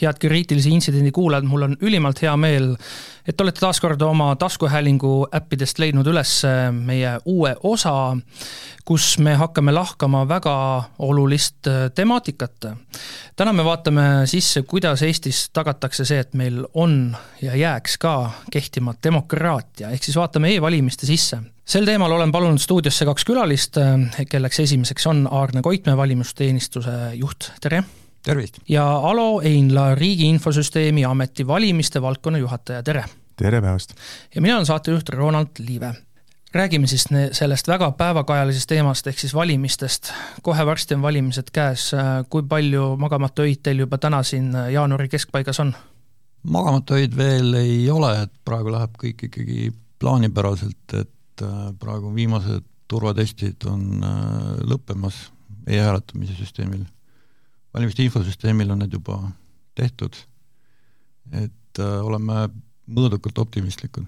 head 0.00 0.18
kriitilise 0.20 0.70
intsidendi 0.70 1.12
kuulajad, 1.14 1.46
mul 1.48 1.66
on 1.68 1.76
ülimalt 1.80 2.22
hea 2.22 2.34
meel, 2.36 2.74
et 3.28 3.40
olete 3.40 3.60
taas 3.60 3.80
kord 3.80 4.02
oma 4.02 4.30
taskuhäälingu 4.38 5.28
äppidest 5.34 5.78
leidnud 5.82 6.06
üles 6.06 6.40
meie 6.72 7.16
uue 7.28 7.54
osa, 7.62 7.94
kus 8.88 9.18
me 9.20 9.34
hakkame 9.36 9.72
lahkama 9.74 10.22
väga 10.28 10.54
olulist 11.04 11.68
äh, 11.68 11.90
temaatikat. 11.94 12.70
täna 13.36 13.52
me 13.52 13.64
vaatame 13.64 14.02
sisse, 14.26 14.62
kuidas 14.62 15.02
Eestis 15.02 15.50
tagatakse 15.52 16.04
see, 16.08 16.22
et 16.24 16.34
meil 16.34 16.64
on 16.74 17.16
ja 17.42 17.56
jääks 17.56 17.98
ka 17.98 18.30
kehtima 18.52 18.94
demokraatia, 19.04 19.90
ehk 19.90 20.08
siis 20.08 20.16
vaatame 20.16 20.54
e-valimiste 20.56 21.06
sisse 21.06 21.42
sel 21.68 21.84
teemal 21.84 22.12
olen 22.16 22.32
palunud 22.32 22.60
stuudiosse 22.64 23.04
kaks 23.04 23.28
külalist, 23.28 23.76
äh, 23.76 24.24
kelleks 24.30 24.64
esimeseks 24.64 25.06
on 25.06 25.26
Aarne 25.30 25.62
Koitmäe, 25.62 25.96
valimisteenistuse 25.96 26.98
juht, 27.20 27.52
tere! 27.60 27.84
Tervist! 28.22 28.58
ja 28.68 28.84
Alo 28.96 29.40
Einla, 29.40 29.94
Riigi 29.94 30.28
Infosüsteemi 30.28 31.04
Ameti 31.04 31.46
valimiste 31.46 32.02
valdkonna 32.02 32.38
juhataja, 32.38 32.82
tere! 32.82 33.04
tere 33.36 33.60
päevast! 33.62 33.94
ja 34.34 34.42
mina 34.42 34.56
olen 34.56 34.66
saatejuht 34.66 35.08
Ronald 35.08 35.58
Liive. 35.58 35.94
räägime 36.54 36.86
siis 36.86 37.04
sellest 37.32 37.68
väga 37.68 37.90
päevakajalisest 37.90 38.68
teemast, 38.68 39.06
ehk 39.06 39.18
siis 39.18 39.34
valimistest. 39.34 40.12
kohe 40.42 40.66
varsti 40.66 40.94
on 40.94 41.02
valimised 41.02 41.50
käes, 41.52 41.90
kui 42.28 42.42
palju 42.42 42.96
magamata 42.96 43.42
öid 43.42 43.62
teil 43.62 43.78
juba 43.78 43.98
täna 43.98 44.22
siin 44.22 44.52
jaanuari 44.72 45.08
keskpaigas 45.08 45.60
on? 45.60 45.74
magamata 46.42 46.94
öid 46.94 47.16
veel 47.16 47.54
ei 47.54 47.90
ole, 47.90 48.22
et 48.22 48.32
praegu 48.44 48.72
läheb 48.72 48.96
kõik 48.98 49.28
ikkagi 49.28 49.72
plaanipäraselt, 49.98 50.94
et 50.94 51.42
äh, 51.42 51.56
praegu 51.78 52.14
viimased 52.14 52.64
turvatestid 52.88 53.66
on 53.68 54.04
äh, 54.04 54.52
lõppemas 54.70 55.26
e-hääletamise 55.66 56.36
süsteemil 56.38 56.86
valimiste 57.74 58.04
infosüsteemil 58.06 58.70
on 58.72 58.82
need 58.82 58.94
juba 58.96 59.18
tehtud, 59.78 60.16
et 61.32 61.82
äh, 61.82 61.98
oleme 62.04 62.48
mõõdukalt 62.88 63.38
optimistlikud. 63.44 64.06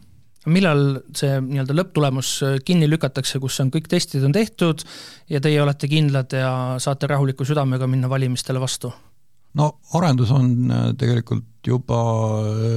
millal 0.48 1.02
see 1.16 1.36
nii-öelda 1.44 1.76
lõpptulemus 1.76 2.32
äh, 2.46 2.56
kinni 2.64 2.88
lükatakse, 2.88 3.40
kus 3.42 3.60
on 3.60 3.70
kõik 3.74 3.90
testid 3.92 4.24
on 4.24 4.32
tehtud 4.32 4.84
ja 5.28 5.40
teie 5.40 5.60
olete 5.62 5.88
kindlad 5.88 6.32
ja 6.32 6.52
saate 6.80 7.10
rahuliku 7.10 7.44
südamega 7.44 7.86
minna 7.86 8.08
valimistele 8.08 8.60
vastu? 8.60 8.92
no 9.54 9.70
arendus 9.98 10.32
on 10.34 10.52
äh, 10.70 10.90
tegelikult 10.98 11.46
juba 11.66 12.00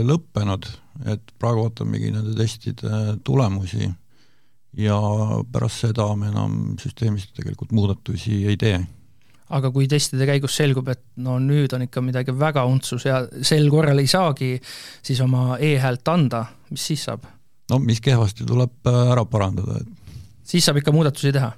lõppenud, 0.03 0.67
et 1.07 1.35
praegu 1.39 1.63
ootamegi 1.63 2.11
nende 2.11 2.35
testide 2.35 3.19
tulemusi 3.23 3.87
ja 4.77 4.97
pärast 5.53 5.85
seda 5.85 6.09
me 6.17 6.27
enam 6.33 6.75
süsteemis 6.81 7.29
tegelikult 7.37 7.71
muudatusi 7.71 8.43
ei 8.49 8.57
tee 8.59 8.81
aga 9.51 9.71
kui 9.73 9.87
testide 9.91 10.27
käigus 10.27 10.55
selgub, 10.57 10.87
et 10.93 11.01
no 11.23 11.37
nüüd 11.41 11.73
on 11.75 11.85
ikka 11.85 12.03
midagi 12.05 12.35
väga 12.37 12.63
untsus 12.69 13.05
ja 13.07 13.23
sel 13.41 13.67
korral 13.71 13.99
ei 13.99 14.09
saagi 14.09 14.55
siis 14.63 15.19
oma 15.23 15.57
e-häält 15.59 16.07
anda, 16.13 16.45
mis 16.71 16.87
siis 16.91 17.03
saab? 17.09 17.27
no 17.71 17.79
mis 17.83 18.01
kehvasti, 18.03 18.47
tuleb 18.47 18.89
äh, 18.89 18.99
ära 19.13 19.25
parandada, 19.29 19.81
et 19.81 20.23
siis 20.47 20.65
saab 20.65 20.79
ikka 20.81 20.95
muudatusi 20.95 21.33
teha? 21.35 21.51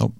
no 0.00 0.10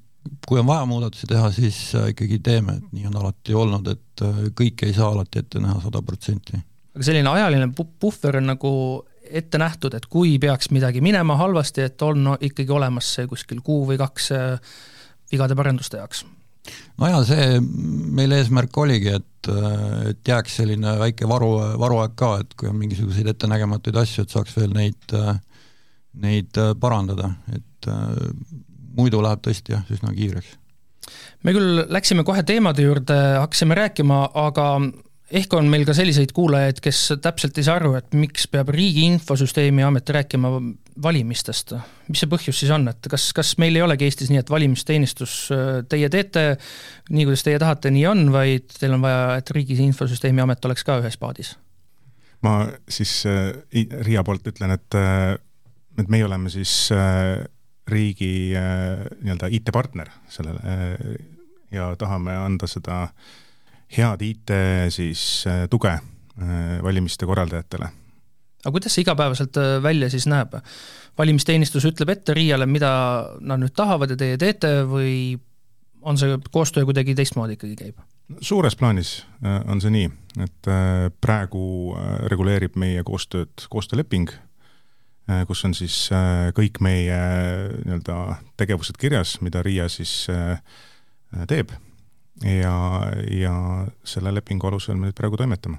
kui 0.49 0.61
on 0.61 0.69
vaja 0.69 0.87
muudatusi 0.91 1.31
teha, 1.31 1.51
siis 1.55 1.81
äh, 1.95 2.11
ikkagi 2.15 2.41
teeme, 2.45 2.79
et 2.81 2.95
nii 2.97 3.11
on 3.11 3.21
alati 3.23 3.55
olnud, 3.55 3.93
et 3.95 4.27
äh, 4.27 4.47
kõike 4.59 4.91
ei 4.91 4.97
saa 4.97 5.13
alati 5.15 5.45
ette 5.45 5.63
näha 5.63 5.79
sada 5.87 6.03
protsenti. 6.03 6.59
aga 6.97 7.11
selline 7.11 7.33
ajaline 7.33 7.71
puhver 7.77 8.43
on 8.43 8.51
nagu 8.55 8.73
ette 9.27 9.59
nähtud, 9.59 9.95
et 9.95 10.07
kui 10.11 10.37
peaks 10.43 10.71
midagi 10.75 11.01
minema 11.03 11.39
halvasti, 11.39 11.87
et 11.87 12.03
on 12.07 12.23
no, 12.29 12.39
ikkagi 12.41 12.71
olemas 12.71 13.15
see 13.17 13.27
kuskil 13.31 13.63
kuu 13.63 13.87
või 13.89 13.99
kaks 13.99 14.31
vigade 15.33 15.57
paranduste 15.59 15.99
jaoks 15.99 16.23
no 17.01 17.11
jaa, 17.11 17.23
see 17.29 17.61
meil 18.17 18.35
eesmärk 18.37 18.77
oligi, 18.83 19.15
et, 19.21 19.51
et 20.11 20.33
jääks 20.33 20.61
selline 20.61 20.97
väike 21.01 21.29
varu, 21.31 21.53
varuaeg 21.81 22.17
ka, 22.19 22.33
et 22.43 22.55
kui 22.59 22.71
on 22.71 22.79
mingisuguseid 22.81 23.33
ettenägematuid 23.35 23.99
asju, 24.03 24.25
et 24.25 24.37
saaks 24.37 24.57
veel 24.59 24.73
neid, 24.77 25.17
neid 26.27 26.63
parandada, 26.81 27.33
et 27.55 27.91
muidu 28.97 29.21
läheb 29.25 29.43
tõesti 29.45 29.75
jah, 29.77 29.85
üsna 29.93 30.13
kiireks. 30.17 30.55
me 31.45 31.53
küll 31.55 31.85
läksime 31.93 32.25
kohe 32.27 32.43
teemade 32.43 32.87
juurde, 32.87 33.19
hakkasime 33.43 33.77
rääkima, 33.79 34.23
aga 34.35 34.71
ehk 35.35 35.55
on 35.59 35.67
meil 35.71 35.85
ka 35.87 35.95
selliseid 35.97 36.31
kuulajaid, 36.35 36.79
kes 36.85 37.01
täpselt 37.23 37.57
ei 37.59 37.67
saa 37.67 37.81
aru, 37.81 37.95
et 37.99 38.15
miks 38.15 38.47
peab 38.51 38.71
Riigi 38.75 39.07
Infosüsteemi 39.09 39.83
Amet 39.87 40.11
rääkima 40.15 40.51
valimistest. 41.03 41.75
mis 42.09 42.23
see 42.23 42.31
põhjus 42.31 42.61
siis 42.63 42.71
on, 42.71 42.87
et 42.89 43.09
kas, 43.11 43.33
kas 43.35 43.57
meil 43.59 43.77
ei 43.77 43.83
olegi 43.83 44.07
Eestis 44.07 44.31
nii, 44.31 44.39
et 44.45 44.51
valimisteenistus, 44.51 45.35
teie 45.91 46.09
teete 46.13 46.45
nii, 47.11 47.25
kuidas 47.25 47.43
teie 47.47 47.59
tahate, 47.59 47.91
nii 47.91 48.07
on, 48.07 48.29
vaid 48.33 48.71
teil 48.79 48.95
on 48.95 49.03
vaja, 49.03 49.41
et 49.41 49.51
Riigi 49.51 49.79
Infosüsteemi 49.83 50.45
Amet 50.45 50.65
oleks 50.65 50.87
ka 50.87 51.01
ühes 51.03 51.19
paadis? 51.21 51.57
ma 52.47 52.69
siis 52.93 53.25
äh, 53.27 53.51
Riia 54.07 54.23
poolt 54.23 54.47
ütlen, 54.47 54.77
et, 54.77 54.95
äh, 54.95 55.35
et 55.99 56.13
meie 56.13 56.27
oleme 56.29 56.53
siis 56.53 56.93
äh, 56.95 57.41
riigi 57.91 58.53
äh, 58.55 59.03
nii-öelda 59.25 59.51
IT-partner 59.51 60.13
sellele 60.31 60.61
äh, 60.63 61.19
ja 61.75 61.89
tahame 61.99 62.37
anda 62.37 62.69
seda 62.71 63.01
äh, 63.09 63.35
head 63.93 64.23
IT 64.23 64.51
siis 64.89 65.45
äh, 65.47 65.69
tuge 65.71 65.93
äh, 65.93 66.83
valimiste 66.83 67.27
korraldajatele. 67.27 67.89
aga 68.65 68.73
kuidas 68.73 68.95
see 68.95 69.05
igapäevaselt 69.07 69.57
äh, 69.57 69.77
välja 69.83 70.11
siis 70.11 70.27
näeb? 70.27 70.59
valimisteenistus 71.19 71.85
ütleb 71.89 72.11
ette 72.13 72.35
RIA-le, 72.37 72.67
mida 72.69 72.91
nad 73.41 73.63
nüüd 73.63 73.73
tahavad 73.77 74.11
ja 74.13 74.19
teie 74.21 74.37
teete 74.37 74.83
või 74.85 75.39
on 76.03 76.19
see 76.21 76.37
koostöö 76.53 76.85
kuidagi 76.85 77.15
teistmoodi 77.17 77.57
ikkagi 77.57 77.77
käib? 77.77 78.03
suures 78.41 78.77
plaanis 78.77 79.21
on 79.65 79.81
see 79.81 79.95
nii, 79.95 80.11
et 80.45 80.69
praegu 81.23 81.95
reguleerib 82.29 82.77
meie 82.77 83.05
koostööd 83.07 83.65
koostööleping, 83.71 84.29
kus 85.47 85.65
on 85.65 85.75
siis 85.79 86.11
kõik 86.59 86.83
meie 86.85 87.21
nii-öelda 87.87 88.43
tegevused 88.59 88.99
kirjas, 89.01 89.39
mida 89.47 89.63
RIA 89.65 89.89
siis 89.89 90.27
teeb 91.49 91.73
ja, 92.45 92.77
ja 93.31 93.55
selle 94.05 94.33
lepingu 94.35 94.69
alusel 94.69 94.97
me 94.97 95.09
nüüd 95.09 95.17
praegu 95.17 95.39
toimetame. 95.41 95.79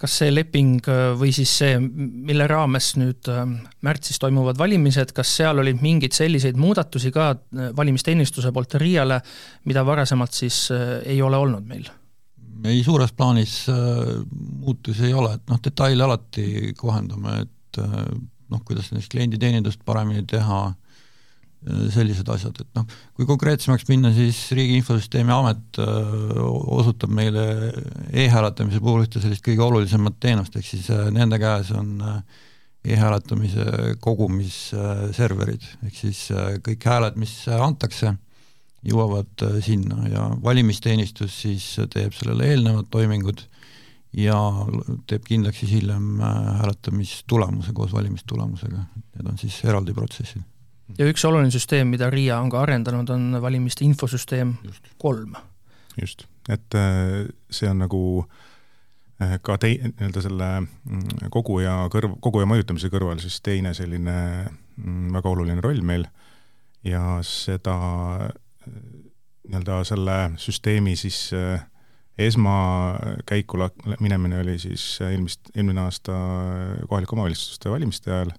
kas 0.00 0.14
see 0.22 0.30
leping 0.32 0.86
äh, 0.88 1.10
või 1.20 1.28
siis 1.36 1.50
see, 1.60 1.76
mille 1.76 2.46
raames 2.48 2.94
nüüd 2.96 3.28
äh, 3.28 3.42
märtsis 3.84 4.16
toimuvad 4.22 4.56
valimised, 4.58 5.12
kas 5.12 5.34
seal 5.40 5.60
olid 5.60 5.82
mingeid 5.84 6.16
selliseid 6.16 6.56
muudatusi 6.56 7.12
ka 7.12 7.30
äh, 7.34 7.72
valimisteenistuse 7.76 8.52
poolt 8.52 8.78
RIA-le, 8.80 9.20
mida 9.68 9.84
varasemalt 9.84 10.36
siis 10.36 10.68
ei 11.04 11.20
ole 11.22 11.36
olnud 11.36 11.66
meil? 11.68 11.90
ei, 12.64 12.82
suures 12.84 13.12
plaanis 13.16 13.66
muutusi 14.60 15.06
ei 15.08 15.14
ole, 15.16 15.34
et 15.36 15.52
noh, 15.52 15.60
detaile 15.64 16.04
alati 16.04 16.74
kohendame, 16.76 17.38
et 17.46 17.78
noh, 17.80 18.60
kuidas 18.64 18.90
näiteks 18.92 19.08
klienditeenindust 19.14 19.80
paremini 19.84 20.26
teha, 20.28 20.66
sellised 21.92 22.28
asjad, 22.32 22.56
et 22.62 22.78
noh, 22.78 22.86
kui 23.16 23.26
konkreetsemaks 23.28 23.84
minna, 23.90 24.12
siis 24.16 24.38
Riigi 24.56 24.78
Infosüsteemi 24.80 25.32
Amet 25.34 25.80
osutab 26.40 27.12
meile 27.12 27.42
e-hääletamise 28.16 28.80
puhul 28.80 29.04
ühte 29.04 29.20
sellist 29.20 29.44
kõige 29.44 29.66
olulisemat 29.66 30.16
teenust, 30.24 30.56
ehk 30.56 30.64
siis 30.64 30.88
nende 31.12 31.36
käes 31.42 31.68
on 31.76 31.98
e-hääletamise 32.80 33.96
kogumisserverid, 34.00 35.66
ehk 35.84 35.98
siis 35.98 36.22
kõik 36.64 36.86
hääled, 36.88 37.18
mis 37.20 37.34
antakse, 37.52 38.14
jõuavad 38.80 39.44
sinna 39.60 40.08
ja 40.08 40.22
valimisteenistus 40.40 41.42
siis 41.42 41.66
teeb 41.92 42.16
sellele 42.16 42.46
eelnevad 42.54 42.88
toimingud 42.88 43.42
ja 44.16 44.38
teeb 45.12 45.28
kindlaks 45.28 45.60
siis 45.60 45.74
hiljem 45.76 46.24
hääletamistulemuse 46.24 47.76
koos 47.76 47.92
valimistulemusega, 47.92 48.86
need 49.18 49.28
on 49.28 49.36
siis 49.44 49.60
eraldi 49.68 49.92
protsessid 49.92 50.40
ja 50.98 51.08
üks 51.10 51.24
oluline 51.28 51.52
süsteem, 51.54 51.90
mida 51.92 52.10
RIA 52.12 52.40
on 52.42 52.50
ka 52.52 52.62
arendanud, 52.64 53.10
on 53.14 53.40
valimiste 53.42 53.84
infosüsteem 53.86 54.54
just. 54.64 54.92
kolm. 54.98 55.34
just, 56.00 56.26
et 56.48 56.78
äh, 56.78 57.28
see 57.50 57.70
on 57.70 57.82
nagu 57.84 58.02
äh, 59.22 59.38
ka 59.42 59.58
tei-, 59.62 59.80
nii-öelda 59.84 60.24
selle 60.24 60.50
mm, 60.60 61.30
kogu 61.34 61.60
ja 61.64 61.82
kõrv, 61.92 62.18
kogu 62.24 62.44
ja 62.44 62.50
mõjutamise 62.50 62.92
kõrval 62.92 63.20
siis 63.22 63.40
teine 63.44 63.74
selline 63.76 64.16
mm, 64.76 65.10
väga 65.16 65.34
oluline 65.34 65.64
roll 65.64 65.82
meil 65.86 66.06
ja 66.86 67.18
seda 67.26 67.76
äh, 68.26 68.78
nii-öelda 69.50 69.82
selle 69.88 70.20
süsteemi 70.40 70.96
siis 70.98 71.28
esmakäiku 72.20 73.58
minemine 74.00 74.40
oli 74.40 74.58
siis 74.60 74.82
eelmist, 75.00 75.50
eelmine 75.56 75.80
aasta 75.80 76.12
kohalike 76.88 77.16
omavalitsuste 77.16 77.70
valimiste 77.72 78.12
ajal 78.12 78.32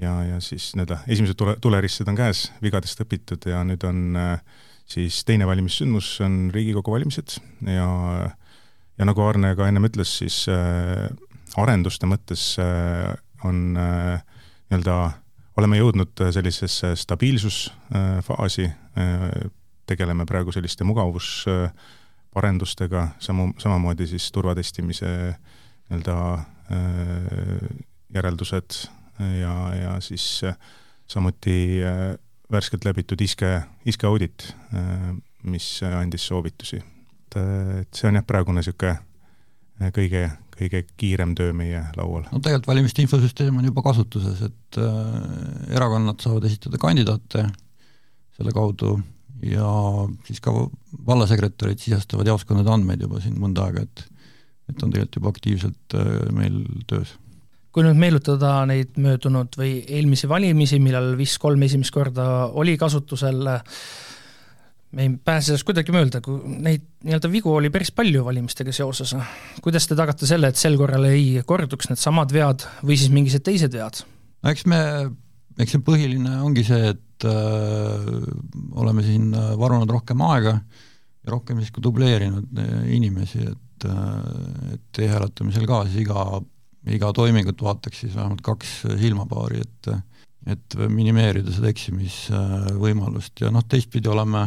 ja, 0.00 0.24
ja 0.24 0.40
siis 0.40 0.72
nii-öelda 0.76 0.98
esimesed 1.08 1.34
tule, 1.38 1.56
tuleristsed 1.60 2.08
on 2.10 2.16
käes, 2.18 2.52
vigadest 2.62 3.00
õpitud 3.04 3.46
ja 3.50 3.64
nüüd 3.66 3.84
on 3.88 4.16
äh, 4.18 4.40
siis 4.90 5.24
teine 5.28 5.46
valimissündmus 5.48 6.20
on 6.24 6.32
Riigikogu 6.54 6.90
valimised 6.94 7.28
ja 7.68 7.88
ja 9.00 9.04
nagu 9.08 9.20
Arne 9.24 9.48
ka 9.56 9.68
ennem 9.68 9.86
ütles, 9.88 10.10
siis 10.20 10.36
äh, 10.52 10.58
arenduste 11.60 12.06
mõttes 12.06 12.42
on 13.44 13.56
nii-öelda, 13.74 14.96
oleme 15.58 15.76
jõudnud 15.80 16.12
sellisesse 16.30 16.88
stabiilsusfaasi, 17.00 18.66
tegeleme 19.88 20.24
praegu 20.28 20.52
selliste 20.54 20.84
mugavusparendustega, 20.86 23.00
samu, 23.18 23.50
samamoodi 23.58 24.06
siis 24.12 24.30
turvatestimise 24.36 25.10
nii-öelda 25.90 26.16
järeldused 28.14 28.70
ja, 29.40 29.54
ja 29.76 29.92
siis 30.04 30.24
samuti 31.10 31.80
värskelt 32.50 32.84
läbitud 32.86 33.20
iske, 33.20 33.48
iske 33.86 34.06
audit, 34.08 34.48
mis 35.42 35.66
andis 35.86 36.26
soovitusi. 36.30 36.80
et, 36.80 37.38
et 37.82 37.94
see 37.94 38.08
on 38.08 38.18
jah, 38.18 38.26
praegune 38.26 38.60
niisugune 38.60 38.98
kõige, 39.94 40.26
kõige 40.56 40.82
kiirem 41.00 41.32
töö 41.38 41.54
meie 41.56 41.80
laual. 41.96 42.26
no 42.28 42.42
tegelikult 42.42 42.68
valimiste 42.68 43.04
infosüsteem 43.04 43.56
on 43.56 43.70
juba 43.70 43.84
kasutuses, 43.86 44.42
et 44.50 44.80
äh, 44.80 45.72
erakonnad 45.76 46.20
saavad 46.20 46.44
esitada 46.50 46.80
kandidaate 46.80 47.46
selle 48.36 48.52
kaudu 48.56 48.98
ja 49.46 49.70
siis 50.28 50.42
ka 50.44 50.52
vallasekretärid 51.06 51.80
sisestavad 51.80 52.28
jaoskonnade 52.28 52.72
andmeid 52.72 53.06
juba 53.06 53.22
siin 53.24 53.38
mõnda 53.40 53.68
aega, 53.68 53.86
et 53.88 54.06
et 54.70 54.84
on 54.84 54.92
tegelikult 54.92 55.16
juba 55.18 55.34
aktiivselt 55.34 55.98
äh, 55.98 56.12
meil 56.36 56.62
töös 56.90 57.16
kui 57.70 57.86
nüüd 57.86 57.98
meenutada 58.00 58.60
neid 58.68 58.96
möödunud 59.00 59.54
või 59.58 59.80
eelmisi 59.86 60.28
valimisi, 60.30 60.80
millal 60.82 61.14
WIS 61.18 61.36
kolm 61.42 61.62
esimest 61.66 61.94
korda 61.94 62.24
oli 62.58 62.76
kasutusel, 62.80 63.46
me 64.90 65.06
ei 65.06 65.12
pääse 65.24 65.52
sellest 65.52 65.66
kuidagi 65.68 65.94
mööda, 65.94 66.22
kui 66.24 66.40
neid 66.66 66.86
nii-öelda 67.06 67.30
vigu 67.30 67.52
oli 67.54 67.70
päris 67.70 67.92
palju 67.94 68.24
valimistega 68.26 68.74
seoses. 68.74 69.14
kuidas 69.62 69.86
te 69.86 69.98
tagate 69.98 70.26
selle, 70.26 70.50
et 70.50 70.58
sel 70.58 70.76
korral 70.80 71.06
ei 71.12 71.42
korduks 71.46 71.92
needsamad 71.92 72.34
vead 72.34 72.66
või 72.82 72.98
siis 72.98 73.14
mingisugused 73.14 73.46
teised 73.46 73.78
vead? 73.78 74.02
no 74.42 74.50
eks 74.50 74.66
me, 74.66 74.80
eks 75.62 75.76
see 75.76 75.86
põhiline 75.86 76.40
ongi 76.42 76.66
see, 76.66 76.90
et 76.96 77.28
äh, 77.30 78.12
oleme 78.82 79.06
siin 79.06 79.30
varunud 79.60 79.90
rohkem 79.94 80.26
aega 80.26 80.58
ja 80.58 81.34
rohkem 81.36 81.60
siis 81.62 81.70
ka 81.70 81.82
dubleerinud 81.84 82.58
äh, 82.58 82.78
inimesi, 82.96 83.46
et 83.46 83.86
äh, 83.86 84.74
et 84.74 85.04
e-hääletamisel 85.06 85.70
ka 85.70 85.84
siis 85.86 86.02
iga 86.02 86.40
iga 86.88 87.10
toimingut 87.12 87.60
vaataks 87.62 88.04
siis 88.04 88.14
vähemalt 88.16 88.40
kaks 88.44 88.80
silmapaari, 89.00 89.60
et 89.66 89.92
et 90.48 90.74
minimeerida 90.88 91.52
seda 91.52 91.68
eksimisvõimalust. 91.68 93.42
Ja 93.42 93.50
noh, 93.52 93.64
teistpidi 93.68 94.08
oleme, 94.08 94.46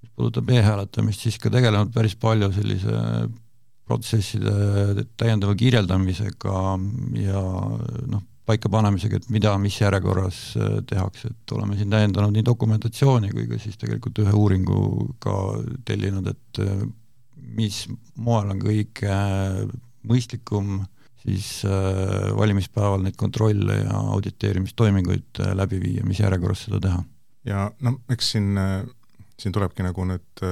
mis 0.00 0.12
puudutab 0.14 0.52
e-hääletamist, 0.54 1.24
siis 1.26 1.40
ka 1.42 1.50
tegelenud 1.50 1.90
päris 1.94 2.14
palju 2.20 2.52
sellise 2.54 3.00
protsesside 3.86 5.04
täiendava 5.18 5.56
kirjeldamisega 5.58 6.62
ja 7.18 7.42
noh, 8.12 8.22
paikapanemisega, 8.46 9.18
et 9.18 9.28
mida, 9.34 9.56
mis 9.58 9.80
järjekorras 9.80 10.40
tehakse, 10.86 11.32
et 11.34 11.54
oleme 11.58 11.78
siin 11.78 11.90
täiendanud 11.90 12.34
nii 12.34 12.46
dokumentatsiooni 12.46 13.32
kui 13.34 13.48
ka 13.50 13.58
siis 13.62 13.78
tegelikult 13.82 14.22
ühe 14.22 14.34
uuringu 14.38 14.80
ka 15.22 15.34
tellinud, 15.88 16.30
et 16.30 16.62
mis 17.58 17.82
moel 18.14 18.54
on 18.54 18.62
kõige 18.62 19.16
mõistlikum 20.06 20.84
siis 21.26 21.64
äh, 21.64 22.36
valimispäeval 22.36 23.02
neid 23.02 23.16
kontrolle 23.18 23.80
ja 23.80 23.98
auditeerimistoiminguid 24.14 25.40
äh, 25.40 25.54
läbi 25.58 25.80
viia, 25.82 26.04
mis 26.06 26.20
järjekorras 26.20 26.66
seda 26.68 26.80
teha. 26.80 27.02
ja 27.44 27.70
noh, 27.80 27.98
eks 28.10 28.30
siin, 28.36 28.52
äh, 28.58 28.84
siin 29.40 29.54
tulebki 29.54 29.86
nagu 29.86 30.06
nüüd 30.06 30.44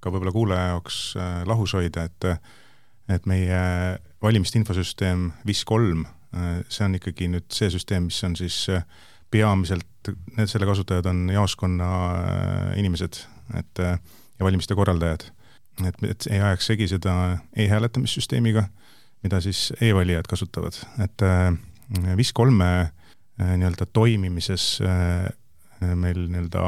ka 0.00 0.08
võib-olla 0.08 0.32
kuulaja 0.32 0.70
jaoks 0.72 1.00
lahus 1.46 1.76
hoida, 1.76 2.06
et 2.08 2.28
et 3.10 3.26
meie 3.26 3.60
valimiste 4.22 4.58
infosüsteem 4.60 5.32
WIS 5.44 5.64
kolm, 5.66 6.04
see 6.70 6.84
on 6.86 6.94
ikkagi 6.94 7.26
nüüd 7.28 7.48
see 7.52 7.68
süsteem, 7.74 8.06
mis 8.06 8.20
on 8.24 8.36
siis 8.38 8.62
peamiselt, 9.34 10.12
need 10.36 10.48
selle 10.48 10.68
kasutajad 10.68 11.08
on 11.10 11.24
jaoskonna 11.34 11.88
inimesed, 12.78 13.18
et 13.58 13.82
ja 13.82 14.46
valimiste 14.46 14.78
korraldajad. 14.78 15.26
et, 15.84 16.02
et 16.06 16.28
ei 16.30 16.40
ajaks 16.40 16.70
segi 16.70 16.88
seda 16.94 17.14
e-hääletamissüsteemiga 17.56 18.68
mida 19.24 19.40
siis 19.44 19.68
e-valijad 19.80 20.28
kasutavad, 20.28 20.78
et 21.04 21.24
äh, 21.26 21.52
WIS 22.16 22.32
kolme 22.36 22.70
äh, 22.80 23.54
nii-öelda 23.60 23.88
toimimises 23.92 24.78
äh, 24.84 25.28
meil 25.96 26.26
nii-öelda 26.28 26.64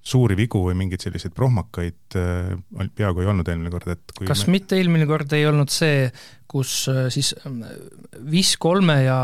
suuri 0.00 0.36
vigu 0.38 0.62
või 0.64 0.74
mingeid 0.78 1.02
selliseid 1.04 1.34
prohmakaid 1.36 2.14
peaaegu 2.16 3.20
ei 3.20 3.28
olnud 3.28 3.48
eelmine 3.52 3.70
kord, 3.72 3.90
et 3.92 4.14
kas 4.24 4.46
me... 4.46 4.54
mitte 4.56 4.78
eelmine 4.80 5.04
kord 5.06 5.32
ei 5.36 5.44
olnud 5.46 5.68
see, 5.70 6.06
kus 6.48 6.86
siis 7.12 7.34
WIS 8.16 8.54
kolme 8.62 9.02
ja 9.04 9.18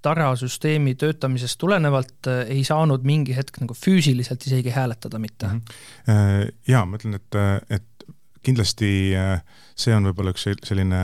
Tara 0.00 0.30
süsteemi 0.36 0.94
töötamisest 0.96 1.58
tulenevalt 1.60 2.28
ei 2.48 2.60
saanud 2.64 3.02
mingi 3.04 3.34
hetk 3.36 3.58
nagu 3.60 3.74
füüsiliselt 3.76 4.44
isegi 4.48 4.72
hääletada 4.72 5.18
mitte? 5.20 5.48
-hmm. 5.50 6.52
Jaa, 6.68 6.84
ma 6.88 7.00
ütlen, 7.00 7.16
et, 7.16 7.40
et 7.68 7.89
kindlasti 8.46 8.90
äh, 9.18 9.40
see 9.78 9.94
on 9.96 10.08
võib-olla 10.08 10.34
üks 10.34 10.46
selline 10.66 11.00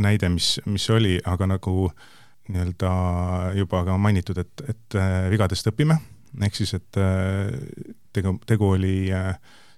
näide, 0.00 0.30
mis, 0.32 0.58
mis 0.70 0.86
oli, 0.92 1.18
aga 1.26 1.48
nagu 1.50 1.90
nii-öelda 2.50 2.92
juba 3.58 3.84
ka 3.86 3.96
mainitud, 4.00 4.38
et, 4.42 4.62
et 4.70 4.98
äh, 4.98 5.24
vigadest 5.32 5.70
õpime, 5.70 5.98
ehk 6.46 6.58
siis, 6.58 6.74
et 6.78 7.00
äh, 7.00 7.50
tegu, 8.14 8.36
tegu 8.46 8.72
oli 8.76 8.94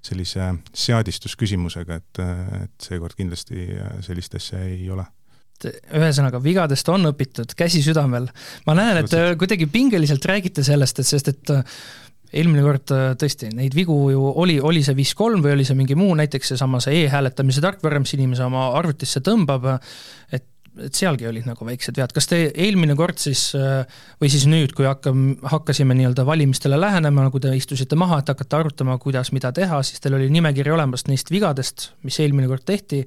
sellise 0.02 0.48
seadistusküsimusega, 0.74 1.98
et, 2.00 2.20
et 2.64 2.86
seekord 2.88 3.14
kindlasti 3.14 3.68
sellist 4.02 4.34
asja 4.34 4.64
ei 4.66 4.88
ole. 4.90 5.04
Ühesõnaga, 5.62 6.40
vigadest 6.42 6.88
on 6.90 7.06
õpitud, 7.12 7.52
käsi 7.54 7.84
südamel. 7.84 8.26
ma 8.66 8.74
näen, 8.74 9.04
et 9.04 9.14
kuidagi 9.38 9.68
pingeliselt 9.70 10.26
räägite 10.26 10.64
sellest, 10.66 10.98
et 10.98 11.06
sest 11.06 11.30
et 11.30 11.52
eelmine 12.32 12.64
kord 12.64 12.94
äh, 12.94 13.10
tõesti, 13.20 13.50
neid 13.56 13.76
vigu 13.76 13.96
ju 14.12 14.30
oli, 14.44 14.58
oli 14.60 14.84
see 14.84 14.96
WIS 14.98 15.12
kolm 15.18 15.44
või 15.44 15.56
oli 15.56 15.66
see 15.68 15.76
mingi 15.78 15.96
muu, 15.98 16.14
näiteks 16.18 16.54
seesama 16.54 16.80
see 16.82 17.04
e-hääletamise 17.04 17.64
tarkvara, 17.64 18.00
mis 18.02 18.14
inimese 18.16 18.46
oma 18.46 18.70
arvutisse 18.78 19.24
tõmbab, 19.24 19.68
et 20.32 20.48
et 20.80 20.96
sealgi 20.96 21.26
olid 21.28 21.44
nagu 21.44 21.66
väiksed 21.68 21.98
vead, 22.00 22.14
kas 22.16 22.30
te 22.30 22.38
eelmine 22.48 22.94
kord 22.96 23.18
siis 23.20 23.50
äh, 23.58 23.82
või 24.22 24.30
siis 24.32 24.46
nüüd, 24.48 24.72
kui 24.76 24.86
hakkame, 24.88 25.34
hakkasime 25.52 25.92
nii-öelda 25.98 26.24
valimistele 26.24 26.78
lähenema, 26.80 27.26
kui 27.28 27.42
te 27.44 27.52
istusite 27.56 27.98
maha, 28.00 28.22
et 28.22 28.32
hakata 28.32 28.62
arutama, 28.62 28.96
kuidas 29.02 29.34
mida 29.36 29.52
teha, 29.52 29.82
siis 29.84 30.00
teil 30.00 30.16
oli 30.16 30.30
nimekiri 30.32 30.72
olemas 30.72 31.04
neist 31.10 31.28
vigadest, 31.32 31.90
mis 32.08 32.16
eelmine 32.24 32.48
kord 32.48 32.64
tehti, 32.68 33.02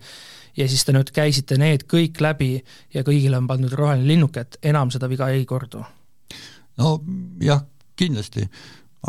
ja 0.57 0.69
siis 0.69 0.85
te 0.85 0.93
nüüd 0.93 1.09
käisite 1.15 1.57
need 1.57 1.87
kõik 1.89 2.21
läbi 2.21 2.51
ja 2.93 3.01
kõigile 3.07 3.41
on 3.41 3.49
pandud 3.49 3.73
roheline 3.73 4.07
linnuke, 4.13 4.45
et 4.45 4.59
enam 4.73 4.93
seda 4.93 5.09
viga 5.11 5.33
ei 5.33 5.45
kordu? 5.49 5.81
no 6.77 6.97
jah, 7.41 7.65
kindlasti 7.97 8.45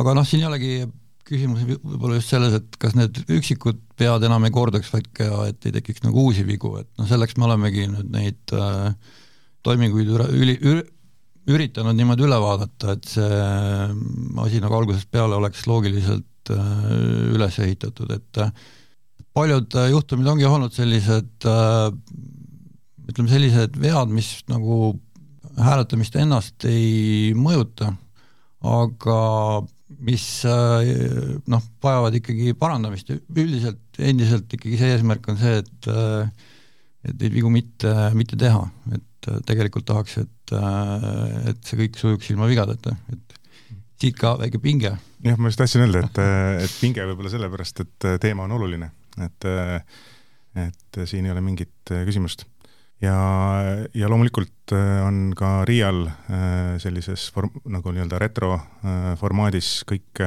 aga 0.00 0.14
noh, 0.16 0.26
siin 0.28 0.44
ei 0.44 0.48
olegi 0.50 0.72
küsimus 1.26 1.64
võib-olla 1.66 2.20
just 2.20 2.30
selles, 2.30 2.54
et 2.54 2.76
kas 2.80 2.94
need 2.94 3.18
üksikud 3.34 3.80
pead 3.98 4.26
enam 4.28 4.44
ei 4.46 4.54
kordaks, 4.54 4.92
vaid 4.94 5.08
ka, 5.16 5.30
et 5.50 5.66
ei 5.66 5.74
tekiks 5.74 6.04
nagu 6.04 6.28
uusi 6.28 6.44
vigu, 6.46 6.76
et 6.80 6.90
noh, 7.00 7.08
selleks 7.08 7.34
me 7.38 7.48
olemegi 7.48 7.88
nüüd 7.90 8.12
neid 8.14 8.54
äh, 8.54 8.92
toiminguid 9.66 10.12
üle, 10.14 10.28
üli, 10.36 10.54
üri, 10.62 10.84
üritanud 11.50 11.98
niimoodi 11.98 12.26
üle 12.26 12.38
vaadata, 12.42 12.94
et 12.94 13.10
see 13.10 13.42
asi 14.44 14.62
nagu 14.62 14.78
algusest 14.78 15.10
peale 15.10 15.38
oleks 15.38 15.66
loogiliselt 15.70 16.54
äh, 16.54 16.80
üles 17.34 17.58
ehitatud, 17.62 18.12
et 18.14 18.42
äh, 18.42 18.54
paljud 19.36 19.74
äh, 19.76 19.90
juhtumid 19.92 20.30
ongi 20.30 20.46
olnud 20.48 20.74
sellised 20.74 21.48
äh, 21.50 21.90
ütleme, 23.10 23.30
sellised 23.30 23.78
vead, 23.82 24.12
mis 24.14 24.30
nagu 24.50 24.96
hääletamist 25.56 26.16
ennast 26.20 26.66
ei 26.68 27.32
mõjuta, 27.38 27.92
aga 28.66 29.18
mis 30.04 30.24
äh, 30.48 30.90
noh, 31.50 31.64
vajavad 31.82 32.16
ikkagi 32.18 32.54
parandamist. 32.58 33.12
Üldiselt 33.12 34.00
endiselt 34.02 34.52
ikkagi 34.52 34.78
see 34.80 34.94
eesmärk 34.96 35.28
on 35.32 35.38
see, 35.40 35.60
et 35.62 35.90
äh, 35.92 36.52
et 37.06 37.20
neid 37.20 37.36
vigu 37.36 37.50
mitte, 37.54 37.92
mitte 38.18 38.38
teha, 38.40 38.64
et 38.96 39.30
äh, 39.30 39.38
tegelikult 39.46 39.86
tahaks, 39.86 40.16
et, 40.24 40.54
et 41.52 41.60
see 41.66 41.78
kõik 41.84 42.00
sujuks 42.00 42.32
ilma 42.32 42.48
vigadeta, 42.50 42.96
et 43.14 43.36
siit 44.02 44.18
ka 44.18 44.34
väike 44.40 44.58
pinge. 44.62 44.90
jah, 45.24 45.38
ma 45.38 45.52
just 45.52 45.62
tahtsin 45.62 45.86
öelda, 45.86 46.02
et, 46.08 46.20
et 46.66 46.76
pinge 46.80 47.06
võib-olla 47.06 47.30
sellepärast, 47.32 47.84
et 47.86 48.08
teema 48.22 48.46
on 48.48 48.58
oluline, 48.58 48.90
et 49.22 49.50
et 50.56 50.98
siin 51.04 51.26
ei 51.28 51.34
ole 51.34 51.42
mingit 51.44 51.90
küsimust 52.08 52.46
ja, 53.02 53.16
ja 53.94 54.08
loomulikult 54.08 54.72
äh, 54.72 55.02
on 55.06 55.32
ka 55.36 55.64
Riial 55.68 56.06
äh, 56.06 56.76
sellises 56.82 57.28
form-, 57.34 57.60
nagu 57.68 57.92
nii-öelda 57.92 58.20
retro 58.20 58.54
äh, 58.56 59.12
formaadis 59.20 59.80
kõik, 59.88 60.22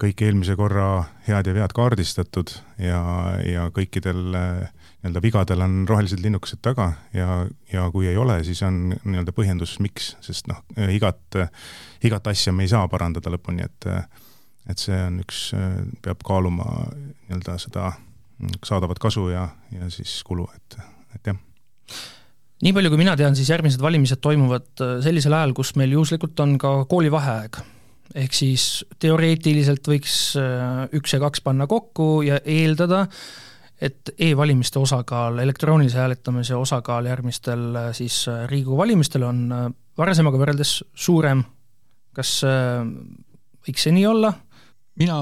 kõik 0.00 0.22
eelmise 0.26 0.56
korra 0.58 1.06
head 1.26 1.48
ja 1.48 1.54
vead 1.56 1.74
kaardistatud 1.76 2.52
ja, 2.82 3.00
ja 3.46 3.68
kõikidel 3.74 4.20
nii-öelda 4.28 5.22
vigadel 5.24 5.64
on 5.64 5.80
rohelised 5.88 6.22
linnukesed 6.22 6.62
taga 6.64 6.92
ja, 7.16 7.46
ja 7.72 7.88
kui 7.94 8.08
ei 8.10 8.18
ole, 8.20 8.38
siis 8.44 8.62
on 8.66 8.92
nii-öelda 8.92 9.34
põhjendus, 9.36 9.78
miks, 9.82 10.14
sest 10.24 10.50
noh, 10.50 10.62
igat, 10.92 11.40
igat 12.04 12.30
asja 12.32 12.54
me 12.54 12.66
ei 12.66 12.72
saa 12.72 12.86
parandada 12.92 13.32
lõpuni, 13.32 13.66
et 13.66 13.90
et 14.66 14.80
see 14.82 14.96
on 14.98 15.20
üks, 15.22 15.52
peab 16.02 16.24
kaaluma 16.26 16.66
nii-öelda 16.90 17.54
seda 17.62 17.92
saadavat 18.66 18.98
kasu 18.98 19.28
ja, 19.30 19.46
ja 19.70 19.86
siis 19.94 20.18
kulu, 20.26 20.48
et, 20.58 20.80
et 21.14 21.30
jah 21.30 21.45
nii 22.64 22.72
palju, 22.76 22.92
kui 22.92 23.00
mina 23.00 23.16
tean, 23.18 23.36
siis 23.36 23.50
järgmised 23.52 23.82
valimised 23.82 24.20
toimuvad 24.24 24.84
äh, 24.84 24.92
sellisel 25.04 25.36
ajal, 25.36 25.54
kus 25.56 25.74
meil 25.80 25.92
juhuslikult 25.96 26.38
on 26.44 26.56
ka 26.60 26.76
koolivaheaeg. 26.90 27.58
ehk 28.16 28.32
siis 28.32 28.84
teoreetiliselt 29.02 29.88
võiks 29.90 30.14
äh, 30.40 30.86
üks 30.96 31.16
ja 31.16 31.20
kaks 31.20 31.42
panna 31.44 31.66
kokku 31.66 32.22
ja 32.24 32.38
eeldada, 32.44 33.06
et 33.76 34.14
e-valimiste 34.18 34.80
osakaal, 34.80 35.38
elektroonilise 35.42 35.98
hääletamise 36.00 36.56
osakaal 36.56 37.10
järgmistel 37.10 37.76
äh, 37.76 37.90
siis 37.92 38.24
Riigikogu 38.46 38.78
valimistel 38.78 39.26
on 39.28 39.74
varasemaga 39.98 40.40
võrreldes 40.40 40.78
suurem. 40.94 41.44
kas 42.16 42.40
võiks 43.66 43.82
see 43.84 43.92
nii 43.92 44.06
olla? 44.08 44.32
Mina 44.96 45.16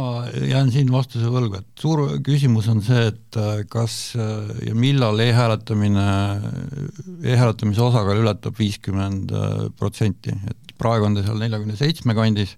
jään 0.48 0.70
siin 0.72 0.90
vastuse 0.92 1.30
võlgu, 1.32 1.58
et 1.58 1.82
suur 1.82 2.04
küsimus 2.24 2.68
on 2.70 2.80
see, 2.84 3.08
et 3.10 3.38
äh, 3.40 3.64
kas 3.70 4.14
äh, 4.18 4.52
ja 4.68 4.74
millal 4.78 5.18
e-hääletamine 5.24 6.04
e, 6.04 6.84
e-hääletamise 7.32 7.82
osakaal 7.82 8.22
ületab 8.22 8.58
viiskümmend 8.58 9.34
äh, 9.34 9.66
protsenti, 9.78 10.34
et 10.50 10.74
praegu 10.78 11.08
on 11.08 11.18
ta 11.18 11.24
seal 11.26 11.42
neljakümne 11.42 11.76
seitsme 11.78 12.14
kandis, 12.16 12.54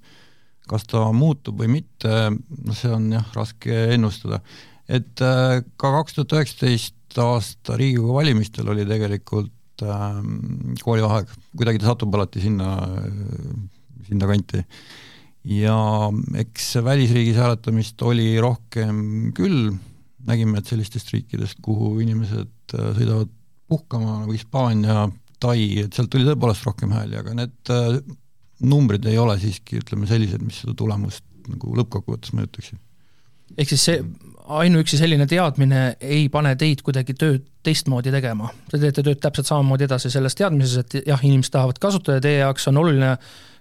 kas 0.69 0.85
ta 0.91 1.07
muutub 1.15 1.63
või 1.63 1.71
mitte, 1.79 2.13
noh 2.33 2.77
see 2.77 2.93
on 2.93 3.09
jah, 3.15 3.27
raske 3.37 3.83
ennustada. 3.95 4.41
et 4.89 5.19
ka 5.19 5.89
kaks 5.97 6.15
tuhat 6.15 6.33
üheksateist 6.37 7.17
aasta 7.23 7.79
Riigikogu 7.79 8.15
valimistel 8.19 8.69
oli 8.71 8.85
tegelikult 8.87 9.83
ähm, 9.83 10.75
koolivaheaeg, 10.83 11.31
kuidagi 11.57 11.81
ta 11.81 11.93
satub 11.93 12.15
alati 12.19 12.43
sinna, 12.43 12.75
sinna 14.09 14.29
kanti 14.31 14.65
ja 15.47 15.77
eks 16.43 16.73
välisriigis 16.85 17.39
hääletamist 17.39 18.03
oli 18.03 18.35
rohkem 18.43 19.31
küll, 19.37 19.71
nägime, 20.27 20.59
et 20.59 20.67
sellistest 20.67 21.13
riikidest, 21.15 21.61
kuhu 21.63 21.97
inimesed 22.03 22.75
äh, 22.75 22.91
sõidavad 22.97 23.31
puhkama, 23.71 24.21
nagu 24.25 24.35
Hispaania, 24.35 25.07
Tai, 25.37 25.59
et 25.83 25.93
sealt 25.93 26.09
tuli 26.09 26.25
tõepoolest 26.25 26.65
rohkem 26.65 26.95
hääli, 26.97 27.19
aga 27.21 27.35
need 27.37 27.73
äh, 27.73 27.99
numbrid 28.65 29.05
ei 29.05 29.19
ole 29.21 29.37
siiski, 29.41 29.83
ütleme, 29.83 30.09
sellised, 30.09 30.41
mis 30.41 30.63
seda 30.63 30.73
tulemust 30.79 31.25
nagu 31.47 31.75
lõppkokkuvõttes 31.77 32.33
mõjutaksid. 32.35 32.81
ehk 33.57 33.69
siis 33.71 33.85
see 33.85 33.99
ainuüksi 34.57 34.99
selline 34.99 35.27
teadmine 35.29 35.83
ei 36.01 36.31
pane 36.33 36.55
teid 36.57 36.83
kuidagi 36.87 37.15
tööd 37.19 37.45
teistmoodi 37.67 38.15
tegema, 38.15 38.49
te 38.71 38.81
teete 38.81 39.05
tööd 39.05 39.21
täpselt 39.23 39.51
samamoodi 39.51 39.87
edasi 39.87 40.11
selles 40.11 40.39
teadmises, 40.39 40.79
et 40.81 41.07
jah, 41.07 41.23
inimesed 41.23 41.53
tahavad 41.55 41.79
kasutada 41.83 42.19
ja 42.19 42.25
teie 42.25 42.41
jaoks 42.41 42.67
on 42.71 42.81
oluline 42.81 43.13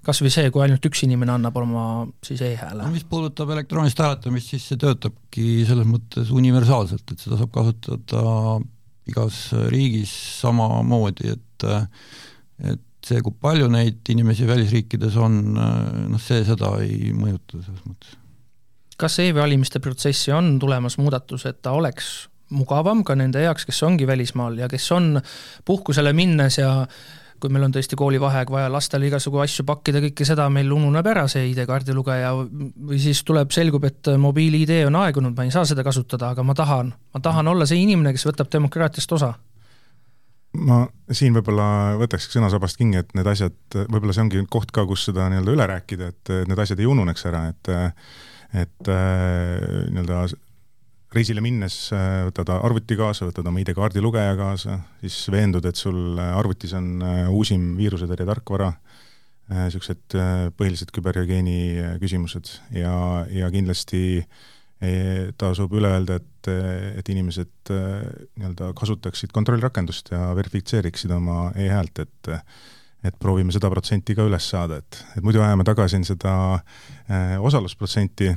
kas 0.05 0.21
või 0.21 0.31
see, 0.33 0.49
kui 0.53 0.63
ainult 0.65 0.85
üks 0.85 1.03
inimene 1.07 1.33
annab 1.35 1.57
oma 1.59 1.85
siis 2.25 2.43
e-hääle. 2.45 2.87
mis 2.93 3.05
puudutab 3.09 3.51
elektroonilist 3.55 4.01
hääletamist, 4.03 4.51
siis 4.53 4.67
see 4.69 4.81
töötabki 4.81 5.65
selles 5.67 5.87
mõttes 5.89 6.31
universaalselt, 6.35 7.05
et 7.11 7.23
seda 7.23 7.39
saab 7.41 7.53
kasutada 7.55 8.25
igas 9.09 9.39
riigis 9.73 10.13
samamoodi, 10.41 11.33
et 11.35 11.69
et 12.65 12.81
see, 13.05 13.21
kui 13.21 13.33
palju 13.41 13.67
neid 13.69 14.07
inimesi 14.09 14.47
välisriikides 14.49 15.17
on, 15.21 15.41
noh 15.55 16.21
see 16.21 16.45
seda 16.47 16.71
ei 16.83 17.11
mõjuta 17.13 17.59
selles 17.59 17.83
mõttes. 17.85 18.15
kas 18.97 19.19
e-valimiste 19.19 19.81
protsessi 19.83 20.31
on 20.31 20.55
tulemas 20.59 20.97
muudatus, 21.01 21.45
et 21.49 21.61
ta 21.61 21.75
oleks 21.75 22.29
mugavam 22.55 23.03
ka 23.03 23.15
nende 23.17 23.41
jaoks, 23.41 23.65
kes 23.67 23.83
ongi 23.83 24.07
välismaal 24.07 24.57
ja 24.61 24.69
kes 24.71 24.87
on 24.95 25.19
puhkusele 25.65 26.13
minnes 26.13 26.59
ja 26.61 26.71
kui 27.45 27.53
meil 27.53 27.67
on 27.67 27.73
tõesti 27.75 27.97
koolivaheaeg 27.99 28.51
vaja 28.51 28.69
lastele 28.73 29.07
igasugu 29.09 29.39
asju 29.43 29.65
pakkida, 29.67 30.01
kõike 30.07 30.25
seda 30.27 30.47
meil 30.53 30.71
ununeb 30.73 31.07
ära, 31.11 31.27
see 31.31 31.45
ID-kaardi 31.51 31.93
lugeja, 31.95 32.33
või 32.35 32.99
siis 33.01 33.21
tuleb, 33.27 33.53
selgub, 33.55 33.85
et 33.87 34.11
mobiil-ID 34.21 34.81
on 34.89 34.97
aegunud, 35.03 35.35
ma 35.37 35.45
ei 35.45 35.53
saa 35.53 35.65
seda 35.69 35.85
kasutada, 35.85 36.33
aga 36.33 36.45
ma 36.45 36.57
tahan, 36.57 36.93
ma 37.13 37.21
tahan 37.23 37.53
olla 37.53 37.67
see 37.69 37.83
inimene, 37.83 38.15
kes 38.15 38.25
võtab 38.27 38.49
demokraatiast 38.53 39.17
osa. 39.17 39.33
Ma 40.55 40.85
siin 41.11 41.35
võib-olla 41.35 41.97
võtaks 41.99 42.29
sõnasabast 42.31 42.79
kinni, 42.79 43.01
et 43.03 43.11
need 43.17 43.27
asjad, 43.27 43.57
võib-olla 43.75 44.15
see 44.15 44.23
ongi 44.23 44.45
koht 44.51 44.71
ka, 44.75 44.87
kus 44.87 45.03
seda 45.09 45.27
nii-öelda 45.31 45.55
üle 45.55 45.67
rääkida, 45.73 46.09
et 46.13 46.33
need 46.47 46.61
asjad 46.63 46.81
ei 46.81 46.89
ununeks 46.89 47.27
ära, 47.31 47.45
et 47.51 47.75
et 48.55 48.87
nii-öelda 48.87 50.21
reisile 51.15 51.43
minnes 51.43 51.75
äh, 51.95 52.25
võtad 52.27 52.51
arvuti 52.55 52.97
kaasa, 52.99 53.29
võtad 53.29 53.47
oma 53.47 53.61
ID-kaardi 53.61 54.03
lugeja 54.03 54.35
kaasa, 54.39 54.79
siis 55.03 55.17
veendud, 55.33 55.65
et 55.67 55.79
sul 55.79 56.19
äh, 56.19 56.33
arvutis 56.37 56.75
on 56.77 56.89
äh, 57.05 57.21
uusim 57.31 57.73
viirusetõrje 57.79 58.27
tarkvara, 58.31 58.73
niisugused 59.45 60.15
põhilised 60.57 60.89
küberhügieeni 60.89 61.77
küsimused. 62.01 62.47
Ja, 62.73 62.95
ja 63.29 63.45
kindlasti 63.53 64.23
tasub 65.37 65.75
üle 65.77 65.91
öelda, 65.93 66.15
et, 66.17 66.49
et 66.97 67.11
inimesed 67.13 67.69
nii-öelda 67.69 68.71
kasutaksid 68.73 69.29
kontrollrakendust 69.37 70.09
ja 70.15 70.31
verifitseeriksid 70.39 71.13
oma 71.13 71.51
e-häält, 71.61 72.01
et 72.01 72.31
et 73.05 73.19
proovime 73.21 73.53
seda 73.53 73.69
protsenti 73.69 74.15
ka 74.17 74.25
üles 74.25 74.49
saada, 74.49 74.79
et, 74.81 74.97
et 75.13 75.21
muidu 75.21 75.43
ajame 75.45 75.61
taga 75.69 75.85
siin 75.93 76.01
seda 76.09 76.33
osalusprotsenti, 77.45 78.31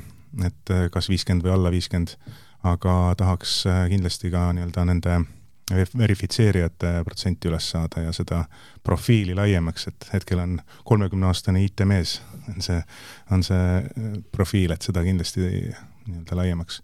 et 0.44 0.74
kas 0.92 1.08
viiskümmend 1.08 1.48
või 1.48 1.56
alla 1.56 1.72
viiskümmend 1.72 2.18
aga 2.66 3.14
tahaks 3.18 3.60
äh, 3.66 3.84
kindlasti 3.92 4.30
ka 4.30 4.48
nii-öelda 4.56 4.84
nende 4.88 5.20
verifitseerijate 5.68 7.02
protsenti 7.04 7.50
üles 7.50 7.66
saada 7.70 8.00
ja 8.00 8.12
seda 8.16 8.40
profiili 8.84 9.34
laiemaks, 9.36 9.84
et 9.90 10.06
hetkel 10.14 10.40
on 10.40 10.54
kolmekümneaastane 10.88 11.60
IT-mees, 11.66 12.14
on 12.48 12.64
see, 12.64 12.78
on 13.30 13.44
see 13.44 13.64
äh, 13.76 14.14
profiil, 14.32 14.72
et 14.72 14.86
seda 14.86 15.04
kindlasti 15.04 15.44
nii-öelda 15.44 16.38
laiemaks. 16.40 16.80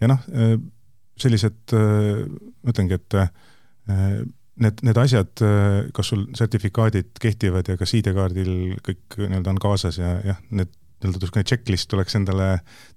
ja 0.00 0.08
noh, 0.14 0.22
äh, 0.32 0.56
sellised, 1.22 1.74
ma 1.76 2.72
ütlengi, 2.72 2.96
et 2.96 3.14
need, 3.84 4.78
need 4.82 4.98
asjad, 4.98 5.42
kas 5.94 6.08
sul 6.08 6.24
sertifikaadid 6.34 7.20
kehtivad 7.20 7.68
ja 7.68 7.76
kas 7.78 7.92
ID-kaardil 7.94 8.80
kõik 8.82 9.18
nii-öelda 9.20 9.52
on 9.52 9.60
kaasas 9.62 10.00
ja 10.00 10.14
jah, 10.24 10.40
need 10.50 10.72
nii-öelda 11.02 11.26
niisugune 11.26 11.46
checklist 11.48 11.90
tuleks 11.90 12.18
endale 12.18 12.48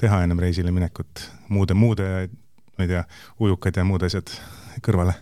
teha 0.01 0.23
ennem 0.23 0.41
reisile 0.41 0.73
minekut, 0.75 1.25
muude, 1.49 1.77
muude, 1.77 2.09
ma 2.77 2.85
ei 2.85 2.91
tea, 2.91 3.05
ujukad 3.41 3.81
ja 3.81 3.87
muud 3.87 4.05
asjad 4.07 4.33
kõrvale 4.85 5.15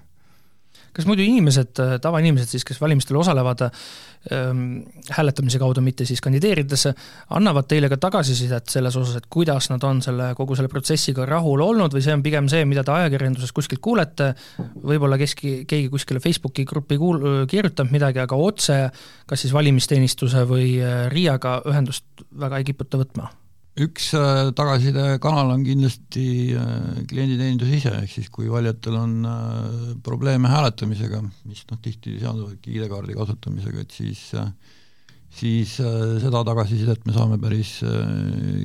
kas 0.93 1.07
muidu 1.09 1.25
inimesed, 1.25 1.79
tavainimesed 2.01 2.51
siis, 2.53 2.65
kes 2.67 2.79
valimistel 2.81 3.17
osalevad 3.17 3.65
ähm, 3.65 4.83
hääletamise 5.09 5.59
kaudu, 5.61 5.81
mitte 5.81 6.05
siis 6.05 6.21
kandideerides, 6.23 6.87
annavad 7.33 7.67
teile 7.69 7.89
ka 7.91 7.97
tagasisidet 8.01 8.69
selles 8.71 8.97
osas, 8.99 9.17
et 9.19 9.27
kuidas 9.33 9.69
nad 9.73 9.83
on 9.87 10.01
selle, 10.05 10.31
kogu 10.37 10.57
selle 10.59 10.71
protsessiga 10.71 11.27
rahul 11.29 11.65
olnud 11.65 11.93
või 11.95 12.05
see 12.05 12.15
on 12.15 12.25
pigem 12.25 12.49
see, 12.51 12.65
mida 12.69 12.85
te 12.85 12.93
ajakirjanduses 12.95 13.53
kuskilt 13.55 13.81
kuulete, 13.83 14.33
võib-olla 14.83 15.19
keski, 15.21 15.63
keegi 15.69 15.91
kuskile 15.93 16.23
Facebooki 16.23 16.67
gruppi 16.69 16.99
kuul-, 17.01 17.45
kirjutab 17.49 17.91
midagi, 17.93 18.23
aga 18.23 18.39
otse 18.39 18.81
kas 19.29 19.45
siis 19.45 19.53
valimisteenistuse 19.55 20.45
või 20.49 20.75
äh, 20.81 21.07
RIA-ga 21.13 21.61
ühendust 21.69 22.27
väga 22.39 22.61
ei 22.61 22.69
kiputa 22.69 23.01
võtma 23.01 23.31
üks 23.73 24.11
äh, 24.13 24.51
tagasisidekanal 24.53 25.49
on 25.55 25.63
kindlasti 25.65 26.25
äh, 26.53 26.99
klienditeenindus 27.09 27.71
ise, 27.73 27.95
ehk 28.03 28.11
siis 28.11 28.29
kui 28.33 28.51
valijatel 28.51 28.99
on 28.99 29.15
äh, 29.25 29.87
probleeme 30.05 30.51
hääletamisega, 30.51 31.23
mis 31.49 31.63
noh, 31.71 31.79
tihti 31.81 32.19
seonduvadki 32.21 32.75
ID-kaardi 32.77 33.17
kasutamisega, 33.17 33.85
et 33.85 33.97
siis 33.97 34.29
siis 35.33 35.71
seda 36.21 36.43
tagasisidet 36.45 37.07
me 37.07 37.13
saame 37.15 37.39
päris 37.41 37.79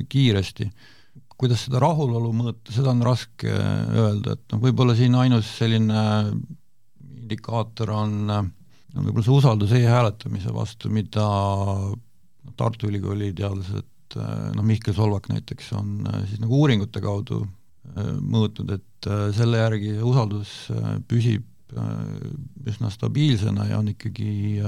kiiresti. 0.05 0.67
kuidas 1.39 1.63
seda 1.65 1.79
rahulolu 1.81 2.29
mõõta, 2.35 2.69
seda 2.75 2.91
on 2.91 3.01
raske 3.01 3.49
öelda, 3.49 4.35
et 4.35 4.53
noh, 4.53 4.61
võib-olla 4.61 4.93
siin 4.93 5.15
ainus 5.17 5.49
selline 5.57 6.03
indikaator 7.23 7.95
on, 7.95 8.13
on 8.29 9.07
võib-olla 9.07 9.25
see 9.25 9.37
usaldus 9.39 9.73
e-hääletamise 9.79 10.53
vastu, 10.53 10.93
mida 10.93 11.25
Tartu 12.59 12.91
Ülikooli 12.91 13.31
teadlased 13.33 13.88
et 14.09 14.17
äh, 14.17 14.49
noh, 14.55 14.65
Mihkel 14.65 14.95
Solvak 14.97 15.29
näiteks 15.29 15.73
on 15.77 16.07
äh, 16.09 16.23
siis 16.29 16.41
nagu 16.41 16.57
uuringute 16.57 17.01
kaudu 17.03 17.43
äh, 17.45 18.15
mõõtnud, 18.19 18.73
et 18.73 19.09
selle 19.31 19.61
järgi 19.61 19.93
usaldus 20.03 20.49
püsib 21.07 21.45
üsna 22.67 22.89
stabiilsena 22.91 23.69
ja 23.69 23.77
on 23.79 23.87
ikkagi, 23.93 24.59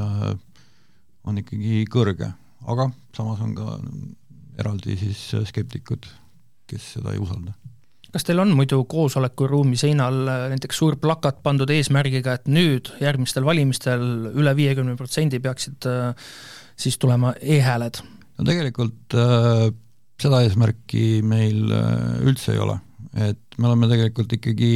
on 1.27 1.41
ikkagi 1.41 1.81
kõrge, 1.91 2.29
aga 2.63 2.85
samas 3.17 3.41
on 3.43 3.51
ka 3.57 3.73
eraldi 4.61 4.95
siis 5.01 5.25
skeptikud, 5.49 6.07
kes 6.71 6.93
seda 6.93 7.11
ei 7.11 7.19
usalda 7.19 7.51
kas 8.11 8.23
teil 8.27 8.39
on 8.43 8.55
muidu 8.55 8.79
koosolekuruumi 8.87 9.75
seinal 9.79 10.21
näiteks 10.53 10.79
suur 10.79 10.95
plakat 11.01 11.43
pandud 11.43 11.75
eesmärgiga, 11.75 12.37
et 12.39 12.47
nüüd 12.47 12.93
järgmistel 13.03 13.43
valimistel 13.43 14.31
üle 14.31 14.55
viiekümne 14.55 14.95
protsendi 14.99 15.43
peaksid 15.43 15.91
siis 16.79 16.99
tulema 17.03 17.35
e-hääled? 17.41 17.99
No 18.41 18.47
tegelikult 18.49 19.15
äh, 19.17 19.69
seda 20.21 20.41
eesmärki 20.45 21.21
meil 21.25 21.69
äh, 21.69 22.17
üldse 22.25 22.55
ei 22.55 22.61
ole, 22.63 22.77
et 23.29 23.57
me 23.57 23.69
oleme 23.69 23.89
tegelikult 23.91 24.33
ikkagi 24.37 24.73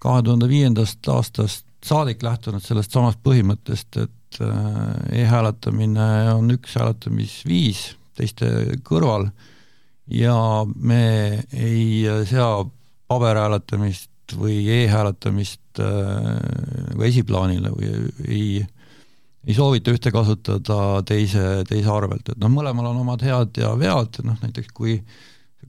kahe 0.00 0.24
tuhande 0.26 0.48
viiendast 0.50 1.06
aastast 1.12 1.66
saadik 1.86 2.24
lähtunud 2.24 2.64
sellest 2.64 2.92
samast 2.92 3.22
põhimõttest, 3.24 4.02
et 4.02 4.42
äh, 4.42 5.22
e-hääletamine 5.22 6.10
on 6.34 6.50
üks 6.56 6.76
hääletamisviis 6.80 7.86
teiste 8.18 8.50
kõrval 8.84 9.30
ja 10.10 10.36
me 10.74 11.04
ei 11.54 12.02
sea 12.28 12.50
paberhääletamist 13.10 14.10
hääletamist 14.30 14.38
või 14.38 14.68
e-hääletamist 14.68 15.80
nagu 15.80 17.02
esiplaanile 17.02 17.70
või 17.70 18.10
ei, 18.28 18.66
ei 19.46 19.56
soovita 19.56 19.92
ühte 19.94 20.12
kasutada 20.12 21.00
teise, 21.08 21.44
teise 21.68 21.90
arvelt, 21.92 22.28
et 22.28 22.40
noh, 22.40 22.52
mõlemal 22.52 22.90
on 22.90 23.02
omad 23.02 23.22
head 23.24 23.60
ja 23.62 23.72
vead, 23.78 24.20
noh 24.26 24.40
näiteks 24.42 24.72
kui 24.76 24.98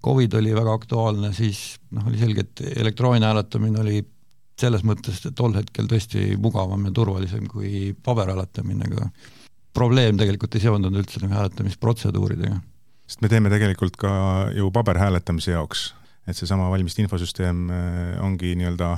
Covid 0.03 0.33
oli 0.39 0.53
väga 0.55 0.73
aktuaalne, 0.73 1.29
siis 1.35 1.77
noh, 1.93 2.07
oli 2.09 2.19
selge, 2.19 2.47
et 2.47 2.63
elektrooniline 2.81 3.29
hääletamine 3.29 3.83
oli 3.83 4.01
selles 4.61 4.83
mõttes 4.85 5.21
tol 5.37 5.55
hetkel 5.57 5.87
tõesti 5.89 6.35
mugavam 6.41 6.83
ja 6.87 6.93
turvalisem 6.95 7.47
kui 7.49 7.93
paberhääletamine, 8.03 8.89
aga 8.91 9.07
probleem 9.73 10.19
tegelikult 10.19 10.57
ei 10.57 10.65
seondunud 10.65 11.01
üldse 11.01 11.21
nagu 11.23 11.37
hääletamisprotseduuridega. 11.37 12.59
sest 13.07 13.23
me 13.23 13.31
teeme 13.31 13.49
tegelikult 13.53 13.97
ka 13.99 14.13
ju 14.55 14.71
paberhääletamise 14.71 15.55
jaoks, 15.55 15.91
et 16.27 16.37
seesama 16.37 16.69
valimiste 16.69 17.03
infosüsteem 17.05 17.69
äh, 17.71 18.25
ongi 18.25 18.55
nii-öelda 18.59 18.97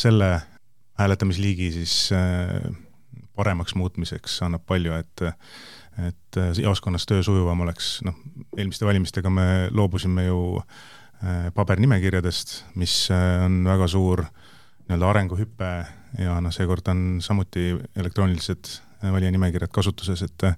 selle 0.00 0.30
hääletamisliigi 1.00 1.72
siis 1.72 2.12
äh, 2.12 2.68
paremaks 3.36 3.74
muutmiseks 3.78 4.42
annab 4.46 4.64
palju, 4.66 4.94
et 4.98 5.28
et 6.08 6.36
jaoskonnas 6.58 7.04
töö 7.06 7.22
sujuvam 7.22 7.60
oleks, 7.62 8.00
noh, 8.02 8.16
eelmiste 8.58 8.86
valimistega 8.86 9.30
me 9.30 9.68
loobusime 9.70 10.24
ju 10.24 10.38
äh, 10.58 11.52
pabernimekirjadest, 11.54 12.54
mis 12.74 12.96
on 13.14 13.60
väga 13.68 13.86
suur 13.88 14.24
nii-öelda 14.24 15.10
arenguhüpe 15.12 15.68
ja 16.18 16.40
noh, 16.42 16.54
seekord 16.54 16.90
on 16.90 17.04
samuti 17.22 17.68
elektroonilised 17.96 18.72
valijanimekirjad 19.04 19.70
kasutuses, 19.70 20.24
et 20.26 20.48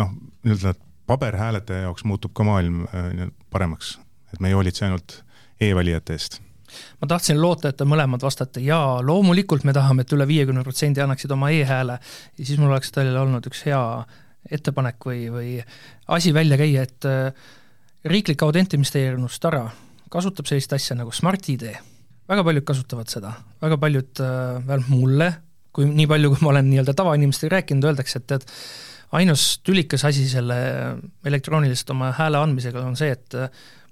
noh, 0.00 0.14
nii-öelda 0.46 0.74
paberhääletaja 1.06 1.90
jaoks 1.90 2.08
muutub 2.08 2.32
ka 2.32 2.46
maailm 2.48 2.86
paremaks, 3.50 3.98
et 4.32 4.40
me 4.40 4.48
ei 4.48 4.56
hoolitse 4.56 4.88
ainult 4.88 5.18
e-valijate 5.60 6.16
eest 6.16 6.40
ma 7.00 7.08
tahtsin 7.10 7.40
loota, 7.40 7.72
et 7.72 7.78
te 7.80 7.86
mõlemad 7.88 8.22
vastate 8.24 8.62
jaa, 8.64 9.00
loomulikult 9.04 9.66
me 9.68 9.74
tahame, 9.76 10.06
et 10.06 10.16
üle 10.16 10.26
viiekümne 10.28 10.64
protsendi 10.66 11.02
annaksid 11.04 11.34
oma 11.34 11.52
e-hääle. 11.54 11.98
Ja 12.38 12.44
siis 12.44 12.60
mul 12.60 12.72
oleks 12.72 12.92
teile 12.94 13.18
olnud 13.20 13.46
üks 13.50 13.64
hea 13.68 13.82
ettepanek 14.50 15.06
või, 15.06 15.22
või 15.32 15.54
asi 16.16 16.34
välja 16.34 16.58
käia, 16.60 16.88
et 16.88 17.08
äh, 17.08 17.48
riiklik 18.04 18.42
autentimisteenus 18.42 19.38
Tara 19.40 19.68
kasutab 20.12 20.48
sellist 20.50 20.72
asja 20.76 20.96
nagu 20.98 21.12
Smart-ID. 21.14 21.70
väga 22.28 22.44
paljud 22.44 22.64
kasutavad 22.68 23.08
seda, 23.08 23.32
väga 23.62 23.78
paljud, 23.80 24.12
äh, 24.20 24.60
vähemalt 24.66 24.92
mulle 24.92 25.32
kui 25.72 25.88
nii 25.88 26.08
palju, 26.08 26.32
kui 26.32 26.44
ma 26.44 26.52
olen 26.52 26.68
nii-öelda 26.68 26.94
tavainimestega 26.96 27.56
rääkinud, 27.56 27.86
öeldakse, 27.88 28.20
et 28.20 28.26
tead, 28.28 28.44
ainus 29.16 29.46
tülikas 29.64 30.04
asi 30.08 30.26
selle 30.28 30.56
elektrooniliselt 31.28 31.94
oma 31.94 32.12
hääle 32.16 32.40
andmisega 32.40 32.84
on 32.84 32.96
see, 32.98 33.12
et 33.12 33.36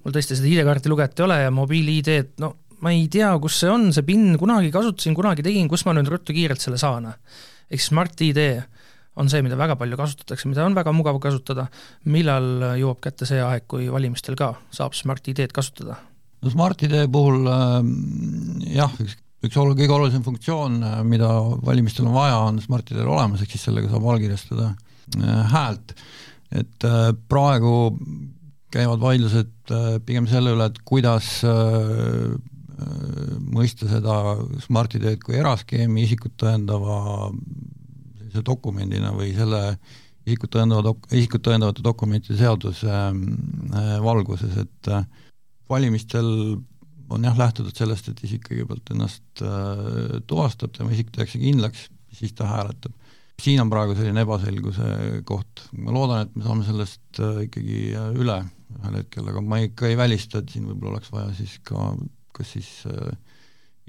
mul 0.05 0.15
tõesti 0.17 0.37
seda 0.37 0.51
ID-kaarti 0.51 0.93
luget 0.93 1.17
ei 1.21 1.27
ole 1.27 1.39
ja 1.43 1.55
mobiil-ID-d, 1.55 2.37
no 2.45 2.55
ma 2.81 2.93
ei 2.95 3.07
tea, 3.13 3.31
kus 3.43 3.61
see 3.63 3.71
on, 3.73 3.89
see 3.95 4.07
PIN, 4.07 4.35
kunagi 4.41 4.73
kasutasin, 4.75 5.17
kunagi 5.17 5.45
tegin, 5.47 5.69
kus 5.71 5.85
ma 5.87 5.95
nüüd 5.97 6.11
ruttu 6.13 6.37
kiirelt 6.37 6.63
selle 6.63 6.81
saan? 6.81 7.11
ehk 7.71 7.79
siis 7.79 7.91
Smart-ID 7.93 8.41
on 9.21 9.29
see, 9.31 9.43
mida 9.45 9.59
väga 9.59 9.77
palju 9.79 9.99
kasutatakse, 9.99 10.49
mida 10.49 10.65
on 10.65 10.77
väga 10.79 10.95
mugav 10.97 11.19
kasutada, 11.23 11.67
millal 12.11 12.77
jõuab 12.81 13.03
kätte 13.05 13.29
see 13.29 13.43
aeg, 13.45 13.67
kui 13.71 13.91
valimistel 13.93 14.39
ka 14.39 14.55
saab 14.75 14.97
Smart-ID-d 14.99 15.55
kasutada? 15.57 15.99
no 16.41 16.53
Smart-ID 16.53 17.05
puhul 17.13 17.45
äh, 17.51 17.83
jah, 18.79 18.95
üks 19.03 19.19
üks 19.47 19.61
olu-, 19.61 19.77
kõige 19.79 19.97
olulisem 19.97 20.25
funktsioon, 20.25 20.81
äh, 20.85 20.99
mida 21.07 21.31
valimistel 21.65 22.09
on 22.09 22.17
vaja, 22.17 22.41
on 22.49 22.61
Smart-ID-l 22.63 23.09
olemas, 23.09 23.45
ehk 23.45 23.55
siis 23.55 23.67
sellega 23.69 23.93
saab 23.93 24.09
allkirjastada 24.13 24.73
äh, 24.73 25.55
häält. 25.55 25.97
et 26.51 26.85
äh, 26.85 27.13
praegu 27.31 27.95
käivad 28.71 29.01
vaidlused 29.03 29.73
pigem 30.07 30.29
selle 30.31 30.53
üle, 30.55 30.69
et 30.71 30.77
kuidas 30.87 31.41
mõista 33.51 33.89
seda 33.91 34.37
Smart-ID-d 34.65 35.23
kui 35.25 35.39
eraskeemi 35.41 36.05
isikut 36.07 36.37
tõendava 36.41 37.31
sellise 38.19 38.45
dokumendina 38.47 39.13
või 39.17 39.33
selle 39.37 39.63
isikut 40.29 40.53
tõendava 40.55 40.85
dok-, 40.91 41.09
isikut 41.13 41.45
tõendavate 41.47 41.85
dokumentide 41.85 42.39
seaduse 42.39 42.99
valguses, 44.05 44.57
et 44.61 44.93
valimistel 45.71 46.29
on 47.11 47.27
jah, 47.27 47.37
lähtutud 47.39 47.75
sellest, 47.77 48.11
et 48.11 48.23
isik 48.27 48.47
kõigepealt 48.49 48.93
ennast 48.95 49.43
äh, 49.43 50.21
tuvastab, 50.31 50.73
tema 50.77 50.95
isik 50.95 51.11
tehakse 51.15 51.41
kindlaks, 51.43 51.89
siis 52.15 52.35
ta 52.39 52.49
hääletab. 52.51 52.95
siin 53.41 53.61
on 53.63 53.71
praegu 53.73 53.95
selline 53.97 54.21
ebaselguse 54.21 55.23
koht, 55.25 55.65
ma 55.73 55.95
loodan, 55.97 56.27
et 56.27 56.35
me 56.37 56.45
saame 56.45 56.67
sellest 56.67 57.21
äh, 57.25 57.45
ikkagi 57.49 57.79
äh, 57.97 58.11
üle 58.21 58.39
ühel 58.71 58.99
hetkel, 59.01 59.27
aga 59.33 59.43
ma 59.43 59.59
ikka 59.65 59.89
ei 59.89 59.97
välista, 59.99 60.39
et 60.39 60.53
siin 60.53 60.69
võib-olla 60.69 60.99
oleks 60.99 61.11
vaja 61.11 61.33
siis 61.35 61.57
ka 61.67 61.91
kas 62.41 62.55
siis 62.57 62.71
äh, 62.89 63.11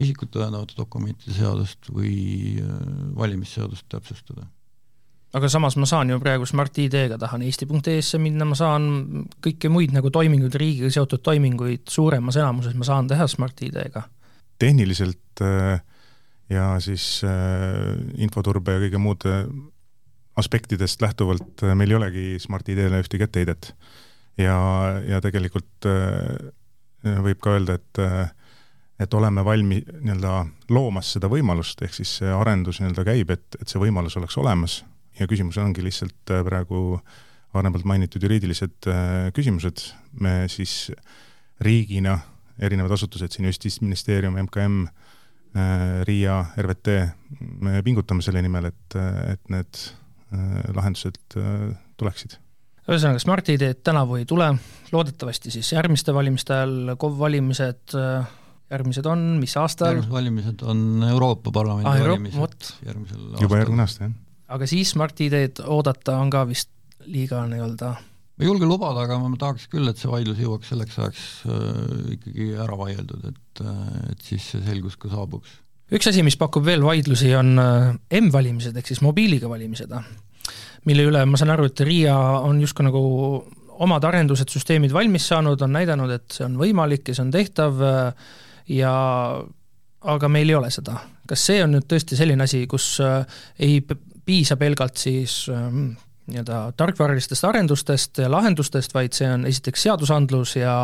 isikut 0.02 0.32
tõendavate 0.34 0.78
dokumentide 0.78 1.36
seadust 1.36 1.92
või 1.94 2.58
äh, 2.62 2.82
valimisseadust 3.18 3.88
täpsustada 3.92 4.48
aga 5.38 5.50
samas 5.52 5.78
ma 5.80 5.88
saan 5.88 6.12
ju 6.12 6.20
praegu 6.20 6.48
Smart-ID-ga, 6.48 7.18
tahan 7.22 7.44
eesti.ee-sse 7.48 8.20
minna, 8.20 8.46
ma 8.48 8.58
saan 8.60 8.90
kõiki 9.44 9.72
muid 9.72 9.94
nagu 9.96 10.12
toiminguid, 10.12 10.58
riigiga 10.60 10.92
seotud 10.92 11.24
toiminguid 11.24 11.88
suuremas 11.92 12.40
enamuses 12.40 12.76
ma 12.76 12.88
saan 12.88 13.08
teha 13.12 13.28
Smart-ID-ga. 13.32 14.04
tehniliselt 14.60 15.42
äh, 15.42 15.80
ja 16.52 16.66
siis 16.84 17.24
infoturbe 18.20 18.76
ja 18.76 18.82
kõige 18.84 19.00
muude 19.00 19.38
aspektidest 20.40 21.02
lähtuvalt 21.02 21.64
äh, 21.64 21.76
meil 21.80 21.94
ei 21.94 22.00
olegi 22.02 22.26
Smart-ID-le 22.44 23.02
ühtegi 23.06 23.28
etteheidet. 23.28 23.74
ja, 24.38 24.60
ja 25.08 25.24
tegelikult 25.24 25.88
võib 27.02 27.40
ka 27.42 27.56
öelda, 27.56 27.80
et 27.80 28.00
et 29.02 29.14
oleme 29.18 29.44
valmi 29.46 29.82
nii-öelda 29.82 30.34
loomas 30.70 31.16
seda 31.16 31.30
võimalust, 31.32 31.82
ehk 31.82 31.96
siis 31.98 32.18
see 32.20 32.32
arendus 32.34 32.82
nii-öelda 32.82 33.06
käib, 33.08 33.34
et, 33.34 33.60
et 33.62 33.68
see 33.72 33.82
võimalus 33.82 34.18
oleks 34.20 34.38
olemas. 34.42 34.82
Ja 35.20 35.28
küsimus 35.30 35.58
ongi 35.62 35.84
lihtsalt 35.84 36.34
äh, 36.34 36.44
praegu 36.46 37.00
varem 37.54 37.74
poolt 37.74 37.88
mainitud 37.90 38.24
juriidilised 38.24 38.90
äh, 38.90 39.30
küsimused, 39.36 39.90
me 40.22 40.46
siis 40.52 40.92
riigina, 41.62 42.20
erinevad 42.62 42.94
asutused 42.96 43.34
siin, 43.34 43.50
Justiitsministeerium, 43.50 44.38
MKM, 44.46 44.78
äh, 45.58 45.98
RIA, 46.08 46.38
RVT, 46.62 46.96
me 47.66 47.82
pingutame 47.86 48.24
selle 48.26 48.44
nimel, 48.46 48.72
et, 48.72 49.02
et 49.34 49.52
need 49.52 49.88
lahendused 50.72 51.18
tuleksid. 52.00 52.38
Ühesõnaga, 52.88 53.20
Smart-ID-d 53.20 53.82
tänavu 53.84 54.16
ei 54.16 54.24
tule, 54.26 54.48
loodetavasti 54.96 55.52
siis 55.52 55.74
järgmiste 55.74 56.14
valimiste 56.16 56.56
ajal, 56.56 56.94
KOV 57.00 57.18
valimised, 57.20 57.98
järgmised 58.72 59.08
on, 59.12 59.24
mis 59.42 59.56
aastal? 59.60 59.96
järgmised 59.96 60.16
valimised 60.16 60.66
on 60.66 61.06
Euroopa 61.10 61.54
Parlamendi 61.54 61.92
ah, 61.92 62.04
valimised 62.08 62.74
järgmisel 62.88 63.24
aastal. 63.30 63.46
juba 63.46 63.64
järgmine 63.64 63.88
aasta, 63.88 64.10
jah 64.10 64.20
aga 64.52 64.68
siis 64.70 64.94
Smart-ID-d 64.96 65.64
oodata 65.72 66.18
on 66.20 66.32
ka 66.34 66.44
vist 66.50 66.72
liiga 67.08 67.44
nii-öelda 67.50 67.92
ma 68.42 68.46
ei 68.46 68.50
julge 68.50 68.68
lubada, 68.68 69.06
aga 69.06 69.18
ma 69.22 69.32
tahaks 69.40 69.68
küll, 69.72 69.88
et 69.92 70.00
see 70.00 70.10
vaidlus 70.12 70.40
jõuaks 70.42 70.72
selleks 70.72 71.00
ajaks 71.00 71.26
äh, 71.46 71.62
ikkagi 72.18 72.52
ära 72.64 72.78
vaieldud, 72.80 73.28
et, 73.32 73.64
äh, 73.64 73.82
et 74.14 74.26
siis 74.26 74.52
see 74.54 74.64
selgus 74.66 74.98
ka 75.00 75.12
saabuks. 75.12 75.60
üks 75.94 76.10
asi, 76.12 76.24
mis 76.26 76.40
pakub 76.40 76.66
veel 76.66 76.84
vaidlusi, 76.86 77.32
on 77.38 77.54
äh, 77.62 77.94
M-valimised 78.22 78.78
ehk 78.78 78.92
siis 78.92 79.04
mobiiliga 79.06 79.50
valimised, 79.52 79.94
mille 80.90 81.08
üle 81.10 81.26
ma 81.30 81.40
saan 81.40 81.54
aru, 81.56 81.70
et 81.70 81.84
RIA 81.86 82.18
on 82.42 82.62
justkui 82.64 82.88
nagu 82.88 83.02
omad 83.82 84.06
arendused, 84.06 84.50
süsteemid 84.54 84.94
valmis 84.94 85.26
saanud, 85.30 85.62
on 85.62 85.74
näidanud, 85.74 86.12
et 86.14 86.34
see 86.34 86.46
on 86.46 86.58
võimalik 86.60 87.10
ja 87.10 87.18
see 87.18 87.26
on 87.26 87.34
tehtav 87.34 87.84
äh, 87.86 88.32
ja 88.70 88.94
aga 90.02 90.30
meil 90.32 90.50
ei 90.50 90.58
ole 90.58 90.72
seda. 90.74 91.00
kas 91.30 91.44
see 91.48 91.62
on 91.64 91.76
nüüd 91.76 91.86
tõesti 91.88 92.18
selline 92.20 92.44
asi, 92.44 92.66
kus 92.68 92.98
äh, 93.04 93.22
ei 93.62 93.80
piisa 94.26 94.58
pelgalt 94.60 95.00
siis 95.00 95.46
ähm, 95.54 95.94
nii-öelda 96.32 96.74
tarkvaralistest 96.78 97.46
arendustest 97.48 98.22
ja 98.24 98.30
lahendustest, 98.32 98.94
vaid 98.94 99.16
see 99.18 99.30
on 99.32 99.46
esiteks 99.50 99.88
seadusandlus 99.88 100.58
ja, 100.60 100.76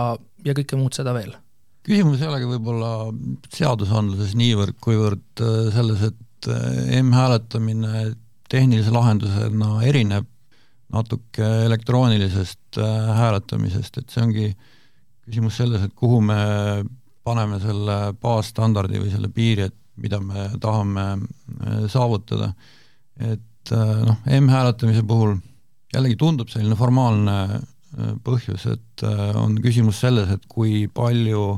ja 0.46 0.56
kõike 0.58 0.80
muud 0.80 0.98
seda 0.98 1.16
veel? 1.18 1.36
küsimus 1.88 2.20
ei 2.20 2.28
olegi 2.28 2.50
võib-olla 2.50 2.92
seadusandluses 3.56 4.34
niivõrd, 4.40 4.78
kuivõrd 4.84 5.44
äh, 5.44 5.60
selles, 5.76 6.08
et 6.12 6.50
äh, 6.54 6.98
m-hääletamine 7.02 8.10
tehnilise 8.52 8.94
lahendusena 8.96 9.82
erineb 9.84 10.28
natuke 10.94 11.44
elektroonilisest 11.66 12.78
hääletamisest, 12.80 13.98
et 14.00 14.14
see 14.14 14.22
ongi 14.24 14.46
küsimus 15.26 15.58
selles, 15.60 15.84
et 15.84 15.92
kuhu 16.00 16.22
me 16.24 16.38
paneme 17.28 17.60
selle 17.60 18.00
baasstandardi 18.22 19.04
või 19.04 19.12
selle 19.12 19.30
piiri, 19.34 19.68
et 19.68 19.76
mida 20.00 20.22
me 20.24 20.48
tahame 20.64 21.10
saavutada 21.92 22.54
et 23.20 23.72
äh, 23.72 24.04
noh, 24.06 24.20
M-hääletamise 24.26 25.04
puhul 25.08 25.38
jällegi 25.94 26.18
tundub 26.20 26.52
selline 26.52 26.78
formaalne 26.78 27.38
äh, 27.58 28.14
põhjus, 28.24 28.68
et 28.72 29.06
äh, 29.06 29.32
on 29.40 29.58
küsimus 29.64 30.02
selles, 30.04 30.30
et 30.34 30.46
kui 30.50 30.86
palju 30.88 31.58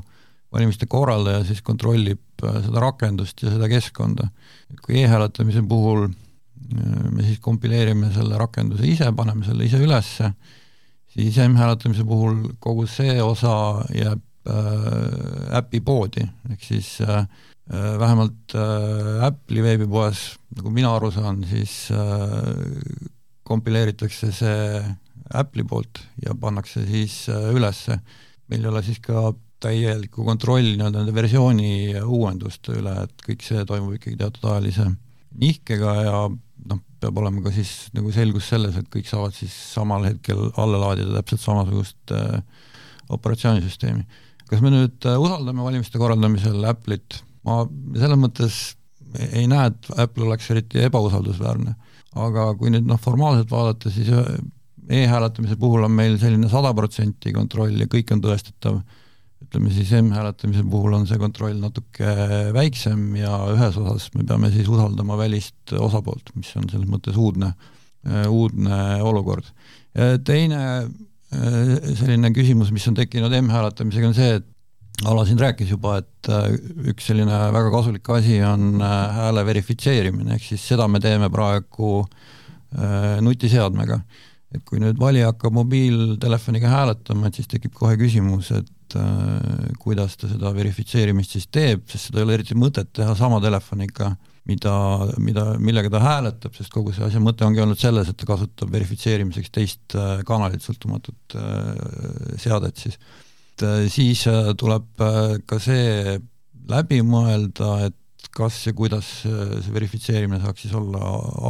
valimiste 0.53 0.88
korraldaja 0.89 1.43
siis 1.45 1.62
kontrollib 1.62 2.21
seda 2.39 2.82
rakendust 2.82 3.43
ja 3.43 3.51
seda 3.53 3.67
keskkonda. 3.69 4.29
et 4.71 4.79
kui 4.82 5.01
e-hääletamise 5.01 5.62
puhul 5.67 6.08
me 6.69 7.23
siis 7.25 7.39
kompileerime 7.41 8.10
selle 8.13 8.38
rakenduse 8.38 8.88
ise, 8.88 9.12
paneme 9.15 9.45
selle 9.45 9.65
ise 9.65 9.77
ülesse, 9.82 10.32
siis 11.13 11.38
M-hääletamise 11.43 12.05
puhul 12.08 12.55
kogu 12.60 12.88
see 12.88 13.19
osa 13.21 13.84
jääb 13.93 14.23
äh, 14.49 15.57
äpipoodi, 15.59 16.25
ehk 16.51 16.63
siis 16.65 16.95
äh, 17.05 17.21
äh, 17.71 17.93
vähemalt 18.01 18.55
äh, 18.57 19.25
Apple'i 19.27 19.63
veebipoes, 19.65 20.23
nagu 20.57 20.73
mina 20.73 20.93
aru 20.95 21.12
saan, 21.15 21.43
siis 21.49 21.89
äh, 21.95 22.55
kompileeritakse 23.49 24.31
see 24.35 24.81
Apple'i 25.29 25.65
poolt 25.67 26.01
ja 26.25 26.35
pannakse 26.38 26.85
siis 26.89 27.27
äh, 27.29 27.51
ülesse. 27.53 27.99
meil 28.49 28.63
ei 28.65 28.69
ole 28.71 28.81
siis 28.83 28.97
ka 28.99 29.29
täielikku 29.62 30.23
kontrolli 30.25 30.77
nii-öelda 30.77 31.03
nende 31.03 31.13
versiooni 31.13 31.99
uuenduste 31.99 32.77
üle, 32.79 32.95
et 33.03 33.25
kõik 33.25 33.43
see 33.45 33.65
toimub 33.67 33.97
ikkagi 33.97 34.17
teatud 34.17 34.47
ajalise 34.49 34.88
nihkega 35.39 35.95
ja 35.99 36.13
noh, 36.69 36.79
peab 37.01 37.19
olema 37.21 37.43
ka 37.45 37.53
siis 37.53 37.89
nagu 37.95 38.12
selgus 38.15 38.49
selles, 38.51 38.77
et 38.79 38.88
kõik 38.91 39.09
saavad 39.09 39.35
siis 39.35 39.53
samal 39.73 40.07
hetkel 40.07 40.49
alla 40.59 40.79
laadida 40.81 41.19
täpselt 41.19 41.43
samasugust 41.43 42.15
äh, 42.15 42.39
operatsioonisüsteemi. 43.09 44.05
Kas 44.49 44.62
me 44.65 44.71
nüüd 44.73 45.05
äh, 45.07 45.17
usaldame 45.21 45.63
valimiste 45.65 46.01
korraldamisel 46.01 46.63
Apple'it, 46.69 47.21
ma 47.47 47.62
selles 47.97 48.19
mõttes 48.19 48.59
ei 49.29 49.47
näe, 49.49 49.71
et 49.71 49.89
Apple 49.97 50.27
oleks 50.27 50.49
eriti 50.53 50.83
ebausaldusväärne, 50.85 51.73
aga 52.19 52.51
kui 52.57 52.73
nüüd 52.73 52.88
noh, 52.89 52.99
formaalselt 53.01 53.51
vaadata, 53.53 53.91
siis 53.93 54.09
äh, 54.13 54.31
e-hääletamise 54.89 55.57
puhul 55.62 55.85
on 55.85 55.93
meil 55.93 56.17
selline 56.21 56.49
sada 56.49 56.73
protsenti 56.77 57.33
kontroll 57.35 57.77
ja 57.77 57.89
kõik 57.89 58.15
on 58.15 58.23
tõestatav. 58.25 58.79
Ütleme 59.39 59.69
siis 59.71 59.91
M-hääletamise 59.95 60.65
puhul 60.67 60.97
on 60.97 61.05
see 61.07 61.17
kontroll 61.21 61.55
natuke 61.62 62.09
väiksem 62.53 63.13
ja 63.17 63.38
ühes 63.53 63.77
osas 63.79 64.09
me 64.17 64.25
peame 64.27 64.49
siis 64.51 64.67
usaldama 64.67 65.15
välist 65.17 65.71
osapoolt, 65.79 66.33
mis 66.35 66.49
on 66.59 66.67
selles 66.69 66.89
mõttes 66.89 67.15
uudne, 67.17 67.53
uudne 68.27 68.81
olukord. 69.05 69.47
teine 70.27 70.59
selline 71.29 72.31
küsimus, 72.33 72.71
mis 72.73 72.87
on 72.89 72.95
tekkinud 72.97 73.33
M-hääletamisega, 73.41 74.09
on 74.09 74.17
see, 74.17 74.39
et 74.39 74.47
Ala 75.07 75.21
siin 75.23 75.39
rääkis 75.39 75.69
juba, 75.71 75.93
et 76.01 76.27
üks 76.91 77.05
selline 77.07 77.35
väga 77.55 77.69
kasulik 77.71 78.09
asi 78.11 78.41
on 78.43 78.81
hääle 78.83 79.45
verifitseerimine, 79.47 80.33
ehk 80.35 80.43
siis 80.43 80.65
seda 80.73 80.89
me 80.91 80.99
teeme 80.99 81.29
praegu 81.31 82.01
nutiseadmega. 83.23 84.01
et 84.49 84.63
kui 84.65 84.79
nüüd 84.81 84.97
valija 84.97 85.27
hakkab 85.29 85.53
mobiiltelefoniga 85.53 86.71
hääletama, 86.71 87.29
et 87.29 87.37
siis 87.37 87.47
tekib 87.47 87.69
kohe 87.77 87.93
küsimus, 88.01 88.47
et 88.57 88.95
äh, 88.97 89.75
kuidas 89.77 90.15
ta 90.17 90.25
seda 90.25 90.49
verifitseerimist 90.55 91.35
siis 91.35 91.45
teeb, 91.53 91.83
sest 91.85 92.09
seda 92.09 92.17
ei 92.17 92.25
ole 92.25 92.39
eriti 92.39 92.57
mõtet 92.57 92.89
teha 92.97 93.13
sama 93.15 93.37
telefoniga, 93.43 94.15
mida, 94.49 94.73
mida, 95.21 95.45
millega 95.62 95.91
ta 95.93 96.01
hääletab, 96.03 96.55
sest 96.57 96.73
kogu 96.73 96.93
see 96.95 97.05
asja 97.05 97.21
mõte 97.23 97.45
ongi 97.45 97.62
olnud 97.63 97.79
selles, 97.79 98.09
et 98.09 98.17
ta 98.19 98.27
kasutab 98.29 98.71
verifitseerimiseks 98.73 99.53
teist 99.55 99.95
äh, 99.97 100.23
kanalit, 100.27 100.65
sõltumatut 100.65 101.38
äh, 101.38 102.35
seadet 102.41 102.81
siis. 102.81 102.99
et 103.59 103.65
siis 103.91 104.23
tuleb 104.57 105.01
ka 105.45 105.57
see 105.59 106.15
läbi 106.69 107.01
mõelda, 107.03 107.89
et 107.89 108.29
kas 108.35 108.62
ja 108.67 108.71
kuidas 108.77 109.07
see 109.25 109.73
verifitseerimine 109.73 110.39
saaks 110.43 110.63
siis 110.63 110.75
olla 110.77 111.01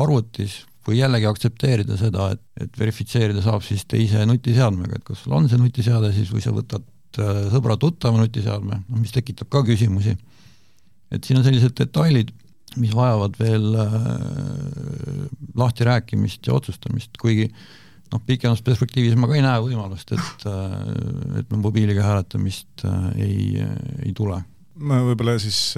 arvutis 0.01 0.63
või 0.87 1.01
jällegi 1.03 1.27
aktsepteerida 1.29 1.97
seda, 1.99 2.31
et, 2.33 2.41
et 2.65 2.79
verifitseerida 2.81 3.43
saab 3.45 3.61
siis 3.67 3.83
teise 3.85 4.23
nutiseadmega, 4.25 4.97
et 4.97 5.05
kas 5.05 5.21
sul 5.21 5.35
on 5.37 5.49
see 5.51 5.59
nutiseade 5.61 6.09
siis 6.15 6.31
või 6.33 6.41
sa 6.41 6.55
võtad 6.55 6.87
Äh, 7.17 7.47
sõbra-tuttava 7.49 8.19
nutiseadme, 8.21 8.83
noh 8.85 8.99
mis 9.01 9.09
tekitab 9.09 9.49
ka 9.49 9.63
küsimusi. 9.65 10.13
et 11.09 11.25
siin 11.25 11.39
on 11.39 11.43
sellised 11.43 11.73
detailid, 11.73 12.29
mis 12.77 12.93
vajavad 12.95 13.37
veel 13.39 13.75
äh, 13.79 13.89
lahtirääkimist 15.57 16.47
ja 16.47 16.55
otsustamist, 16.57 17.17
kuigi 17.21 17.47
noh, 18.11 18.21
pikemas 18.25 18.61
perspektiivis 18.65 19.17
ma 19.19 19.29
ka 19.29 19.37
ei 19.37 19.45
näe 19.45 19.63
võimalust, 19.65 20.13
et 20.15 20.47
äh,, 20.49 20.77
et 21.41 21.51
mobiiliga 21.55 22.05
hääletamist 22.05 22.85
äh, 22.85 23.09
ei, 23.17 23.67
ei 24.05 24.13
tule. 24.17 24.41
ma 24.79 25.01
võib-olla 25.03 25.37
siis 25.41 25.75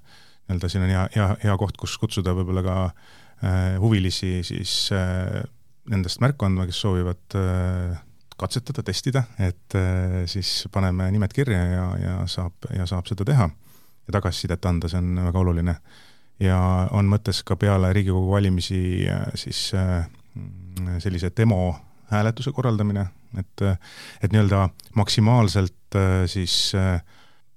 nii-öelda 0.45 0.69
siin 0.69 0.86
on 0.86 0.91
hea, 0.93 1.08
hea, 1.15 1.25
hea 1.41 1.56
koht, 1.58 1.79
kus 1.82 1.95
kutsuda 1.97 2.36
võib-olla 2.38 2.62
ka 2.65 2.77
huvilisi 3.82 4.38
siis 4.47 4.71
nendest 5.91 6.22
märku 6.24 6.46
andma, 6.48 6.65
kes 6.69 6.80
soovivad 6.80 7.36
katsetada, 8.39 8.84
testida, 8.84 9.24
et 9.39 9.76
siis 10.32 10.67
paneme 10.72 11.10
nimed 11.12 11.34
kirja 11.36 11.60
ja, 11.60 11.84
ja 12.02 12.13
saab, 12.28 12.65
ja 12.74 12.88
saab 12.89 13.08
seda 13.10 13.26
teha 13.28 13.50
ja 13.50 14.15
tagasisidet 14.15 14.65
anda, 14.65 14.89
see 14.89 15.00
on 15.00 15.19
väga 15.28 15.39
oluline. 15.43 15.76
ja 16.39 16.60
on 16.91 17.12
mõttes 17.12 17.43
ka 17.46 17.56
peale 17.60 17.91
Riigikogu 17.93 18.32
valimisi 18.32 18.80
siis 19.36 19.67
sellise 21.04 21.32
demo 21.38 21.76
hääletuse 22.13 22.52
korraldamine, 22.52 23.06
et, 23.39 23.62
et 24.24 24.34
nii-öelda 24.34 24.67
maksimaalselt 24.96 25.98
äh, 25.98 26.24
siis 26.30 26.74
äh, 26.76 27.02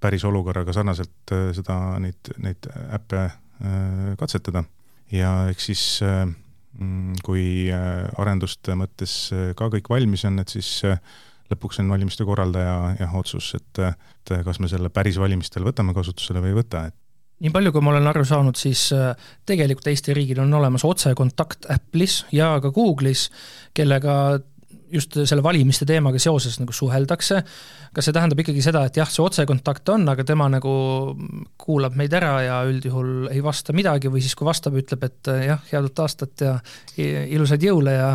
päris 0.01 0.25
olukorraga 0.25 0.73
sarnaselt 0.73 1.33
äh, 1.33 1.51
seda, 1.57 1.79
neid, 2.03 2.33
neid 2.43 2.71
äppe 2.95 3.29
katsetada 4.21 4.61
ja 5.09 5.31
eks 5.49 5.67
siis 5.71 5.83
mm, 6.05 6.35
kui 7.25 7.71
arenduste 7.73 8.77
mõttes 8.77 9.15
ka 9.57 9.71
kõik 9.73 9.89
valmis 9.93 10.27
on, 10.29 10.39
et 10.43 10.53
siis 10.53 10.83
lõpuks 11.51 11.81
on 11.81 11.91
valimiste 11.93 12.27
korraldaja 12.27 12.97
jah, 13.01 13.17
otsus, 13.17 13.55
et, 13.59 13.81
et 13.81 14.37
kas 14.45 14.61
me 14.61 14.69
selle 14.69 14.91
päris 14.93 15.19
valimistel 15.23 15.65
võtame 15.67 15.95
kasutusele 15.97 16.43
või 16.45 16.53
ei 16.53 16.59
võta, 16.59 16.87
et 16.91 16.97
nii 17.45 17.53
palju, 17.53 17.73
kui 17.75 17.85
ma 17.85 17.93
olen 17.93 18.09
aru 18.09 18.25
saanud, 18.25 18.57
siis 18.57 18.89
tegelikult 19.49 19.91
Eesti 19.93 20.15
riigil 20.17 20.41
on 20.41 20.55
olemas 20.57 20.87
otsekontakt 20.89 21.69
Apple'is 21.73 22.23
ja 22.33 22.55
ka 22.65 22.71
Google'is, 22.73 23.27
kellega 23.77 24.39
just 24.93 25.19
selle 25.25 25.43
valimiste 25.45 25.87
teemaga 25.89 26.21
seoses 26.23 26.59
nagu 26.61 26.75
suheldakse, 26.75 27.43
kas 27.95 28.09
see 28.09 28.15
tähendab 28.17 28.41
ikkagi 28.43 28.65
seda, 28.65 28.85
et 28.87 28.99
jah, 29.01 29.09
see 29.11 29.25
otsekontakt 29.25 29.89
on, 29.95 30.07
aga 30.13 30.25
tema 30.27 30.49
nagu 30.53 30.73
kuulab 31.61 31.97
meid 31.99 32.15
ära 32.17 32.35
ja 32.45 32.59
üldjuhul 32.69 33.31
ei 33.33 33.43
vasta 33.45 33.75
midagi 33.77 34.13
või 34.13 34.25
siis, 34.25 34.37
kui 34.39 34.49
vastab, 34.49 34.77
ütleb, 34.79 35.07
et 35.09 35.33
jah, 35.47 35.63
head 35.71 35.89
uut 35.89 36.05
aastat 36.05 36.45
ja 36.47 36.59
ilusaid 36.99 37.67
jõule 37.67 37.97
ja 37.97 38.11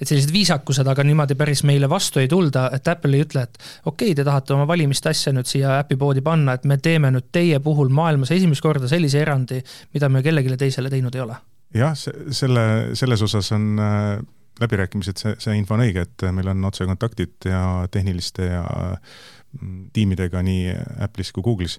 et 0.00 0.08
sellised 0.08 0.32
viisakused, 0.32 0.88
aga 0.88 1.04
niimoodi 1.04 1.36
päris 1.36 1.62
meile 1.68 1.88
vastu 1.90 2.22
ei 2.22 2.28
tulda, 2.30 2.68
et 2.74 2.88
Apple 2.88 3.18
ei 3.18 3.26
ütle, 3.26 3.44
et 3.44 3.58
okei 3.84 4.10
okay,, 4.10 4.16
te 4.16 4.24
tahate 4.24 4.56
oma 4.56 4.66
valimiste 4.68 5.12
asja 5.12 5.32
nüüd 5.36 5.48
siia 5.48 5.76
äpipoodi 5.82 6.24
panna, 6.24 6.56
et 6.56 6.64
me 6.64 6.80
teeme 6.80 7.12
nüüd 7.12 7.28
teie 7.32 7.60
puhul 7.64 7.92
maailmas 7.92 8.32
esimest 8.36 8.64
korda 8.64 8.88
sellise 8.88 9.20
erandi, 9.20 9.60
mida 9.94 10.08
me 10.08 10.24
kellelegi 10.24 10.56
teisele 10.60 10.92
teinud 10.92 11.16
ei 11.16 11.24
ole. 11.26 11.38
jah, 11.76 11.94
selle, 11.94 12.66
selles 12.98 13.28
osas 13.28 13.52
on 13.56 13.72
äh 13.78 14.20
läbirääkimised, 14.60 15.20
see, 15.20 15.34
see 15.42 15.56
info 15.58 15.76
on 15.76 15.84
õige, 15.86 16.04
et 16.06 16.26
meil 16.36 16.52
on 16.52 16.68
otsekontaktid 16.68 17.48
ja 17.50 17.62
tehniliste 17.92 18.50
ja 18.50 18.64
mm, 18.66 19.90
tiimidega 19.96 20.42
nii 20.46 20.74
Apple'is 21.06 21.32
kui 21.36 21.44
Google'is. 21.46 21.78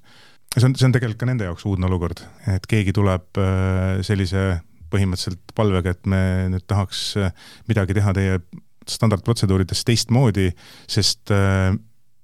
see 0.58 0.68
on, 0.68 0.76
see 0.76 0.88
on 0.90 0.96
tegelikult 0.96 1.22
ka 1.22 1.30
nende 1.30 1.48
jaoks 1.48 1.68
uudne 1.70 1.88
olukord, 1.90 2.24
et 2.52 2.66
keegi 2.70 2.96
tuleb 2.98 3.42
äh, 3.42 4.02
sellise 4.06 4.62
põhimõtteliselt 4.92 5.56
palvega, 5.56 5.96
et 5.96 6.10
me 6.10 6.24
nüüd 6.52 6.68
tahaks 6.68 7.06
äh, 7.22 7.32
midagi 7.70 7.96
teha 7.98 8.14
teie 8.18 8.42
standardprotseduurides 8.90 9.86
teistmoodi, 9.88 10.50
sest 10.90 11.32
äh, 11.36 11.72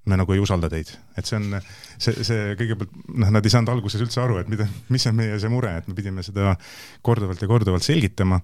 me 0.07 0.17
nagu 0.19 0.33
ei 0.33 0.41
usalda 0.41 0.69
teid, 0.71 0.89
et 1.19 1.27
see 1.27 1.37
on, 1.39 1.57
see, 1.99 2.13
see 2.25 2.53
kõigepealt, 2.59 2.93
noh, 3.13 3.31
nad 3.35 3.45
ei 3.45 3.53
saanud 3.53 3.73
alguses 3.73 4.03
üldse 4.03 4.21
aru, 4.23 4.39
et 4.41 4.51
mida, 4.51 4.67
mis 4.93 5.05
on 5.09 5.17
meie 5.17 5.39
see 5.41 5.51
mure, 5.51 5.73
et 5.79 5.89
me 5.89 5.95
pidime 5.97 6.23
seda 6.25 6.55
korduvalt 7.05 7.43
ja 7.43 7.49
korduvalt 7.51 7.85
selgitama 7.85 8.39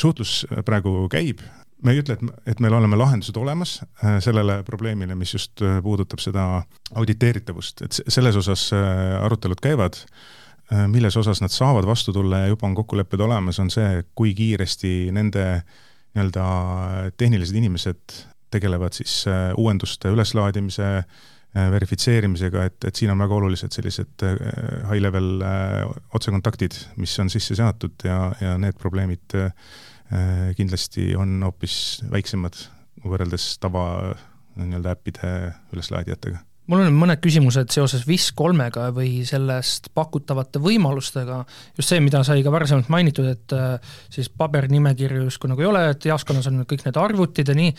suhtlus 0.00 0.46
praegu 0.64 1.08
käib, 1.12 1.42
me 1.84 1.92
ei 1.92 2.00
ütle, 2.00 2.16
et, 2.16 2.40
et 2.52 2.62
meil 2.62 2.74
oleme 2.76 2.98
lahendused 2.98 3.36
olemas 3.40 3.78
äh, 3.82 4.16
sellele 4.24 4.60
probleemile, 4.66 5.16
mis 5.18 5.34
just 5.36 5.62
äh, 5.64 5.78
puudutab 5.84 6.22
seda 6.22 6.46
auditeeritavust, 6.96 7.84
et 7.86 8.00
selles 8.12 8.38
osas 8.40 8.68
äh, 8.76 9.16
arutelud 9.24 9.62
käivad, 9.62 10.00
milles 10.90 11.14
osas 11.14 11.38
nad 11.38 11.52
saavad 11.54 11.86
vastu 11.86 12.10
tulla 12.10 12.40
ja 12.40 12.46
juba 12.50 12.66
on 12.66 12.72
kokkulepped 12.74 13.20
olemas, 13.22 13.60
on 13.62 13.68
see, 13.70 14.00
kui 14.18 14.32
kiiresti 14.34 15.12
nende 15.14 15.44
nii-öelda 16.16 16.46
tehnilised 17.22 17.54
inimesed 17.54 18.16
tegelevad 18.50 18.96
siis 18.96 19.12
uuenduste 19.62 20.10
üleslaadimise, 20.10 20.88
verifitseerimisega, 21.56 22.64
et, 22.68 22.84
et 22.84 22.98
siin 22.98 23.10
on 23.12 23.20
väga 23.22 23.36
olulised 23.38 23.72
sellised 23.72 24.24
high 24.90 25.00
level 25.00 25.40
otsekontaktid, 26.14 26.76
mis 27.00 27.14
on 27.22 27.30
sisse 27.32 27.56
seatud 27.56 28.04
ja, 28.04 28.18
ja 28.42 28.56
need 28.60 28.76
probleemid 28.80 29.38
kindlasti 30.58 31.08
on 31.18 31.38
hoopis 31.46 32.02
väiksemad 32.12 32.60
võrreldes 33.06 33.54
tava 33.62 33.86
nii-öelda 34.56 34.92
äppide 34.94 35.32
üleslaadijatega 35.72 36.44
mul 36.70 36.82
on 36.82 36.96
mõned 36.98 37.20
küsimused 37.22 37.70
seoses 37.74 38.04
WIS 38.08 38.30
kolmega 38.36 38.88
või 38.94 39.20
sellest 39.26 39.90
pakutavate 39.94 40.60
võimalustega, 40.62 41.40
just 41.78 41.92
see, 41.92 42.02
mida 42.02 42.22
sai 42.26 42.42
ka 42.44 42.52
varasemalt 42.54 42.90
mainitud, 42.92 43.28
et 43.30 43.54
äh, 43.54 43.94
siis 44.12 44.30
pabernimekirju 44.34 45.26
justkui 45.26 45.50
nagu 45.52 45.62
ei 45.62 45.70
ole, 45.70 45.84
et 45.92 46.08
jaoskonnas 46.10 46.50
on 46.50 46.64
kõik 46.68 46.86
need 46.86 47.00
arvutid 47.00 47.52
ja 47.52 47.56
nii, 47.58 47.74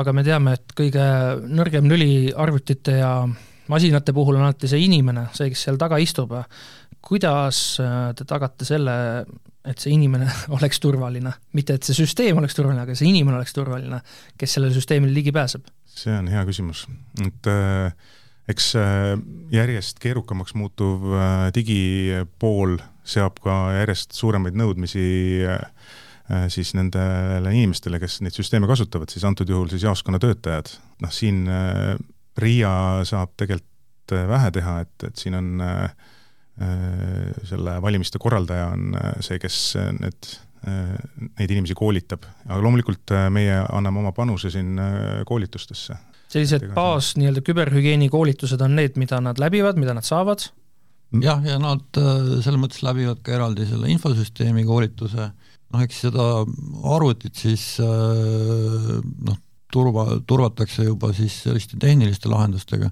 aga 0.00 0.14
me 0.16 0.26
teame, 0.26 0.56
et 0.58 0.74
kõige 0.76 1.04
nõrgem 1.46 1.86
lüli 1.90 2.14
arvutite 2.30 2.98
ja 2.98 3.12
masinate 3.70 4.14
puhul 4.16 4.40
on 4.40 4.48
alati 4.48 4.70
see 4.70 4.82
inimene, 4.84 5.28
see, 5.36 5.52
kes 5.52 5.68
seal 5.68 5.80
taga 5.80 6.00
istub. 6.02 6.34
kuidas 7.04 7.78
äh, 7.84 8.10
te 8.16 8.24
tagate 8.24 8.64
selle, 8.64 8.96
et 9.64 9.78
see 9.78 9.94
inimene 9.94 10.26
oleks 10.56 10.82
turvaline, 10.82 11.32
mitte 11.52 11.78
et 11.78 11.86
see 11.86 12.02
süsteem 12.02 12.42
oleks 12.42 12.56
turvaline, 12.56 12.82
aga 12.82 12.98
see 12.98 13.08
inimene 13.12 13.38
oleks 13.38 13.54
turvaline, 13.54 14.02
kes 14.40 14.58
sellele 14.58 14.74
süsteemile 14.74 15.14
ligi 15.14 15.32
pääseb? 15.32 15.70
see 15.94 16.10
on 16.10 16.26
hea 16.26 16.42
küsimus, 16.48 16.88
et 17.22 17.46
äh 17.46 17.94
eks 18.50 18.74
äh, 18.76 19.14
järjest 19.54 20.00
keerukamaks 20.02 20.54
muutuv 20.58 21.06
äh, 21.16 21.50
digipool 21.56 22.78
seab 23.04 23.38
ka 23.44 23.56
järjest 23.78 24.16
suuremaid 24.16 24.56
nõudmisi 24.58 25.04
äh, 25.48 25.60
siis 26.52 26.72
nendele 26.76 27.52
inimestele, 27.52 27.98
kes 28.00 28.22
neid 28.24 28.36
süsteeme 28.36 28.68
kasutavad, 28.68 29.12
siis 29.12 29.26
antud 29.28 29.50
juhul 29.50 29.68
siis 29.68 29.84
jaoskonna 29.84 30.20
töötajad. 30.22 30.70
noh, 31.04 31.12
siin 31.12 31.42
RIA 32.40 32.70
saab 33.04 33.34
tegelikult 33.36 34.14
vähe 34.30 34.48
teha, 34.56 34.78
et, 34.86 35.04
et 35.04 35.20
siin 35.20 35.36
on 35.36 35.50
selle 37.44 37.74
valimiste 37.84 38.16
korraldaja 38.22 38.70
on 38.72 38.96
see, 39.26 39.36
kes 39.42 39.58
need, 39.98 40.30
neid 40.64 41.52
inimesi 41.52 41.76
koolitab, 41.76 42.24
aga 42.46 42.60
loomulikult 42.64 43.12
meie 43.34 43.60
anname 43.76 44.00
oma 44.00 44.14
panuse 44.16 44.48
siin 44.54 44.80
koolitustesse, 45.28 46.00
sellised 46.34 46.68
baas 46.74 47.14
nii-öelda 47.18 47.42
küberhügieeni 47.46 48.10
koolitused 48.12 48.60
on 48.64 48.76
need, 48.78 48.98
mida 49.00 49.20
nad 49.22 49.40
läbivad, 49.40 49.80
mida 49.80 49.96
nad 49.96 50.06
saavad? 50.06 50.48
jah, 51.22 51.42
ja 51.46 51.58
nad 51.62 52.00
äh, 52.00 52.38
selles 52.42 52.60
mõttes 52.60 52.82
läbivad 52.82 53.20
ka 53.24 53.36
eraldi 53.36 53.66
selle 53.68 53.90
infosüsteemi 53.92 54.64
koolituse, 54.66 55.28
noh 55.74 55.84
eks 55.84 56.00
seda 56.06 56.28
arvutit 56.94 57.38
siis 57.38 57.66
äh, 57.82 58.94
noh, 59.28 59.38
turva, 59.74 60.06
turvatakse 60.26 60.88
juba 60.88 61.12
siis 61.16 61.36
selliste 61.46 61.78
tehniliste 61.82 62.30
lahendustega. 62.30 62.90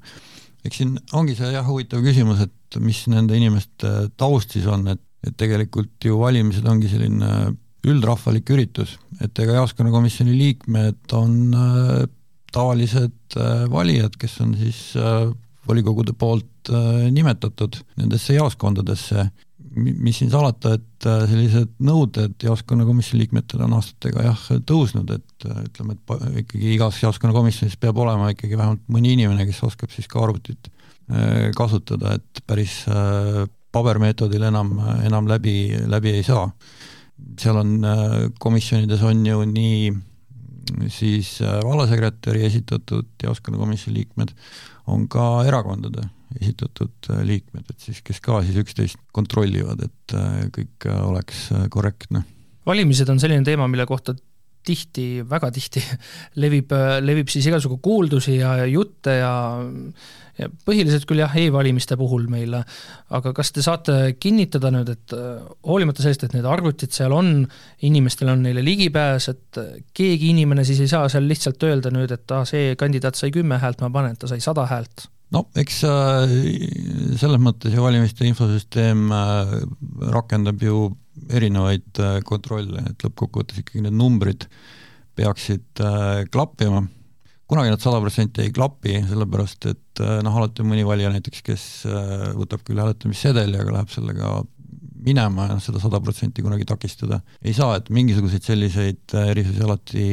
eks 0.62 0.82
siin 0.82 0.94
ongi 1.18 1.34
see 1.38 1.50
jah, 1.54 1.66
huvitav 1.66 2.04
küsimus, 2.04 2.44
et 2.46 2.78
mis 2.82 3.04
nende 3.10 3.36
inimeste 3.38 3.90
taust 4.16 4.54
siis 4.54 4.68
on, 4.70 4.86
et, 4.94 5.02
et 5.26 5.36
tegelikult 5.38 6.06
ju 6.06 6.20
valimised 6.22 6.66
ongi 6.68 6.90
selline 6.90 7.52
üldrahvalik 7.82 8.50
üritus, 8.54 8.94
et 9.22 9.38
ega 9.42 9.58
jaoskonnakomisjoni 9.58 10.34
liikmed 10.38 11.14
on 11.18 11.38
äh, 11.58 12.04
tavalised 12.52 13.36
äh, 13.36 13.64
valijad, 13.70 14.16
kes 14.20 14.40
on 14.44 14.56
siis 14.58 14.92
äh, 14.96 15.30
volikogude 15.68 16.14
poolt 16.18 16.70
äh, 16.70 17.08
nimetatud 17.14 17.78
nendesse 18.00 18.36
jaoskondadesse, 18.36 19.26
mis 19.72 20.18
siin 20.20 20.28
salata, 20.28 20.74
et 20.76 21.06
sellised 21.30 21.70
nõuded 21.80 22.44
jaoskonnakomisjoni 22.44 23.22
liikmetel 23.22 23.62
on 23.64 23.78
aastatega 23.78 24.26
jah, 24.26 24.42
tõusnud, 24.68 25.08
et 25.14 25.46
ütleme, 25.48 25.96
et 25.96 26.42
ikkagi 26.42 26.74
igas 26.74 26.98
jaoskonnakomisjonis 27.00 27.78
peab 27.80 28.02
olema 28.04 28.28
ikkagi 28.34 28.58
vähemalt 28.60 28.84
mõni 28.92 29.14
inimene, 29.16 29.46
kes 29.48 29.62
oskab 29.64 29.94
siis 29.94 30.10
ka 30.12 30.20
arvutit 30.20 30.68
kasutada, 31.56 32.18
et 32.20 32.44
päris 32.44 32.82
pabermeetodil 33.72 34.44
enam, 34.50 34.76
enam 35.08 35.32
läbi, 35.32 35.56
läbi 35.88 36.18
ei 36.18 36.28
saa. 36.28 36.44
seal 37.40 37.56
on, 37.64 37.72
komisjonides 38.44 39.08
on 39.08 39.24
ju 39.26 39.40
nii 39.48 39.92
siis 40.92 41.36
äh, 41.42 41.60
vallasekretäri 41.64 42.44
esitatud 42.46 43.08
jaoskonnakomisjoni 43.22 43.98
liikmed 43.98 44.34
on 44.92 45.06
ka 45.08 45.44
erakondade 45.48 46.04
esitatud 46.40 47.10
äh, 47.10 47.22
liikmed, 47.28 47.64
et 47.70 47.86
siis, 47.86 48.02
kes 48.04 48.20
ka 48.24 48.40
siis 48.46 48.58
üksteist 48.62 49.00
kontrollivad, 49.14 49.84
et 49.86 50.16
äh, 50.16 50.44
kõik 50.54 50.88
oleks 51.02 51.48
korrektne. 51.70 52.24
valimised 52.66 53.08
on 53.08 53.20
selline 53.20 53.44
teema, 53.44 53.68
mille 53.68 53.86
kohta 53.86 54.14
tihti, 54.62 55.24
väga 55.28 55.50
tihti 55.54 55.82
levib, 56.42 56.72
levib 57.02 57.30
siis 57.32 57.46
igasugu 57.50 57.78
kuuldusi 57.82 58.38
ja 58.38 58.56
jutte 58.66 59.18
ja 59.18 59.34
ja 60.40 60.48
põhiliselt 60.66 61.04
küll 61.08 61.22
jah, 61.22 61.32
e-valimiste 61.38 61.96
puhul 62.00 62.26
meil, 62.32 62.54
aga 63.12 63.32
kas 63.36 63.52
te 63.52 63.64
saate 63.64 63.96
kinnitada 64.22 64.72
nüüd, 64.74 64.92
et 64.94 65.16
äh, 65.16 65.40
hoolimata 65.68 66.04
sellest, 66.04 66.26
et 66.26 66.36
need 66.36 66.48
arvutid 66.48 66.94
seal 66.94 67.14
on, 67.16 67.32
inimestel 67.84 68.32
on 68.32 68.44
neile 68.46 68.64
ligipääs, 68.64 69.28
et 69.32 69.60
äh, 69.60 69.74
keegi 69.96 70.32
inimene 70.32 70.64
siis 70.68 70.82
ei 70.84 70.92
saa 70.92 71.10
seal 71.12 71.28
lihtsalt 71.28 71.62
öelda 71.68 71.92
nüüd, 71.94 72.14
et 72.14 72.36
ah, 72.36 72.46
see 72.48 72.76
kandidaat 72.80 73.18
sai 73.18 73.32
kümme 73.34 73.60
häält, 73.62 73.82
ma 73.84 73.92
panen, 73.92 74.16
ta 74.18 74.30
sai 74.30 74.40
sada 74.44 74.66
häält? 74.70 75.08
no 75.32 75.46
eks 75.56 75.82
äh, 75.88 76.34
selles 77.20 77.40
mõttes 77.40 77.72
ju 77.72 77.84
valimiste 77.84 78.26
infosüsteem 78.28 79.06
rakendab 80.12 80.64
ju 80.64 80.90
erinevaid 81.32 82.00
kontrolle, 82.24 82.82
et 82.88 83.04
lõppkokkuvõttes 83.04 83.60
ikkagi 83.60 83.84
need 83.84 83.96
numbrid 83.96 84.48
peaksid 85.16 85.80
klappima 86.32 86.86
kunagi 87.52 87.68
nad 87.68 87.82
sada 87.84 88.00
protsenti 88.00 88.46
ei 88.46 88.52
klapi, 88.54 88.94
sellepärast 89.10 89.66
et 89.68 90.00
äh, 90.00 90.20
noh, 90.24 90.36
alati 90.40 90.62
on 90.64 90.70
mõni 90.70 90.86
valija 90.88 91.10
näiteks, 91.12 91.42
kes 91.44 91.64
äh, 91.84 92.30
võtab 92.38 92.62
küll 92.64 92.80
hääletamissedeli, 92.80 93.58
aga 93.60 93.74
läheb 93.76 93.92
sellega 93.92 94.38
minema 95.02 95.50
ja 95.50 95.58
noh, 95.58 95.60
seda 95.60 95.82
sada 95.82 96.00
protsenti 96.00 96.44
kunagi 96.44 96.64
takistada 96.68 97.20
ei 97.44 97.52
saa, 97.56 97.76
et 97.76 97.90
mingisuguseid 97.92 98.48
selliseid 98.48 99.16
äh, 99.18 99.28
erisusi 99.34 99.66
alati 99.66 100.06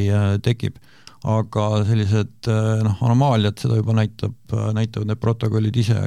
tekib. 0.43 0.82
aga 1.19 1.63
sellised 1.84 2.47
noh, 2.84 2.99
anomaaliad, 3.04 3.58
seda 3.60 3.75
juba 3.75 3.91
näitab, 3.97 4.36
näitavad 4.75 5.10
need 5.10 5.19
protokollid 5.19 5.75
ise, 5.75 5.97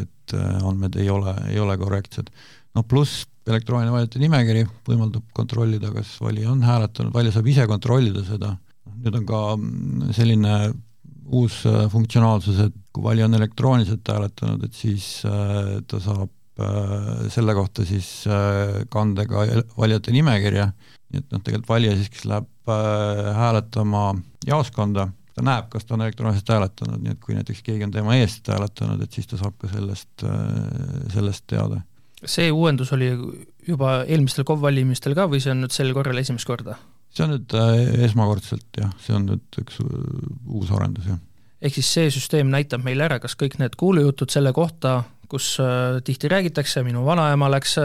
et 0.00 0.32
andmed 0.64 0.96
ei 0.96 1.10
ole, 1.12 1.34
ei 1.50 1.60
ole 1.60 1.76
korrektsed. 1.80 2.30
noh, 2.76 2.84
pluss 2.88 3.26
elektrooniline 3.48 3.92
valijate 3.92 4.20
nimekiri 4.20 4.64
võimaldab 4.88 5.24
kontrollida, 5.36 5.92
kas 5.92 6.16
valija 6.20 6.52
on 6.52 6.64
hääletanud, 6.64 7.12
valija 7.12 7.36
saab 7.36 7.52
ise 7.52 7.68
kontrollida 7.68 8.24
seda 8.24 8.56
nüüd 9.04 9.18
on 9.20 9.26
ka 9.28 9.40
mm, 9.56 10.12
selline 10.16 10.54
uus 11.28 11.62
äh, 11.68 11.86
funktsionaalsus, 11.92 12.60
et 12.68 12.76
kui 12.92 13.04
valija 13.04 13.28
on 13.28 13.36
elektrooniliselt 13.38 14.08
hääletanud, 14.08 14.64
et 14.64 14.76
siis 14.76 15.08
äh, 15.28 15.78
ta 15.88 16.00
saab 16.02 16.62
äh, 16.62 17.26
selle 17.32 17.54
kohta 17.56 17.84
siis 17.88 18.08
kanda 18.92 19.26
ka 19.28 19.44
valijate 19.78 20.14
nimekirja, 20.14 20.70
nii 21.12 21.22
et 21.22 21.28
noh, 21.32 21.44
tegelikult 21.44 21.72
valija 21.74 21.96
siis, 21.98 22.10
kes 22.12 22.26
läheb 22.28 22.48
hääletama 22.68 24.10
jaoskonda, 24.44 25.06
ta 25.32 25.44
näeb, 25.44 25.70
kas 25.72 25.86
ta 25.88 25.96
on 25.96 26.04
elektrooniliselt 26.04 26.50
hääletanud, 26.52 27.04
nii 27.04 27.14
et 27.14 27.20
kui 27.22 27.36
näiteks 27.36 27.62
keegi 27.64 27.86
on 27.86 27.94
tema 27.94 28.18
eest 28.18 28.50
hääletanud, 28.52 29.00
et 29.04 29.16
siis 29.16 29.28
ta 29.30 29.38
saab 29.40 29.56
ka 29.60 29.70
sellest, 29.72 30.26
sellest 31.14 31.46
teada. 31.48 31.80
see 32.26 32.50
uuendus 32.52 32.92
oli 32.92 33.08
juba 33.68 34.02
eelmistel 34.04 34.44
KOV 34.44 34.66
valimistel 34.68 35.14
ka 35.16 35.28
või 35.30 35.40
see 35.40 35.54
on 35.54 35.62
nüüd 35.64 35.72
sel 35.72 35.94
korral 35.96 36.20
esimest 36.20 36.48
korda? 36.48 36.76
See 37.18 37.26
on 37.26 37.34
nüüd 37.34 37.54
äh, 37.58 38.04
esmakordselt 38.06 38.78
jah, 38.78 38.92
see 39.02 39.16
on 39.16 39.26
nüüd 39.32 39.60
üks 39.60 39.80
äh, 39.82 39.94
uus 40.54 40.70
arendus, 40.74 41.08
jah. 41.10 41.18
ehk 41.64 41.78
siis 41.78 41.90
see 41.96 42.10
süsteem 42.14 42.50
näitab 42.52 42.84
meile 42.86 43.08
ära, 43.08 43.18
kas 43.22 43.34
kõik 43.38 43.58
need 43.62 43.74
kuulujutud 43.80 44.30
selle 44.32 44.52
kohta, 44.56 45.00
kus 45.30 45.56
äh, 45.62 45.98
tihti 46.06 46.30
räägitakse, 46.30 46.84
minu 46.86 47.02
vanaema 47.06 47.50
läks 47.52 47.76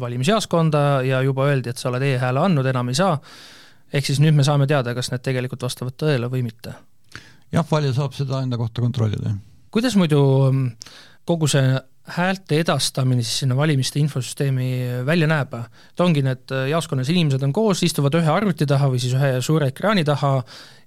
valimisjaoskonda 0.00 0.84
ja 1.08 1.22
juba 1.26 1.48
öeldi, 1.50 1.72
et 1.72 1.82
sa 1.82 1.90
oled 1.90 2.06
e-hääle 2.06 2.46
andnud, 2.46 2.68
enam 2.70 2.92
ei 2.92 2.98
saa, 2.98 3.16
ehk 3.92 4.08
siis 4.08 4.22
nüüd 4.22 4.38
me 4.38 4.46
saame 4.46 4.68
teada, 4.70 4.94
kas 4.96 5.10
need 5.12 5.24
tegelikult 5.26 5.66
vastavad 5.66 5.98
tõele 5.98 6.30
või 6.32 6.46
mitte. 6.46 6.76
jah, 7.52 7.66
valija 7.70 7.98
saab 7.98 8.14
seda 8.16 8.44
enda 8.46 8.60
kohta 8.60 8.84
kontrollida, 8.84 9.34
jah. 9.34 9.40
kuidas 9.74 9.98
muidu 9.98 10.22
mm, 10.52 10.92
kogu 11.28 11.50
see 11.50 11.74
häälte 12.02 12.58
edastamine 12.58 13.22
siis 13.22 13.44
sinna 13.44 13.56
valimiste 13.56 14.00
infosüsteemi 14.00 15.04
välja 15.06 15.28
näeb, 15.30 15.54
et 15.54 16.02
ongi 16.02 16.24
need 16.26 16.50
äh, 16.50 16.68
jaoskonnas 16.72 17.10
inimesed 17.12 17.42
on 17.46 17.54
koos, 17.54 17.82
istuvad 17.86 18.16
ühe 18.18 18.30
arvuti 18.32 18.66
taha 18.66 18.90
või 18.90 19.02
siis 19.02 19.14
ühe 19.18 19.36
suure 19.44 19.70
ekraani 19.70 20.04
taha 20.06 20.32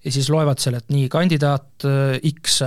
ja 0.05 0.11
siis 0.13 0.27
loevad 0.29 0.61
seal, 0.61 0.77
et 0.77 0.91
nii, 0.93 1.07
kandidaat 1.11 1.85
äh, 1.89 2.27
X, 2.29 2.59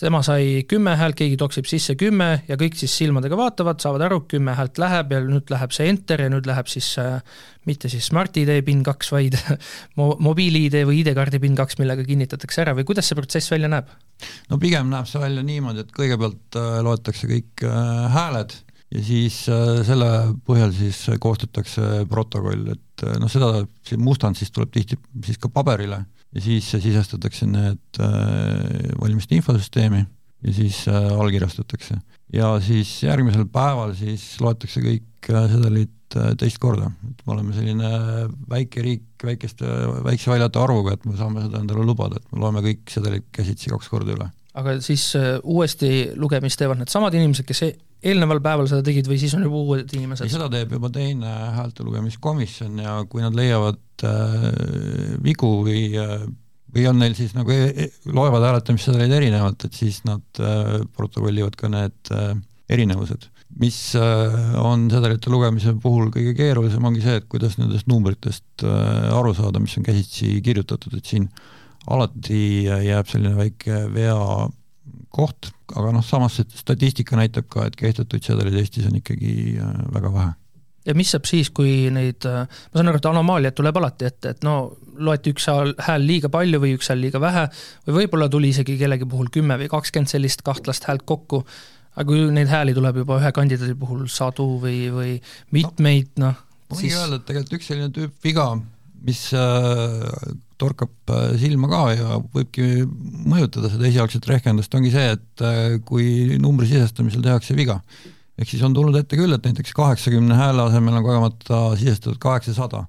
tema 0.00 0.22
sai 0.24 0.62
kümme 0.68 0.94
häält, 0.96 1.18
keegi 1.18 1.36
toksib 1.40 1.68
sisse 1.68 1.96
kümme 2.00 2.30
ja 2.48 2.56
kõik 2.60 2.78
siis 2.80 2.94
silmadega 3.02 3.36
vaatavad, 3.36 3.82
saavad 3.82 4.06
aru, 4.06 4.22
kümme 4.30 4.54
häält 4.56 4.80
läheb 4.80 5.12
ja 5.12 5.20
nüüd 5.26 5.52
läheb 5.52 5.74
see 5.76 5.90
enter 5.92 6.24
ja 6.24 6.30
nüüd 6.32 6.48
läheb 6.48 6.70
siis 6.72 6.92
äh, 7.02 7.18
mitte 7.68 7.90
siis 7.92 8.08
Smart-ID 8.08 8.62
PIN 8.64 8.84
kaks, 8.86 9.12
vaid 9.12 9.36
mo-, 10.00 10.14
mobiil-ID 10.24 10.80
või 10.88 11.02
ID-kaardi 11.02 11.42
PIN 11.42 11.58
kaks, 11.58 11.76
millega 11.82 12.06
kinnitatakse 12.06 12.64
ära 12.64 12.76
või 12.78 12.88
kuidas 12.88 13.10
see 13.10 13.18
protsess 13.18 13.52
välja 13.52 13.68
näeb? 13.72 13.92
no 14.48 14.60
pigem 14.60 14.88
näeb 14.92 15.08
see 15.08 15.20
välja 15.20 15.44
niimoodi, 15.44 15.84
et 15.84 15.92
kõigepealt 15.96 16.60
loetakse 16.84 17.28
kõik 17.28 17.64
hääled 18.14 18.54
ja 18.90 19.02
siis 19.06 19.42
äh, 19.52 19.80
selle 19.86 20.10
põhjal 20.46 20.72
siis 20.74 21.02
koostatakse 21.22 22.04
protokoll, 22.10 22.72
et 22.74 23.04
äh, 23.06 23.18
noh, 23.22 23.30
seda, 23.30 23.64
see 23.86 24.00
mustand 24.00 24.38
siis 24.40 24.50
tuleb 24.54 24.72
tihti 24.74 24.98
siis 25.26 25.38
ka 25.40 25.52
paberile 25.52 26.04
ja 26.34 26.42
siis 26.44 26.70
sisestatakse 26.70 27.46
need 27.50 28.02
äh, 28.02 28.96
valimiste 29.00 29.38
infosüsteemi 29.38 30.04
ja 30.46 30.56
siis 30.56 30.82
äh, 30.88 31.12
allkirjastatakse. 31.20 32.00
ja 32.32 32.50
siis 32.60 33.02
järgmisel 33.02 33.46
päeval 33.52 33.94
siis 33.98 34.24
loetakse 34.40 34.82
kõik 34.84 35.30
äh, 35.30 35.46
sedelid 35.52 36.16
äh, 36.16 36.32
teist 36.40 36.58
korda, 36.62 36.90
et 37.10 37.24
me 37.26 37.34
oleme 37.36 37.54
selline 37.56 37.90
väike 38.50 38.84
riik 38.84 39.24
väikeste, 39.24 39.68
väikse 40.06 40.32
valijate 40.32 40.62
arvuga, 40.62 40.96
et 40.96 41.04
me 41.04 41.16
saame 41.18 41.44
seda 41.44 41.60
endale 41.60 41.84
lubada, 41.84 42.20
et 42.20 42.32
me 42.32 42.40
loeme 42.40 42.64
kõik 42.64 42.88
sedelid 42.90 43.26
käsitsi 43.36 43.72
kaks 43.72 43.90
korda 43.92 44.16
üle. 44.16 44.30
Aga 44.60 44.76
siis 44.84 45.10
uuesti 45.42 46.10
lugemist 46.20 46.60
teevad 46.60 46.80
needsamad 46.80 47.16
inimesed, 47.18 47.48
kes 47.48 47.64
e-, 47.66 47.74
eelneval 48.12 48.40
päeval 48.44 48.68
seda 48.70 48.84
tegid 48.86 49.08
või 49.10 49.18
siis 49.20 49.34
on 49.36 49.44
juba 49.46 49.64
uued 49.64 49.96
inimesed? 49.96 50.26
ei, 50.26 50.32
seda 50.32 50.48
teeb 50.52 50.76
juba 50.76 50.92
teine 50.94 51.32
häälte 51.56 51.86
lugemiskomisjon 51.86 52.78
ja 52.84 53.00
kui 53.10 53.24
nad 53.24 53.36
leiavad 53.36 54.06
äh, 54.08 54.46
vigu 55.24 55.58
või 55.66 55.88
äh, 56.00 56.22
või 56.74 56.86
on 56.90 57.00
neil 57.02 57.16
siis 57.18 57.34
nagu 57.36 57.52
e, 57.54 57.66
e 57.70 58.14
loevad 58.14 58.44
hääletamissedeleid 58.46 59.12
erinevalt, 59.18 59.66
et 59.66 59.76
siis 59.76 60.00
nad 60.06 60.42
äh, 60.42 60.80
protokollivad 60.96 61.58
ka 61.58 61.70
need 61.72 62.14
äh, 62.14 62.32
erinevused. 62.70 63.28
mis 63.60 63.96
äh, 63.98 64.34
on 64.62 64.86
sedelite 64.92 65.30
lugemise 65.32 65.72
puhul 65.82 66.12
kõige 66.14 66.36
keerulisem, 66.38 66.84
ongi 66.86 67.02
see, 67.02 67.16
et 67.18 67.26
kuidas 67.28 67.58
nendest 67.58 67.88
numbritest 67.90 68.64
äh, 68.64 69.08
aru 69.16 69.34
saada, 69.34 69.62
mis 69.62 69.74
on 69.78 69.86
käsitsi 69.86 70.36
kirjutatud, 70.46 70.94
et 70.96 71.10
siin 71.10 71.26
alati 71.86 72.42
jääb 72.66 73.08
selline 73.08 73.36
väike 73.38 73.84
vea 73.94 74.18
koht, 75.10 75.50
aga 75.74 75.94
noh, 75.94 76.04
samas 76.06 76.38
statistika 76.54 77.18
näitab 77.18 77.48
ka, 77.50 77.66
et 77.66 77.78
kehtetuid 77.78 78.26
sedeleid 78.26 78.60
Eestis 78.60 78.86
on 78.90 79.00
ikkagi 79.00 79.32
äh, 79.58 79.80
väga 79.94 80.12
vähe. 80.14 80.36
Ja 80.88 80.94
mis 80.96 81.10
saab 81.12 81.26
siis, 81.28 81.50
kui 81.52 81.90
neid, 81.92 82.24
ma 82.24 82.46
saan 82.72 82.88
aru, 82.88 82.98
et 83.02 83.08
anomaaliat 83.10 83.56
tuleb 83.58 83.76
alati 83.76 84.06
ette, 84.08 84.32
et 84.32 84.46
no 84.46 84.54
loeti 84.96 85.34
üks 85.34 85.44
hääl 85.50 86.06
liiga 86.08 86.30
palju 86.32 86.60
või 86.62 86.72
üks 86.78 86.88
hääl 86.88 87.02
liiga 87.04 87.20
vähe 87.20 87.44
või 87.84 87.98
võib-olla 87.98 88.30
tuli 88.32 88.48
isegi 88.54 88.78
kellegi 88.80 89.08
puhul 89.08 89.28
kümme 89.32 89.58
või 89.60 89.68
kakskümmend 89.72 90.08
sellist 90.10 90.40
kahtlast 90.46 90.88
häält 90.88 91.04
kokku, 91.08 91.42
aga 91.92 92.06
kui 92.08 92.24
neid 92.32 92.48
hääli 92.48 92.74
tuleb 92.76 93.02
juba 93.02 93.20
ühe 93.20 93.32
kandidaadi 93.36 93.76
puhul 93.80 94.06
sadu 94.12 94.46
või, 94.62 94.78
või 94.94 95.16
mitmeid, 95.52 96.14
noh 96.22 96.38
ma 96.38 96.78
võin 96.78 96.86
siis... 96.86 96.96
öelda, 96.96 97.20
et 97.20 97.26
tegelikult 97.28 97.58
üks 97.58 97.70
selline 97.70 97.92
tüüp 97.94 98.24
viga, 98.24 98.46
mis 99.04 99.26
äh, 99.36 100.06
torkab 100.60 101.12
äh, 101.14 101.34
silma 101.40 101.70
ka 101.70 101.82
ja 101.94 102.20
võibki 102.34 102.84
mõjutada 102.86 103.70
seda 103.72 103.88
esialgset 103.88 104.26
rehkendust, 104.30 104.74
ongi 104.76 104.92
see, 104.94 105.14
et 105.16 105.44
äh, 105.46 105.76
kui 105.86 106.38
numbri 106.40 106.68
sisestamisel 106.70 107.24
tehakse 107.24 107.56
viga 107.58 107.80
ehk 108.40 108.48
siis 108.48 108.62
on 108.64 108.74
tulnud 108.76 108.96
ette 108.96 109.18
küll, 109.20 109.32
et 109.36 109.44
näiteks 109.44 109.74
kaheksakümne 109.76 110.36
hääle 110.36 110.64
asemel 110.64 110.96
on 110.96 111.04
kogemata 111.04 111.60
sisestatud 111.80 112.20
kaheksasada. 112.22 112.86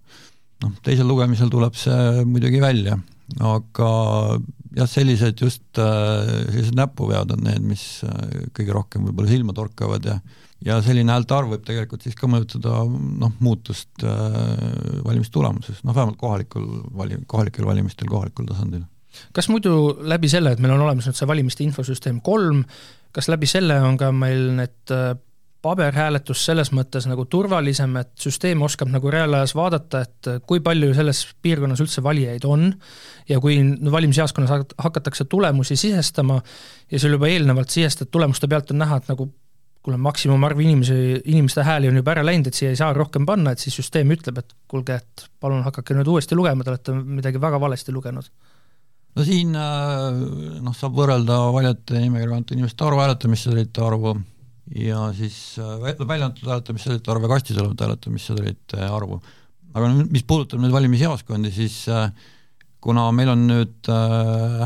noh, 0.61 0.75
teisel 0.85 1.09
lugemisel 1.09 1.49
tuleb 1.51 1.75
see 1.79 2.23
muidugi 2.29 2.61
välja, 2.61 2.99
aga 3.41 3.89
jah, 4.77 4.87
sellised 4.87 5.41
just 5.43 5.81
äh, 5.81 6.29
sellised 6.53 6.77
näpuvead 6.79 7.33
on 7.35 7.43
need, 7.47 7.65
mis 7.73 7.83
kõige 8.55 8.77
rohkem 8.77 9.09
võib-olla 9.09 9.33
silma 9.33 9.57
torkavad 9.57 10.07
ja 10.07 10.19
ja 10.65 10.77
selline 10.85 11.13
häälte 11.13 11.35
arv 11.35 11.55
võib 11.55 11.65
tegelikult 11.65 12.05
siis 12.05 12.17
ka 12.17 12.29
mõjutada 12.29 12.83
noh, 12.85 13.33
muutust 13.43 14.05
äh, 14.05 14.37
valimistulemuses, 15.05 15.81
noh 15.87 15.97
vähemalt 15.97 16.19
kohalikul 16.21 16.67
vali-, 16.97 17.21
kohalikel 17.27 17.67
valimistel 17.67 18.09
kohalikul 18.11 18.49
tasandil. 18.49 18.85
kas 19.35 19.49
muidu 19.51 19.97
läbi 20.01 20.29
selle, 20.31 20.53
et 20.53 20.61
meil 20.63 20.75
on 20.77 20.85
olemas 20.87 21.09
nüüd 21.09 21.17
see 21.19 21.29
valimiste 21.29 21.65
infosüsteem 21.65 22.21
kolm, 22.25 22.63
kas 23.11 23.31
läbi 23.31 23.49
selle 23.49 23.81
on 23.83 23.99
ka 23.99 24.13
meil 24.15 24.51
need 24.61 24.95
paberhääletus 25.61 26.45
selles 26.45 26.71
mõttes 26.73 27.05
nagu 27.09 27.25
turvalisem, 27.29 27.93
et 28.01 28.09
süsteem 28.19 28.63
oskab 28.65 28.89
nagu 28.89 29.11
reaalajas 29.13 29.53
vaadata, 29.57 30.01
et 30.01 30.29
kui 30.49 30.61
palju 30.63 30.93
selles 30.97 31.21
piirkonnas 31.45 31.83
üldse 31.83 32.01
valijaid 32.03 32.47
on 32.49 32.71
ja 33.29 33.37
kui 33.43 33.59
valimisjaoskonnas 33.93 34.73
hakatakse 34.81 35.27
tulemusi 35.29 35.77
sisestama 35.77 36.39
ja 36.91 36.99
sul 36.99 37.13
juba 37.17 37.29
eelnevalt 37.29 37.69
sisestatud 37.69 38.11
tulemuste 38.11 38.49
pealt 38.49 38.73
on 38.73 38.81
näha, 38.81 38.97
et 38.97 39.11
nagu 39.13 39.29
kuule, 39.81 39.97
maksimumarv 39.97 40.59
inimesi, 40.61 40.95
inimeste 41.25 41.63
hääli 41.65 41.89
on 41.89 41.95
juba 41.97 42.13
ära 42.13 42.23
läinud, 42.25 42.51
et 42.51 42.57
siia 42.57 42.69
ei 42.69 42.77
saa 42.77 42.93
rohkem 42.93 43.25
panna, 43.25 43.55
et 43.55 43.63
siis 43.63 43.75
süsteem 43.79 44.11
ütleb, 44.13 44.37
et 44.43 44.53
kuulge, 44.69 44.99
et 45.01 45.25
palun 45.41 45.63
hakake 45.65 45.97
nüüd 45.97 46.09
uuesti 46.11 46.37
lugema, 46.37 46.63
te 46.63 46.75
olete 46.75 46.93
midagi 47.01 47.41
väga 47.41 47.59
valesti 47.61 47.95
lugenud 47.95 48.29
no 49.15 49.25
siin 49.27 49.55
äh, 49.57 50.19
noh, 50.63 50.75
saab 50.77 50.95
võrrelda 50.99 51.37
valijate 51.55 51.99
nimekirja 51.99 52.35
kantud 52.35 52.57
inimeste 52.57 52.85
arvu, 52.87 53.03
hääletamissedelite 53.03 53.85
arvu 53.85 54.15
ja 54.77 55.05
siis 55.17 55.37
äh, 55.59 55.87
välja 55.99 56.29
antud 56.29 56.47
hääletamissedelite 56.47 57.11
arvu 57.13 57.27
ja 57.27 57.33
kastis 57.33 57.59
olevate 57.59 57.87
hääletamissedelite 57.87 58.83
arvu. 58.87 59.21
aga 59.73 59.89
mis 60.03 60.23
puudutab 60.27 60.63
nüüd 60.63 60.75
valimisjaoskondi, 60.75 61.51
siis 61.55 61.83
äh, 61.91 62.11
kuna 62.81 63.09
meil 63.15 63.33
on 63.33 63.43
nüüd 63.49 63.89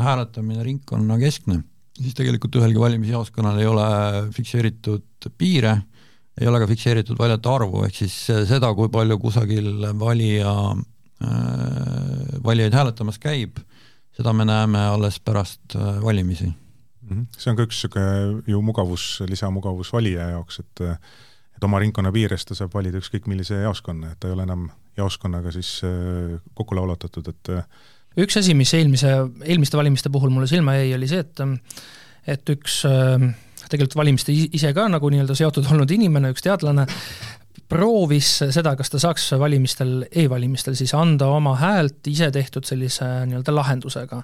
hääletamine 0.02 0.62
ringkonnakeskne, 0.64 1.58
siis 1.96 2.16
tegelikult 2.16 2.58
ühelgi 2.60 2.80
valimisjaoskonnal 2.80 3.60
ei 3.60 3.68
ole 3.70 3.86
fikseeritud 4.36 5.30
piire, 5.38 5.76
ei 6.40 6.50
ole 6.50 6.60
ka 6.60 6.68
fikseeritud 6.70 7.18
valijate 7.18 7.48
arvu, 7.52 7.84
ehk 7.86 8.02
siis 8.04 8.18
seda, 8.48 8.72
kui 8.76 8.92
palju 8.92 9.18
kusagil 9.22 9.88
valija 9.98 10.52
äh,, 10.74 12.36
valijaid 12.44 12.76
hääletamas 12.76 13.18
käib, 13.22 13.58
seda 14.16 14.32
me 14.36 14.44
näeme 14.48 14.86
alles 14.92 15.20
pärast 15.20 15.76
äh, 15.76 15.98
valimisi 16.04 16.52
Mhm. 17.06 17.26
see 17.38 17.50
on 17.52 17.56
ka 17.58 17.66
üks 17.66 17.78
niisugune 17.78 18.42
ju 18.50 18.60
mugavus, 18.66 19.04
lisamugavus 19.30 19.92
valija 19.94 20.30
jaoks, 20.34 20.60
et 20.64 20.80
et 21.56 21.64
oma 21.64 21.78
ringkonna 21.80 22.10
piires 22.12 22.44
ta 22.44 22.54
saab 22.54 22.74
valida 22.74 22.98
ükskõik 23.00 23.28
millise 23.30 23.62
jaoskonna, 23.62 24.10
et 24.12 24.20
ta 24.20 24.28
ei 24.28 24.34
ole 24.34 24.44
enam 24.44 24.66
jaoskonnaga 24.98 25.52
siis 25.54 25.78
äh, 25.86 26.34
kokku 26.54 26.76
laulatatud, 26.76 27.30
et 27.32 27.52
üks 28.24 28.38
asi, 28.40 28.54
mis 28.58 28.72
eelmise, 28.76 29.12
eelmiste 29.44 29.78
valimiste 29.78 30.12
puhul 30.12 30.32
mulle 30.34 30.48
silma 30.50 30.78
jäi, 30.78 30.94
oli 30.96 31.10
see, 31.10 31.24
et 31.24 31.44
et 32.26 32.50
üks 32.50 32.80
äh, 32.88 33.26
tegelikult 33.70 33.98
valimiste 33.98 34.34
ise 34.34 34.72
ka 34.74 34.86
nagu 34.90 35.10
nii-öelda 35.10 35.36
seotud 35.38 35.66
olnud 35.72 35.90
inimene, 35.94 36.32
üks 36.34 36.44
teadlane, 36.46 36.86
proovis 37.70 38.30
seda, 38.54 38.74
kas 38.78 38.92
ta 38.92 39.00
saaks 39.02 39.32
valimistel 39.40 40.04
e, 40.06 40.24
e-valimistel 40.24 40.76
siis 40.78 40.94
anda 40.94 41.28
oma 41.34 41.56
häält 41.58 42.06
ise 42.10 42.30
tehtud 42.34 42.66
sellise 42.68 43.08
nii-öelda 43.26 43.54
lahendusega. 43.54 44.22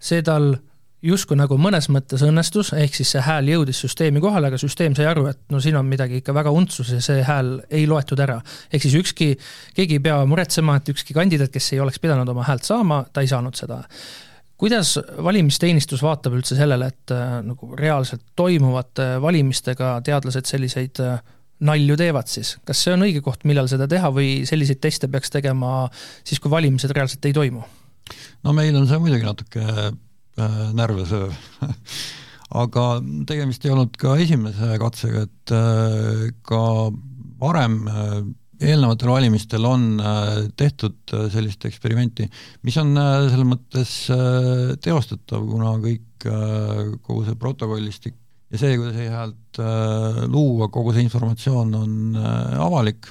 see 0.00 0.22
tal 0.26 0.54
justkui 1.04 1.38
nagu 1.38 1.56
mõnes 1.60 1.88
mõttes 1.92 2.22
õnnestus, 2.26 2.72
ehk 2.76 2.96
siis 2.96 3.14
see 3.14 3.22
hääl 3.24 3.48
jõudis 3.54 3.80
süsteemi 3.84 4.20
kohale, 4.22 4.50
aga 4.50 4.58
süsteem 4.60 4.94
sai 4.96 5.08
aru, 5.08 5.26
et 5.32 5.40
no 5.52 5.60
siin 5.62 5.78
on 5.80 5.88
midagi 5.88 6.20
ikka 6.20 6.34
väga 6.36 6.52
untsus 6.54 6.92
ja 6.92 7.00
see 7.04 7.22
hääl 7.26 7.54
ei 7.72 7.86
loetud 7.88 8.20
ära. 8.20 8.40
ehk 8.72 8.84
siis 8.84 8.96
ükski, 9.00 9.30
keegi 9.76 9.96
ei 9.96 10.04
pea 10.04 10.18
muretsema, 10.28 10.76
et 10.76 10.92
ükski 10.92 11.16
kandidaat, 11.16 11.52
kes 11.52 11.72
ei 11.72 11.80
oleks 11.80 12.00
pidanud 12.00 12.28
oma 12.28 12.44
häält 12.48 12.68
saama, 12.68 13.04
ta 13.12 13.24
ei 13.24 13.30
saanud 13.32 13.56
seda. 13.56 13.82
kuidas 14.60 14.98
valimisteenistus 15.24 16.02
vaatab 16.02 16.36
üldse 16.36 16.56
sellele, 16.56 16.86
et 16.92 17.16
äh, 17.16 17.40
nagu 17.44 17.74
reaalselt 17.76 18.22
toimuvate 18.36 19.14
valimistega 19.22 20.00
teadlased 20.04 20.44
selliseid 20.44 21.00
äh, 21.00 21.22
nalju 21.64 21.96
teevad 21.96 22.28
siis, 22.28 22.58
kas 22.64 22.84
see 22.84 22.92
on 22.92 23.06
õige 23.08 23.24
koht, 23.24 23.44
millal 23.48 23.68
seda 23.72 23.88
teha 23.88 24.12
või 24.12 24.44
selliseid 24.48 24.80
teste 24.80 25.08
peaks 25.08 25.32
tegema 25.32 25.88
siis, 26.24 26.40
kui 26.40 26.52
valimised 26.52 26.92
reaalselt 26.92 27.24
ei 27.24 27.36
toimu? 27.36 27.64
no 28.44 28.52
meil 28.52 28.76
on 28.76 28.88
see 28.88 29.00
muidugi 29.00 29.24
natuke 29.24 29.64
Äh, 30.38 30.70
närve 30.78 31.04
sööv 31.08 31.32
aga 32.62 32.84
tegemist 33.26 33.64
ei 33.66 33.72
olnud 33.74 33.96
ka 33.98 34.14
esimese 34.22 34.76
katsega, 34.78 35.24
et 35.26 35.52
äh, 35.54 36.28
ka 36.46 36.60
varem 37.40 37.80
äh, 37.90 38.14
eelnevatel 38.60 39.10
valimistel 39.10 39.64
on 39.64 39.84
tehtud 40.60 41.14
sellist 41.32 41.64
eksperimenti, 41.64 42.26
mis 42.68 42.76
on 42.76 42.90
selles 42.92 43.46
mõttes 43.48 43.92
teostatav, 44.84 45.46
kuna 45.48 45.70
kõik, 45.80 46.26
kogu 47.00 47.22
see 47.24 47.38
protokollistik 47.40 48.18
ja 48.52 48.60
see, 48.60 48.74
kuidas 48.76 48.98
e-häält 49.00 49.62
luua, 50.28 50.68
kogu 50.68 50.92
see 50.92 51.06
informatsioon 51.06 51.72
on 51.78 52.20
avalik 52.20 53.08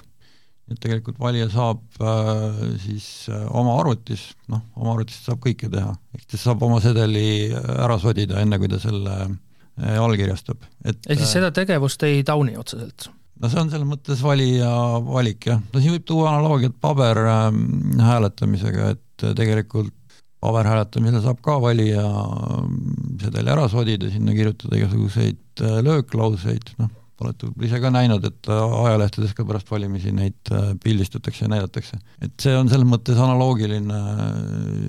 et 0.69 0.79
tegelikult 0.81 1.19
valija 1.21 1.49
saab 1.51 1.81
äh, 2.01 2.63
siis 2.83 3.29
äh, 3.31 3.45
oma 3.57 3.77
arvutis, 3.81 4.21
noh, 4.51 4.61
oma 4.77 4.89
arvutist 4.95 5.23
saab 5.29 5.39
kõike 5.45 5.67
teha, 5.71 5.91
ehk 6.15 6.23
ta 6.29 6.35
saab 6.41 6.59
oma 6.65 6.77
sedeli 6.83 7.29
äh, 7.49 7.55
ära 7.85 7.97
sodida, 8.01 8.35
enne 8.43 8.55
kui 8.61 8.69
ta 8.71 8.77
selle 8.81 9.15
äh, 9.27 9.99
allkirjastab, 9.99 10.59
et 10.85 10.99
ehk 11.05 11.19
siis 11.21 11.29
äh, 11.29 11.35
seda 11.39 11.49
tegevust 11.55 11.99
ei 12.07 12.17
tauni 12.27 12.53
otseselt? 12.59 12.99
no 13.39 13.45
see 13.51 13.61
on 13.61 13.69
selles 13.71 13.87
mõttes 13.87 14.19
valija 14.23 14.71
valik 15.05 15.41
jah, 15.51 15.59
no 15.73 15.77
siin 15.79 15.93
võib 15.95 16.05
tuua 16.07 16.25
analoogiat 16.33 16.75
paberhääletamisega, 16.83 18.81
ähm, 18.89 18.97
et 18.97 19.19
tegelikult 19.39 19.95
paberhääletamisel 20.43 21.23
saab 21.23 21.41
ka 21.43 21.57
valija 21.61 22.03
ähm, 22.05 22.75
sedeli 23.21 23.51
ära 23.51 23.67
sodida, 23.71 24.09
sinna 24.11 24.35
kirjutada 24.35 24.79
igasuguseid 24.79 25.63
äh, 25.63 25.79
lööklauseid, 25.85 26.65
noh, 26.79 26.91
olete 27.23 27.47
võib-olla 27.47 27.67
ise 27.67 27.81
ka 27.83 27.91
näinud, 27.93 28.25
et 28.29 28.49
ajalehtedes 28.51 29.35
ka 29.37 29.45
pärast 29.47 29.69
valimisi 29.71 30.13
neid 30.15 30.51
äh, 30.55 30.71
pildistatakse 30.83 31.45
ja 31.45 31.51
näidatakse. 31.51 31.99
et 32.21 32.33
see 32.41 32.55
on 32.55 32.71
selles 32.71 32.87
mõttes 32.87 33.19
analoogiline 33.19 33.99
äh, 33.99 34.31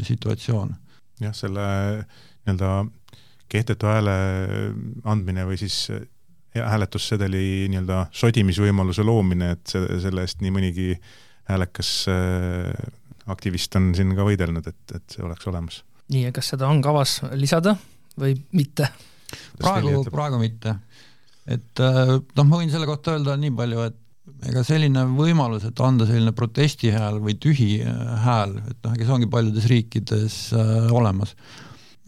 situatsioon. 0.07 0.72
jah, 1.24 1.35
selle 1.37 1.66
nii-öelda 2.47 2.72
kehtetu 3.51 3.91
hääle 3.91 4.16
andmine 5.05 5.47
või 5.49 5.59
siis 5.61 5.83
äh, 5.95 6.07
hääletussedeli 6.55 7.68
nii-öelda 7.72 8.07
sodimisvõimaluse 8.14 9.07
loomine, 9.07 9.53
et 9.57 9.74
see, 9.74 10.01
selle 10.03 10.26
eest 10.26 10.43
nii 10.45 10.55
mõnigi 10.55 10.89
häälekas 11.51 11.91
aktivist 13.31 13.74
on 13.78 13.91
siin 13.95 14.14
ka 14.18 14.26
võidelnud, 14.26 14.66
et, 14.70 14.83
et 14.95 15.14
see 15.14 15.22
oleks 15.26 15.47
olemas. 15.51 15.83
nii, 16.11 16.28
ja 16.28 16.35
kas 16.35 16.53
seda 16.55 16.70
on 16.70 16.83
kavas 16.83 17.20
lisada 17.39 17.76
või 18.18 18.35
mitte? 18.55 18.91
praegu, 19.59 20.05
praegu 20.11 20.41
mitte. 20.41 20.74
Et 21.51 21.82
noh, 21.82 22.46
ma 22.46 22.61
võin 22.61 22.70
selle 22.72 22.86
kohta 22.88 23.16
öelda 23.16 23.36
nii 23.40 23.53
palju, 23.59 23.88
et 23.88 23.98
ega 24.51 24.62
selline 24.64 25.05
võimalus, 25.16 25.64
et 25.68 25.82
anda 25.84 26.07
selline 26.09 26.32
protestihääl 26.36 27.18
või 27.22 27.36
tühi 27.40 27.80
hääl, 28.24 28.57
et 28.70 28.78
noh, 28.84 28.94
ega 28.94 29.07
see 29.07 29.16
ongi 29.16 29.28
paljudes 29.32 29.66
riikides 29.70 30.38
äh, 30.57 30.88
olemas. 30.96 31.34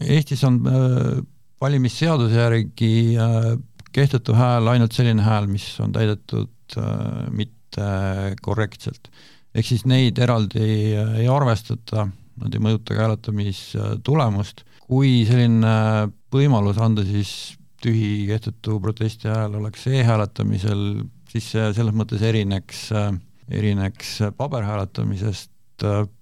Eestis 0.03 0.43
on 0.47 0.59
äh, 0.67 1.21
valimisseaduse 1.61 2.39
järgi 2.39 2.93
äh, 3.19 3.53
kehtetu 3.93 4.35
hääl 4.37 4.71
ainult 4.73 4.95
selline 4.95 5.23
hääl, 5.25 5.47
mis 5.51 5.67
on 5.83 5.93
täidetud 5.95 6.77
äh, 6.77 7.29
mitte 7.31 8.35
korrektselt. 8.41 9.11
ehk 9.53 9.67
siis 9.69 9.85
neid 9.85 10.17
eraldi 10.17 10.95
äh, 10.97 11.17
ei 11.21 11.27
arvestata, 11.29 12.07
nad 12.41 12.55
ei 12.55 12.63
mõjuta 12.63 12.95
ka 12.95 13.05
hääletamistulemust, 13.05 14.63
kui 14.83 15.21
selline 15.29 15.75
võimalus 16.33 16.81
anda 16.81 17.05
siis 17.05 17.53
tühi 17.83 18.25
kehtetu 18.29 18.79
protesti 18.79 19.27
hääl 19.27 19.59
oleks 19.59 19.85
e-hääletamisel 19.91 21.03
siis 21.33 21.49
see 21.55 21.73
selles 21.75 21.95
mõttes 21.97 22.23
erineks, 22.25 22.87
erineks 23.51 24.15
paberhääletamisest, 24.37 25.51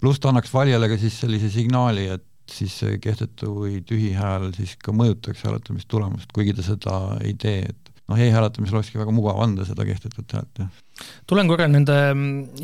pluss 0.02 0.22
ta 0.22 0.32
annaks 0.32 0.54
valijale 0.54 0.90
ka 0.92 1.00
siis 1.02 1.20
sellise 1.22 1.52
signaali, 1.54 2.08
et 2.16 2.28
siis 2.52 2.74
see 2.82 2.98
kehtetu 3.04 3.54
või 3.62 3.80
tühi 3.88 4.12
hääl 4.16 4.50
siis 4.56 4.76
ka 4.82 4.96
mõjutaks 4.96 5.44
hääletamistulemust, 5.46 6.32
kuigi 6.36 6.56
ta 6.58 6.66
seda 6.66 6.98
ei 7.24 7.36
tee, 7.40 7.62
et 7.70 7.92
noh, 8.12 8.20
e-hääletamisel 8.20 8.80
olekski 8.80 9.00
väga 9.00 9.14
mugav 9.16 9.40
anda 9.44 9.68
seda 9.68 9.86
kehtetut 9.88 10.36
häält, 10.36 10.64
jah. 10.64 11.06
tulen 11.30 11.52
korra 11.52 11.68
nende 11.72 11.96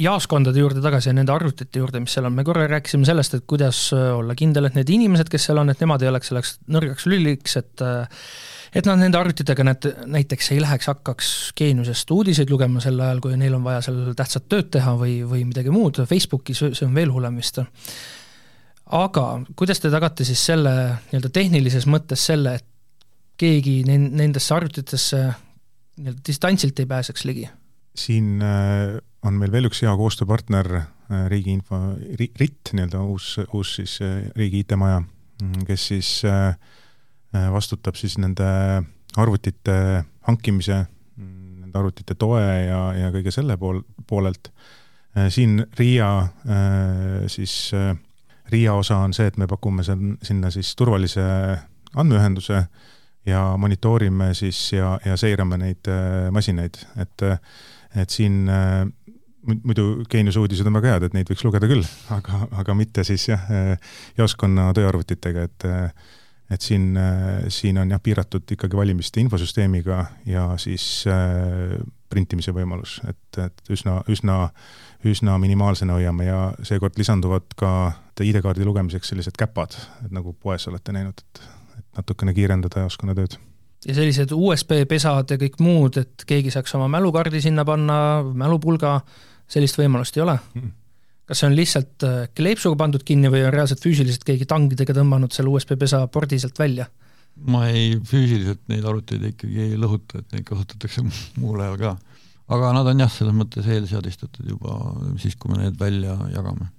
jaoskondade 0.02 0.60
juurde 0.60 0.84
tagasi 0.84 1.12
ja 1.12 1.16
nende 1.20 1.36
arvutite 1.36 1.84
juurde, 1.84 2.02
mis 2.04 2.16
seal 2.16 2.28
on, 2.28 2.36
me 2.36 2.48
korra 2.48 2.68
rääkisime 2.72 3.08
sellest, 3.08 3.38
et 3.38 3.48
kuidas 3.48 3.88
olla 3.94 4.36
kindel, 4.40 4.68
et 4.68 4.76
need 4.80 4.92
inimesed, 4.98 5.32
kes 5.32 5.50
seal 5.50 5.64
on, 5.64 5.72
et 5.72 5.84
nemad 5.84 6.04
ei 6.04 6.12
oleks 6.12 6.32
selleks 6.34 6.58
nõrgaks 6.68 7.08
lüliks, 7.12 7.60
et 7.62 7.88
et 8.76 8.88
nad 8.88 9.00
nende 9.00 9.20
arvutitega 9.20 9.66
need 9.68 9.88
näiteks 10.14 10.52
ei 10.56 10.62
läheks, 10.64 10.90
hakkaks 10.92 11.32
geeniusest 11.58 12.12
uudiseid 12.12 12.52
lugema 12.52 12.82
sel 12.84 13.00
ajal, 13.00 13.22
kui 13.24 13.38
neil 13.40 13.58
on 13.58 13.66
vaja 13.66 13.84
seal 13.86 14.14
tähtsat 14.18 14.48
tööd 14.52 14.72
teha 14.76 14.96
või, 15.00 15.20
või 15.28 15.44
midagi 15.50 15.74
muud, 15.74 16.02
Facebookis 16.10 16.64
see 16.68 16.88
on 16.88 16.96
veel 16.98 17.14
hullem 17.14 17.40
vist. 17.40 17.60
aga 18.98 19.26
kuidas 19.56 19.84
te 19.84 19.92
tagate 19.94 20.26
siis 20.28 20.46
selle 20.52 20.74
nii-öelda 21.12 21.34
tehnilises 21.34 21.88
mõttes 21.88 22.26
selle, 22.32 22.58
et 22.60 22.66
keegi 23.38 23.84
nendesse 23.88 24.54
arvutitesse 24.56 25.24
nii-öelda 25.98 26.22
distantsilt 26.28 26.80
ei 26.80 26.90
pääseks 26.90 27.26
ligi? 27.26 27.50
siin 27.98 28.42
äh, 28.46 28.98
on 29.26 29.34
meil 29.34 29.52
veel 29.52 29.66
üks 29.72 29.82
hea 29.82 29.94
koostööpartner, 29.98 30.68
äh, 30.78 31.24
Riigi 31.32 31.56
Info, 31.56 31.80
RIT 32.20 32.74
nii-öelda 32.74 33.02
uus, 33.02 33.38
uus 33.54 33.78
siis 33.80 33.98
äh, 34.06 34.28
riigi 34.38 34.62
IT-maja, 34.62 35.00
mm, 35.42 35.64
kes 35.66 35.88
siis 35.94 36.12
Äh, 36.28 36.54
vastutab 37.34 37.96
siis 38.00 38.18
nende 38.22 38.48
arvutite 39.18 40.04
hankimise, 40.28 40.82
nende 41.18 41.80
arvutite 41.80 42.16
toe 42.20 42.42
ja, 42.42 42.82
ja 42.98 43.14
kõige 43.14 43.34
selle 43.34 43.58
pool, 43.60 43.82
poolelt. 44.08 44.52
Äh, 45.18 45.32
siin 45.34 45.62
RIA 45.80 46.12
äh, 46.22 47.26
siis, 47.32 47.72
RIA 48.52 48.76
osa 48.78 49.02
on 49.04 49.16
see, 49.16 49.28
et 49.32 49.40
me 49.42 49.48
pakume 49.50 49.86
seal, 49.88 50.14
sinna 50.24 50.52
siis 50.54 50.76
turvalise 50.80 51.26
andmeühenduse 51.98 52.62
ja 53.28 53.42
monitoorime 53.60 54.32
siis 54.38 54.60
ja, 54.74 54.94
ja 55.06 55.18
seirame 55.20 55.58
neid 55.60 55.90
masinaid, 56.32 56.78
et, 57.02 57.24
et 58.00 58.14
siin 58.14 58.46
muidu 59.48 60.06
Geeniuse 60.12 60.40
uudised 60.40 60.68
on 60.68 60.78
väga 60.78 60.94
head, 60.94 61.08
et 61.08 61.18
neid 61.18 61.32
võiks 61.32 61.44
lugeda 61.44 61.68
küll, 61.68 61.84
aga, 62.16 62.46
aga 62.62 62.76
mitte 62.78 63.04
siis 63.08 63.28
jah, 63.28 63.44
jaoskonna 64.20 64.70
tööarvutitega, 64.76 65.44
et 65.48 65.68
et 66.52 66.64
siin, 66.64 66.96
äh, 66.98 67.46
siin 67.54 67.78
on 67.82 67.92
jah, 67.92 68.02
piiratud 68.04 68.56
ikkagi 68.56 68.78
valimiste 68.78 69.22
infosüsteemiga 69.24 70.06
ja 70.26 70.50
siis 70.62 71.06
äh, 71.12 71.78
printimise 72.10 72.54
võimalus, 72.56 73.02
et, 73.10 73.40
et 73.44 73.74
üsna, 73.74 74.00
üsna, 74.12 74.38
üsna 75.06 75.36
minimaalsena 75.44 75.98
hoiame 75.98 76.30
ja 76.30 76.40
seekord 76.68 76.96
lisanduvad 77.00 77.52
ka 77.60 77.72
ID-kaardi 78.24 78.66
lugemiseks 78.66 79.12
sellised 79.12 79.36
käpad, 79.38 79.76
et 80.06 80.16
nagu 80.16 80.34
poes 80.34 80.68
olete 80.72 80.96
näinud, 80.96 81.20
et, 81.20 81.44
et 81.78 82.02
natukene 82.02 82.34
kiirendada 82.38 82.88
jaoskonnatööd 82.88 83.38
ja 83.88 83.94
sellised 83.94 84.32
USB-pesad 84.34 85.36
ja 85.36 85.38
kõik 85.42 85.60
muud, 85.64 86.00
et 86.02 86.26
keegi 86.28 86.52
saaks 86.54 86.74
oma 86.80 86.88
mälukaardi 86.92 87.42
sinna 87.44 87.66
panna, 87.68 87.98
mälupulga, 88.26 89.00
sellist 89.52 89.78
võimalust 89.80 90.18
ei 90.18 90.26
ole 90.26 90.40
mm.? 90.56 90.72
Kas 91.28 91.42
see 91.42 91.50
on 91.50 91.58
lihtsalt 91.58 92.06
äh, 92.08 92.22
kleepsuga 92.38 92.80
pandud 92.80 93.04
kinni 93.08 93.32
või 93.32 93.44
on 93.48 93.54
reaalselt 93.54 93.84
füüsiliselt 93.84 94.24
keegi 94.28 94.48
tangidega 94.50 94.96
tõmmanud 94.96 95.36
selle 95.36 95.52
USB-pesa 95.52 96.06
pordi 96.14 96.40
sealt 96.42 96.60
välja? 96.60 96.88
ma 97.38 97.68
ei, 97.70 97.98
füüsiliselt 98.02 98.64
neid 98.72 98.86
arvuteid 98.88 99.28
ikkagi 99.30 99.60
ei 99.68 99.76
lõhuta, 99.78 100.24
et 100.24 100.32
neid 100.34 100.46
kasutatakse 100.48 101.04
muul 101.38 101.62
ajal 101.62 101.78
ka. 101.84 101.92
aga 102.56 102.72
nad 102.74 102.90
on 102.90 103.04
jah, 103.04 103.12
selles 103.14 103.36
mõttes 103.38 103.68
eelseadistatud 103.70 104.48
juba 104.56 104.80
siis, 105.22 105.36
kui 105.38 105.54
me 105.54 105.62
need 105.62 105.78
välja 105.80 106.16
jagame. 106.34 106.72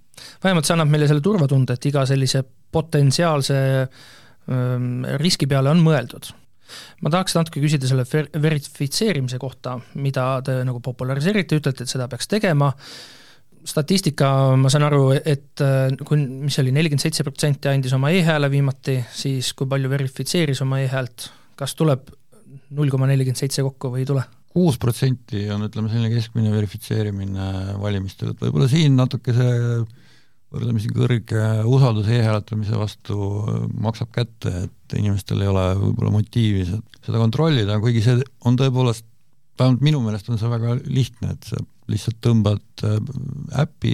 vähemalt 0.42 0.66
see 0.66 0.74
annab 0.74 0.90
meile 0.90 1.06
selle 1.10 1.22
turvatunde, 1.22 1.76
et 1.78 1.90
iga 1.92 2.02
sellise 2.08 2.42
potentsiaalse 2.72 3.60
ähm, 3.84 5.06
riski 5.22 5.46
peale 5.46 5.70
on 5.70 5.84
mõeldud 5.84 6.32
ma 7.02 7.12
tahaks 7.12 7.36
natuke 7.36 7.62
küsida 7.62 7.88
selle 7.88 8.04
ver-, 8.08 8.28
verifitseerimise 8.42 9.38
kohta, 9.40 9.78
mida 10.00 10.26
te 10.44 10.58
nagu 10.68 10.82
populariseerite, 10.84 11.60
ütlete, 11.62 11.84
et 11.84 11.92
seda 11.92 12.08
peaks 12.10 12.28
tegema, 12.28 12.72
statistika, 13.68 14.30
ma 14.56 14.70
saan 14.72 14.86
aru, 14.88 15.10
et 15.18 15.62
äh, 15.64 15.92
kui, 16.06 16.22
mis 16.46 16.56
see 16.56 16.64
oli, 16.64 16.74
nelikümmend 16.76 17.04
seitse 17.04 17.26
protsenti 17.26 17.70
andis 17.70 17.94
oma 17.96 18.12
e-hääle 18.14 18.50
viimati, 18.52 18.98
siis 19.12 19.52
kui 19.58 19.68
palju 19.70 19.90
verifitseeris 19.92 20.62
oma 20.64 20.80
e-häält, 20.84 21.28
kas 21.58 21.76
tuleb 21.78 22.08
null 22.76 22.92
koma 22.92 23.08
nelikümmend 23.10 23.40
seitse 23.40 23.64
kokku 23.66 23.92
või 23.94 24.04
ei 24.04 24.10
tule? 24.10 24.24
kuus 24.58 24.78
protsenti 24.80 25.44
on, 25.54 25.66
ütleme, 25.68 25.90
selline 25.92 26.08
keskmine 26.10 26.50
verifitseerimine 26.50 27.48
valimistel, 27.78 28.32
et 28.32 28.40
võib-olla 28.42 28.66
siin 28.70 28.96
natuke 28.98 29.34
see 29.36 29.52
võrdlemisi 30.48 30.88
kõrge 30.96 31.44
usaldus 31.68 32.08
e-hääletamise 32.08 32.78
vastu 32.80 33.18
maksab 33.84 34.10
kätte, 34.14 34.64
et 34.64 34.96
inimestel 34.98 35.44
ei 35.44 35.50
ole 35.52 35.66
võib-olla 35.78 36.14
motiivi 36.16 36.64
seda 36.64 37.20
kontrollida, 37.20 37.76
kuigi 37.84 38.02
see 38.06 38.16
on 38.48 38.56
tõepoolest, 38.58 39.04
vähemalt 39.60 39.84
minu 39.84 40.00
meelest 40.02 40.32
on 40.32 40.40
see 40.40 40.50
väga 40.50 40.78
lihtne, 40.88 41.36
et 41.36 41.50
sa 41.52 41.60
lihtsalt 41.88 42.18
tõmbad 42.24 42.84
äh, 42.86 42.98
äpi 43.62 43.92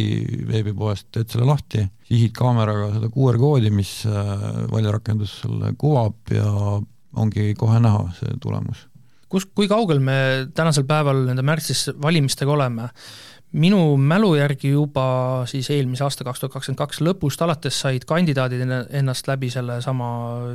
veebipoest, 0.49 1.11
teed 1.15 1.31
selle 1.33 1.49
lahti, 1.49 1.85
sihid 2.09 2.35
kaameraga 2.37 2.91
seda 2.97 3.11
QR 3.15 3.39
koodi, 3.41 3.71
mis 3.75 4.01
äh, 4.09 4.33
valijarakendus 4.73 5.39
sulle 5.45 5.75
kuvab 5.79 6.35
ja 6.35 6.49
ongi 7.15 7.53
kohe 7.59 7.79
näha 7.83 8.09
see 8.19 8.35
tulemus. 8.43 8.89
kus, 9.29 9.47
kui 9.47 9.69
kaugel 9.71 9.99
me 10.03 10.17
tänasel 10.55 10.87
päeval 10.87 11.25
nende 11.29 11.43
märtsis 11.43 11.89
valimistega 12.03 12.53
oleme? 12.53 12.91
minu 13.55 13.95
mälu 13.97 14.33
järgi 14.35 14.73
juba 14.73 15.45
siis 15.47 15.69
eelmise 15.71 16.03
aasta, 16.05 16.25
kaks 16.27 16.43
tuhat 16.43 16.55
kakskümmend 16.57 16.81
kaks 16.81 17.01
lõpust 17.07 17.43
alates 17.45 17.77
said 17.85 18.03
kandidaadid 18.09 18.65
ennast 18.67 19.29
läbi 19.31 19.51
sellesama 19.55 20.09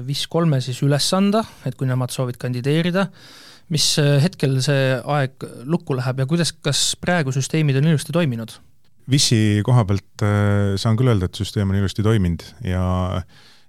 WIS 0.08 0.26
kolme 0.28 0.60
siis 0.64 0.82
üles 0.84 1.08
anda, 1.16 1.46
et 1.66 1.78
kui 1.80 1.88
nemad 1.88 2.12
soovid 2.12 2.36
kandideerida, 2.42 3.08
mis 3.74 3.86
äh, 4.02 4.18
hetkel 4.24 4.58
see 4.66 4.98
aeg 4.98 5.46
lukku 5.70 5.98
läheb 5.98 6.24
ja 6.24 6.28
kuidas, 6.30 6.52
kas 6.66 6.94
praegu 7.02 7.34
süsteemid 7.36 7.78
on 7.80 7.92
ilusti 7.92 8.16
toiminud? 8.16 8.58
Wissi 9.10 9.62
koha 9.66 9.86
pealt 9.90 10.26
äh, 10.26 10.74
saan 10.82 10.98
küll 10.98 11.12
öelda, 11.12 11.30
et 11.30 11.38
süsteem 11.38 11.70
on 11.70 11.80
ilusti 11.80 12.06
toiminud 12.06 12.46
ja 12.66 12.84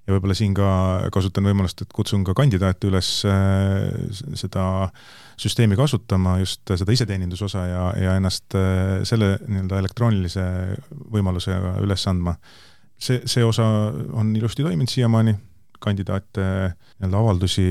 ja 0.09 0.14
võib-olla 0.16 0.34
siin 0.34 0.55
ka 0.57 0.66
kasutan 1.12 1.44
võimalust, 1.46 1.84
et 1.84 1.92
kutsun 1.94 2.24
ka 2.26 2.32
kandidaate 2.34 2.88
üles 2.88 3.11
äh, 3.28 3.90
seda 4.40 4.64
süsteemi 5.40 5.76
kasutama, 5.78 6.38
just 6.40 6.64
seda 6.66 6.96
iseteenindusosa 6.96 7.66
ja, 7.68 7.84
ja 7.96 8.16
ennast 8.18 8.57
selle 9.09 9.30
nii-öelda 9.46 9.78
elektroonilise 9.80 10.42
võimalusega 11.12 11.78
üles 11.84 12.05
andma. 12.11 12.34
see, 13.01 13.22
see 13.24 13.44
osa 13.44 13.64
on 14.12 14.34
ilusti 14.36 14.66
toiminud 14.66 14.92
siiamaani, 14.92 15.32
kandidaate 15.80 16.44
nii-öelda 16.72 17.22
avaldusi 17.22 17.68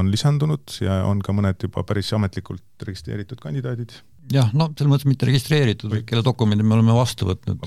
on 0.00 0.10
lisandunud 0.12 0.78
ja 0.82 1.02
on 1.08 1.20
ka 1.24 1.34
mõned 1.36 1.60
juba 1.66 1.84
päris 1.86 2.10
ametlikult 2.16 2.84
registreeritud 2.86 3.40
kandidaadid. 3.42 3.94
jah, 4.32 4.48
no 4.56 4.70
selles 4.72 4.90
mõttes 4.90 5.08
mitte 5.08 5.28
registreeritud, 5.28 5.90
vaid 5.92 6.06
kelle 6.08 6.24
dokumendid 6.24 6.66
me 6.66 6.78
oleme 6.78 6.96
vastu 6.96 7.28
võtnud, 7.28 7.60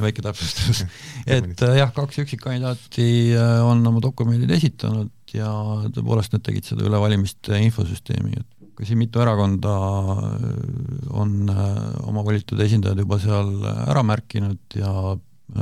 väike 0.00 0.22
täpsustus. 0.24 0.84
Et 1.36 1.64
äh, 1.66 1.76
jah, 1.80 1.92
kaks 1.94 2.22
üksikkandidaati 2.22 3.08
äh, 3.34 3.60
on 3.66 3.84
oma 3.90 4.02
dokumendid 4.04 4.54
esitanud 4.54 5.12
ja 5.34 5.50
tõepoolest 5.90 6.36
nad 6.36 6.44
tegid 6.46 6.68
seda 6.70 6.86
üle 6.86 7.00
valimiste 7.02 7.58
infosüsteemi, 7.66 8.38
et 8.38 8.70
ka 8.74 8.86
siin 8.86 8.98
mitu 9.02 9.22
erakonda 9.22 9.74
äh, 9.74 10.48
on 11.14 11.50
oma 11.50 12.26
valitud 12.26 12.62
esindajad 12.62 13.02
juba 13.02 13.18
seal 13.22 13.56
ära 13.66 14.06
märkinud 14.06 14.78
ja 14.78 15.16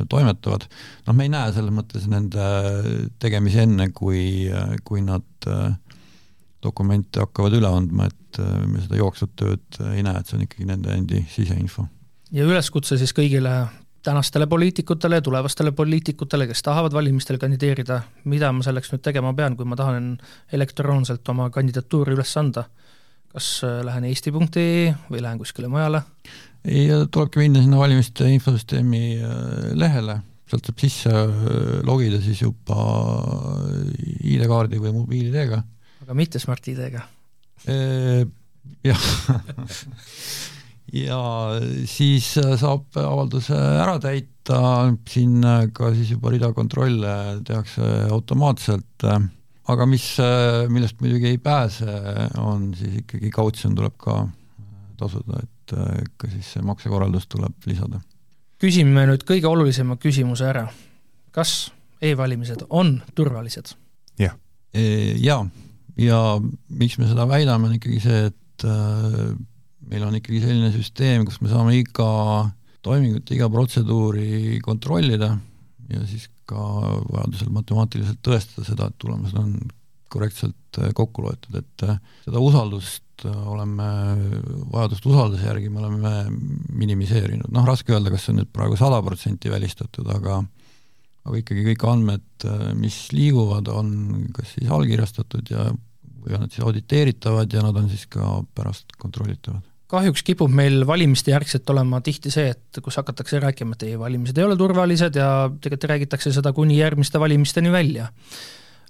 toimetavad, 0.09 0.65
noh, 1.07 1.15
me 1.17 1.27
ei 1.27 1.33
näe 1.33 1.53
selles 1.53 1.75
mõttes 1.75 2.05
nende 2.09 2.45
tegemisi 3.21 3.65
enne, 3.65 3.89
kui, 3.97 4.47
kui 4.87 5.03
nad 5.05 5.25
dokumente 6.63 7.23
hakkavad 7.23 7.57
üle 7.59 7.69
andma, 7.69 8.09
et 8.11 8.41
äh, 8.43 8.57
me 8.69 8.83
seda 8.85 9.01
jooksvat 9.01 9.37
tööd 9.41 9.81
äh, 9.81 9.97
ei 9.99 10.07
näe, 10.07 10.21
et 10.21 10.29
see 10.29 10.39
on 10.39 10.47
ikkagi 10.47 10.69
nende 10.69 10.97
endi 10.97 11.25
siseinfo. 11.33 11.87
ja 12.33 12.49
üleskutse 12.49 12.99
siis 13.01 13.15
kõigile 13.17 13.57
tänastele 14.03 14.47
poliitikutele 14.51 15.21
ja 15.21 15.23
tulevastele 15.23 15.73
poliitikutele, 15.73 16.47
kes 16.51 16.63
tahavad 16.63 16.93
valimistel 16.93 17.39
kandideerida, 17.39 18.01
mida 18.25 18.51
ma 18.53 18.65
selleks 18.67 18.91
nüüd 18.93 19.03
tegema 19.05 19.31
pean, 19.35 19.57
kui 19.57 19.69
ma 19.69 19.79
tahan 19.79 20.17
elektroonselt 20.53 21.29
oma 21.35 21.51
kandidatuuri 21.55 22.17
üles 22.17 22.37
anda? 22.41 22.67
kas 23.33 23.63
äh, 23.65 23.81
lähen 23.87 24.05
eesti.ee 24.05 24.93
või 25.09 25.23
lähen 25.25 25.39
kuskile 25.41 25.71
mujale? 25.73 26.03
ei, 26.65 26.91
tulebki 27.11 27.41
minna 27.41 27.63
sinna 27.63 27.81
valimiste 27.81 28.29
infosüsteemi 28.29 29.05
äh, 29.19 29.71
lehele, 29.79 30.19
sealt 30.51 30.69
saab 30.69 30.83
sisse 30.83 31.13
äh, 31.13 31.79
logida 31.87 32.21
siis 32.23 32.43
juba 32.45 32.85
ID-kaardi 34.21 34.83
või 34.83 34.93
mobiil-ID-ga. 34.99 35.63
Aga 36.03 36.17
mitte 36.19 36.43
Smart-ID-ga? 36.43 37.07
jah 38.83 39.05
ja 40.93 41.21
siis 41.89 42.27
saab 42.61 42.99
avalduse 43.01 43.57
ära 43.57 43.97
täita, 44.03 44.59
siin 45.09 45.41
ka 45.75 45.93
siis 45.97 46.13
juba 46.13 46.33
rida 46.35 46.53
kontrolle 46.57 47.15
tehakse 47.47 47.87
automaatselt, 48.13 49.07
aga 49.73 49.89
mis, 49.89 50.07
millest 50.73 51.01
muidugi 51.01 51.31
ei 51.33 51.41
pääse, 51.43 51.97
on 52.43 52.73
siis 52.77 53.01
ikkagi 53.03 53.33
kautsjon 53.33 53.77
tuleb 53.79 53.97
ka 54.01 54.21
tasuda, 55.01 55.43
et 55.43 55.77
ka 56.21 56.31
siis 56.33 56.55
see 56.57 56.67
maksekorraldus 56.67 57.29
tuleb 57.33 57.71
lisada. 57.71 58.03
küsime 58.63 59.07
nüüd 59.09 59.25
kõige 59.27 59.49
olulisema 59.49 59.97
küsimuse 59.97 60.45
ära. 60.51 60.69
kas 61.31 61.73
e-valimised 62.03 62.67
on 62.69 63.01
turvalised? 63.15 63.75
jah. 64.19 64.37
Jaa, 64.73 65.45
ja 66.01 66.19
miks 66.69 66.99
me 67.01 67.09
seda 67.11 67.27
väidame, 67.29 67.69
on 67.69 67.77
ikkagi 67.77 68.01
see, 68.03 68.25
et 68.31 68.67
meil 69.91 70.05
on 70.07 70.17
ikkagi 70.17 70.41
selline 70.45 70.71
süsteem, 70.75 71.27
kus 71.29 71.41
me 71.43 71.51
saame 71.51 71.75
iga 71.77 72.11
toimingut, 72.83 73.31
iga 73.35 73.49
protseduuri 73.53 74.61
kontrollida 74.65 75.35
ja 75.93 76.03
siis 76.09 76.29
ka 76.49 76.63
vajadusel 77.11 77.53
matemaatiliselt 77.55 78.21
tõestada 78.25 78.67
seda, 78.67 78.89
et 78.89 78.99
tulemused 79.03 79.39
on 79.39 79.55
korrektselt 80.13 80.81
äh, 80.81 80.93
kokku 80.97 81.25
loetud, 81.25 81.57
et 81.63 81.85
äh, 81.87 82.01
seda 82.27 82.43
usaldust 82.45 83.27
äh, 83.29 83.37
oleme, 83.55 83.89
vajadust 84.73 85.07
usalduse 85.09 85.47
järgi 85.47 85.71
me 85.73 85.81
oleme 85.83 86.13
minimiseerinud, 86.83 87.53
noh 87.55 87.69
raske 87.69 87.95
öelda, 87.95 88.13
kas 88.13 88.27
see 88.27 88.35
on 88.35 88.43
nüüd 88.43 88.53
praegu 88.53 88.77
sada 88.81 89.01
protsenti 89.05 89.53
välistatud, 89.53 90.09
aga 90.13 90.43
aga 91.23 91.39
ikkagi 91.39 91.67
kõik 91.71 91.85
andmed, 91.87 92.47
mis 92.79 92.99
liiguvad, 93.15 93.69
on 93.71 94.31
kas 94.35 94.57
siis 94.57 94.71
allkirjastatud 94.71 95.53
ja 95.55 95.69
või 96.23 96.37
on 96.37 96.45
nad 96.45 96.55
siis 96.55 96.65
auditeeritavad 96.67 97.53
ja 97.53 97.63
nad 97.65 97.77
on 97.79 97.91
siis 97.91 98.07
ka 98.11 98.41
pärast 98.55 98.95
kontrollitavad 98.99 99.63
kahjuks 99.93 100.25
kipub 100.25 100.53
meil 100.57 100.87
valimiste 100.89 101.35
järgselt 101.35 101.69
olema 101.73 102.01
tihti 102.05 102.33
see, 102.33 102.49
et 102.55 102.81
kus 102.85 102.97
hakatakse 103.01 103.41
rääkima, 103.43 103.77
et 103.77 103.85
e-valimised 103.91 104.39
ei 104.41 104.47
ole 104.47 104.57
turvalised 104.57 105.19
ja 105.21 105.29
tegelikult 105.53 105.91
räägitakse 105.91 106.33
seda 106.33 106.53
kuni 106.57 106.79
järgmiste 106.79 107.21
valimisteni 107.21 107.73
välja. 107.73 108.09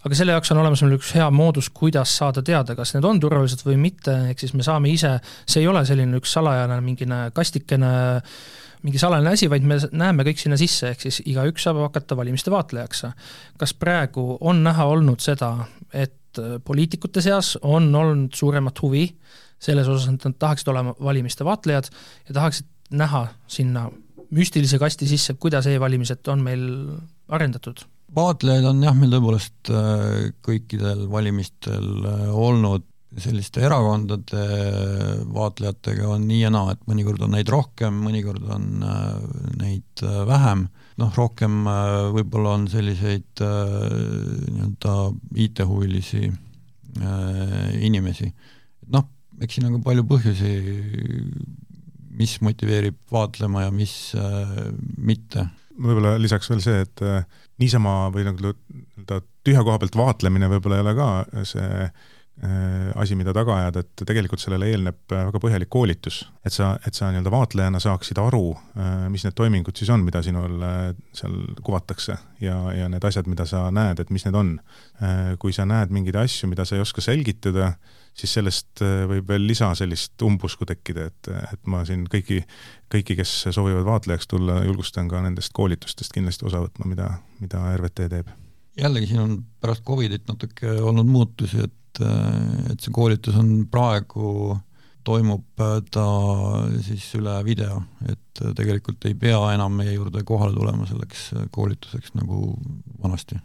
aga 0.03 0.19
selle 0.19 0.35
jaoks 0.35 0.51
on 0.51 0.59
olemas 0.59 0.81
meil 0.83 0.97
üks 0.97 1.13
hea 1.15 1.29
moodus, 1.31 1.69
kuidas 1.71 2.11
saada 2.19 2.43
teada, 2.43 2.75
kas 2.79 2.95
need 2.95 3.05
on 3.07 3.21
turvalised 3.23 3.61
või 3.67 3.77
mitte, 3.79 4.15
ehk 4.31 4.41
siis 4.43 4.55
me 4.55 4.67
saame 4.67 4.91
ise, 4.91 5.13
see 5.47 5.63
ei 5.63 5.69
ole 5.71 5.85
selline 5.87 6.19
üks 6.19 6.33
salajane 6.35 6.81
mingine 6.83 7.21
kastikene, 7.35 7.93
mingi 8.83 8.99
salajane 8.99 9.35
asi, 9.37 9.49
vaid 9.51 9.67
me 9.67 9.79
näeme 9.93 10.27
kõik 10.27 10.41
sinna 10.43 10.59
sisse, 10.61 10.93
ehk 10.93 11.05
siis 11.07 11.21
igaüks 11.31 11.67
saab 11.67 11.81
hakata 11.85 12.17
valimiste 12.19 12.51
vaatlejaks. 12.51 13.05
kas 13.59 13.75
praegu 13.75 14.39
on 14.41 14.63
näha 14.65 14.87
olnud 14.91 15.23
seda, 15.23 15.55
et 15.93 16.41
poliitikute 16.65 17.23
seas 17.23 17.57
on 17.63 17.95
olnud 17.95 18.35
suuremat 18.35 18.83
huvi 18.83 19.07
selles 19.63 19.89
osas, 19.89 20.09
et 20.11 20.25
nad 20.27 20.39
tahaksid 20.39 20.69
olema 20.73 20.95
valimiste 20.99 21.45
vaatlejad 21.45 21.91
ja 22.29 22.35
tahaksid 22.35 22.67
näha 22.99 23.27
sinna 23.47 23.89
müstilise 24.33 24.79
kasti 24.81 25.07
sisse, 25.09 25.35
kuidas 25.41 25.67
e-valimised 25.71 26.29
on 26.33 26.43
meil 26.45 26.69
arendatud? 27.29 27.85
vaatlejaid 28.13 28.67
on 28.69 28.83
jah, 28.85 28.97
meil 28.97 29.13
tõepoolest 29.15 29.71
äh, 29.73 30.33
kõikidel 30.45 31.07
valimistel 31.13 31.87
äh, 32.05 32.27
olnud, 32.29 32.85
selliste 33.21 33.61
erakondade 33.67 34.45
vaatlejatega 35.35 36.09
on 36.15 36.25
nii 36.29 36.41
ja 36.45 36.53
naa, 36.55 36.73
et 36.73 36.85
mõnikord 36.89 37.25
on 37.27 37.35
neid 37.37 37.51
rohkem, 37.53 37.99
mõnikord 38.07 38.47
on 38.55 38.87
äh, 38.87 39.19
neid 39.61 40.05
vähem, 40.29 40.67
noh 41.01 41.13
rohkem 41.17 41.65
võib-olla 42.15 42.57
on 42.59 42.69
selliseid 42.73 43.41
nii-öelda 43.43 44.97
IT-huvilisi 45.45 46.27
inimesi. 47.81 48.29
noh, 48.93 49.07
eks 49.41 49.57
siin 49.57 49.69
on 49.69 49.79
ka 49.79 49.87
palju 49.87 50.05
põhjusi, 50.11 50.53
mis 52.19 52.37
motiveerib 52.45 52.99
vaatlema 53.13 53.67
ja 53.67 53.75
mis 53.75 53.95
äh, 54.19 54.57
mitte. 54.99 55.47
võib-olla 55.73 56.17
lisaks 56.21 56.51
veel 56.53 56.63
see, 56.65 56.83
et 56.85 57.05
äh, 57.07 57.25
niisama 57.63 58.11
või 58.15 58.27
nagu 58.29 58.53
nii-öelda 58.53 59.23
tühja 59.43 59.65
koha 59.65 59.81
pealt 59.83 59.97
vaatlemine 59.99 60.51
võib-olla 60.53 60.79
ei 60.79 60.85
ole 60.85 60.95
ka 60.99 61.09
see 61.49 61.69
äh, 61.87 62.11
asi, 62.99 63.15
mida 63.19 63.35
taga 63.37 63.55
ajada, 63.61 63.83
et 63.85 64.03
tegelikult 64.09 64.41
sellele 64.43 64.71
eelneb 64.73 65.13
äh, 65.13 65.27
väga 65.29 65.41
põhjalik 65.43 65.71
koolitus, 65.71 66.23
et 66.47 66.55
sa, 66.55 66.73
et 66.87 66.97
sa 66.97 67.11
nii-öelda 67.13 67.31
vaatlejana 67.31 67.81
saaksid 67.83 68.19
aru, 68.19 68.55
äh, 68.77 69.07
mis 69.13 69.27
need 69.27 69.37
toimingud 69.39 69.79
siis 69.79 69.93
on, 69.93 70.03
mida 70.07 70.25
sinul 70.25 70.57
seal 71.15 71.37
kuvatakse 71.63 72.17
ja, 72.43 72.57
ja 72.75 72.89
need 72.93 73.05
asjad, 73.05 73.29
mida 73.31 73.47
sa 73.47 73.67
näed, 73.75 74.01
et 74.03 74.11
mis 74.11 74.25
need 74.27 74.39
on. 74.39 74.57
kui 75.43 75.51
sa 75.51 75.65
näed 75.67 75.91
mingeid 75.91 76.15
asju, 76.21 76.47
mida 76.47 76.63
sa 76.65 76.77
ei 76.77 76.83
oska 76.85 77.03
selgitada, 77.03 77.73
siis 78.17 78.35
sellest 78.37 78.83
äh, 78.85 79.03
võib 79.09 79.29
veel 79.33 79.45
lisa 79.49 79.71
sellist 79.79 80.21
umbusku 80.25 80.67
tekkida, 80.69 81.09
et, 81.11 81.31
et 81.53 81.71
ma 81.71 81.83
siin 81.89 82.05
kõiki, 82.13 82.43
kõiki, 82.93 83.17
kes 83.19 83.33
soovivad 83.49 83.87
vaatlejaks 83.89 84.29
tulla, 84.31 84.61
julgustan 84.67 85.09
ka 85.11 85.23
nendest 85.25 85.55
koolitustest 85.57 86.15
kindlasti 86.15 86.47
osa 86.49 86.63
võtma, 86.65 86.89
mida, 86.93 87.09
mida 87.41 87.65
RVT 87.77 88.09
teeb. 88.13 88.33
jällegi, 88.79 89.13
siin 89.13 89.23
on 89.25 89.39
pärast 89.61 89.85
Covidit 89.89 90.29
natuke 90.29 90.77
olnud 90.81 91.09
muutusi, 91.09 91.65
et, 91.65 91.79
et 92.01 92.81
see 92.81 92.93
koolitus 92.95 93.37
on 93.37 93.67
praegu 93.71 94.57
toimub 95.05 95.63
ta 95.91 96.05
siis 96.87 97.09
üle 97.19 97.35
video, 97.45 97.81
et 98.09 98.43
tegelikult 98.57 99.03
ei 99.09 99.17
pea 99.19 99.41
enam 99.57 99.75
meie 99.81 99.97
juurde 99.97 100.23
kohale 100.27 100.55
tulema 100.55 100.87
selleks 100.87 101.33
koolituseks 101.51 102.15
nagu 102.19 102.55
vanasti. 103.03 103.41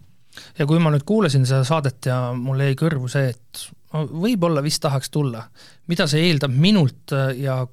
ja 0.59 0.67
kui 0.69 0.79
ma 0.79 0.93
nüüd 0.93 1.05
kuulasin 1.05 1.45
seda 1.49 1.63
saadet 1.65 2.05
ja 2.05 2.19
mul 2.37 2.61
jäi 2.61 2.77
kõrvu 2.77 3.09
see, 3.09 3.33
et 3.33 3.65
ma 3.93 4.03
võib-olla 4.05 4.63
vist 4.63 4.83
tahaks 4.83 5.09
tulla. 5.09 5.47
mida 5.87 6.07
see 6.07 6.27
eeldab 6.29 6.53
minult 6.53 7.15
äh, 7.15 7.33
ja 7.41 7.63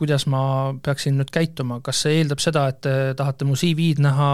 kuidas 0.00 0.24
ma 0.32 0.72
peaksin 0.82 1.18
nüüd 1.20 1.28
käituma, 1.32 1.80
kas 1.84 2.04
see 2.06 2.20
eeldab 2.20 2.40
seda, 2.40 2.68
et 2.72 2.80
te 2.86 2.92
tahate 3.16 3.44
mu 3.44 3.56
CV-d 3.58 4.00
näha, 4.00 4.30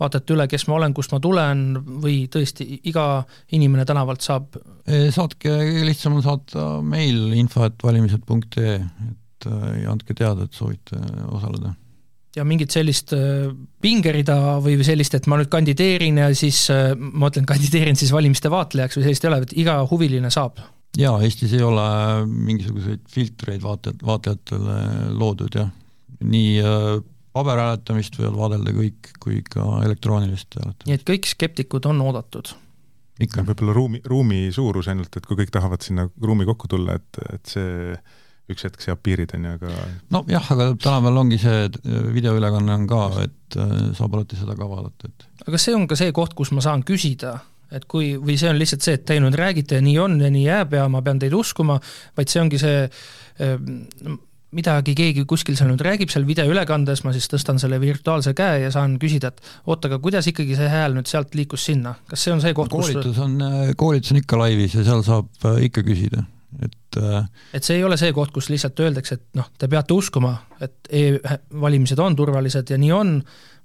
vaatate 0.00 0.34
üle, 0.36 0.46
kes 0.50 0.66
ma 0.68 0.76
olen, 0.78 0.94
kust 0.96 1.14
ma 1.14 1.20
tulen 1.22 1.66
või 2.02 2.26
tõesti 2.32 2.66
iga 2.90 3.24
inimene 3.56 3.86
tänavalt 3.88 4.24
saab? 4.26 4.58
saatke, 4.86 5.50
lihtsam 5.86 6.18
on 6.18 6.22
saata 6.22 6.66
meil 6.84 7.32
info, 7.34 7.64
et 7.66 7.80
valimised.ee, 7.82 8.76
et 8.76 9.48
äh, 9.50 9.66
ja 9.82 9.90
andke 9.90 10.14
teada, 10.14 10.46
et 10.46 10.54
soovite 10.54 11.00
osaleda 11.26 11.74
ja 12.36 12.44
mingit 12.44 12.74
sellist 12.74 13.14
äh, 13.16 13.48
pingerida 13.82 14.36
või 14.64 14.76
sellist, 14.84 15.16
et 15.16 15.26
ma 15.30 15.38
nüüd 15.40 15.50
kandideerin 15.52 16.20
ja 16.20 16.30
siis 16.36 16.66
äh, 16.72 16.92
ma 16.96 17.30
ütlen, 17.32 17.48
kandideerin 17.48 17.98
siis 17.98 18.12
valimiste 18.14 18.52
vaatlejaks 18.52 18.98
või 18.98 19.08
sellist 19.08 19.24
ei 19.24 19.30
ole, 19.30 19.42
et 19.46 19.56
iga 19.64 19.78
huviline 19.90 20.30
saab? 20.34 20.60
jaa, 20.96 21.16
Eestis 21.24 21.52
ei 21.56 21.64
ole 21.64 21.86
mingisuguseid 22.28 23.02
filtreid 23.12 23.64
vaatajat, 23.64 24.04
vaatlejatele 24.06 24.78
loodud 25.16 25.58
jah, 25.58 25.72
nii 26.24 26.60
paberhääletamist 27.36 28.20
võivad 28.20 28.38
vaadelda 28.40 28.76
kõik, 28.76 29.10
kui 29.22 29.42
ka 29.46 29.66
elektroonilist 29.86 30.56
hääletamist. 30.58 30.86
nii 30.90 31.00
et 31.00 31.08
kõik 31.08 31.28
skeptikud 31.32 31.88
on 31.90 32.00
oodatud? 32.04 32.54
ikka. 33.22 33.46
võib-olla 33.46 33.74
ruumi, 33.76 34.02
ruumi 34.04 34.44
suurus 34.52 34.88
ainult, 34.92 35.16
et 35.16 35.26
kui 35.26 35.38
kõik 35.40 35.52
tahavad 35.54 35.84
sinna 35.84 36.08
ruumi 36.22 36.46
kokku 36.48 36.68
tulla, 36.72 36.98
et, 37.00 37.20
et 37.32 37.56
see 37.56 37.96
üks 38.52 38.62
hetk 38.68 38.82
seab 38.84 39.00
piirid, 39.02 39.32
on 39.34 39.48
ju, 39.48 39.56
aga 39.56 39.72
nojah, 40.14 40.52
aga 40.54 40.68
tänapäeval 40.74 41.22
ongi 41.24 41.38
see, 41.42 41.64
et 41.66 41.78
äh, 41.82 42.06
videoülekanne 42.14 42.76
on 42.76 42.86
ka, 42.90 43.02
et 43.24 43.58
äh, 43.58 43.74
saab 43.98 44.14
alati 44.14 44.38
seda 44.38 44.54
ka 44.58 44.68
vaadata, 44.70 45.10
et 45.10 45.48
aga 45.48 45.60
see 45.60 45.74
on 45.74 45.88
ka 45.90 45.98
see 45.98 46.14
koht, 46.14 46.36
kus 46.38 46.52
ma 46.54 46.62
saan 46.64 46.84
küsida, 46.86 47.34
et 47.74 47.88
kui, 47.90 48.12
või 48.22 48.36
see 48.38 48.52
on 48.52 48.60
lihtsalt 48.60 48.86
see, 48.86 48.94
et 49.00 49.06
te 49.08 49.18
nüüd 49.22 49.34
räägite 49.38 49.80
ja 49.80 49.82
nii 49.82 49.98
on 49.98 50.20
ja 50.22 50.30
nii 50.30 50.44
jääb 50.46 50.78
ja 50.78 50.86
ma 50.92 51.02
pean 51.02 51.18
teid 51.22 51.34
uskuma, 51.34 51.80
vaid 52.18 52.30
see 52.30 52.44
ongi 52.44 52.62
see 52.62 52.84
äh, 52.86 53.56
midagi 54.54 54.94
keegi 54.96 55.24
kuskil 55.28 55.56
seal 55.58 55.70
nüüd 55.72 55.82
räägib 55.82 56.12
seal 56.12 56.26
videoülekandes, 56.28 57.02
ma 57.06 57.12
siis 57.14 57.26
tõstan 57.30 57.58
selle 57.62 57.80
virtuaalse 57.82 58.34
käe 58.36 58.62
ja 58.66 58.70
saan 58.74 58.96
küsida, 59.02 59.32
et 59.32 59.42
oot, 59.66 59.88
aga 59.88 59.98
kuidas 60.02 60.28
ikkagi 60.30 60.56
see 60.58 60.70
hääl 60.70 60.94
nüüd 60.96 61.10
sealt 61.10 61.34
liikus 61.38 61.66
sinna, 61.66 61.96
kas 62.10 62.26
see 62.26 62.34
on 62.34 62.44
see 62.44 62.54
koht, 62.56 62.70
kus 62.72 62.92
koolitus 62.92 63.20
on, 63.24 63.36
koolitus 63.78 64.14
on 64.14 64.22
ikka 64.22 64.40
laivis 64.44 64.78
ja 64.78 64.86
seal 64.86 65.04
saab 65.06 65.50
ikka 65.66 65.84
küsida. 65.86 66.24
Et 66.62 66.96
äh, 67.02 67.26
et 67.58 67.66
see 67.66 67.76
ei 67.76 67.84
ole 67.84 67.98
see 68.00 68.14
koht, 68.16 68.30
kus 68.32 68.48
lihtsalt 68.48 68.78
öeldakse, 68.80 69.18
et 69.18 69.36
noh, 69.36 69.50
te 69.58 69.68
peate 69.68 69.92
uskuma, 69.92 70.32
et 70.62 70.88
e-valimised 70.88 72.00
on 72.00 72.16
turvalised 72.16 72.70
ja 72.72 72.78
nii 72.80 72.92
on, 72.96 73.12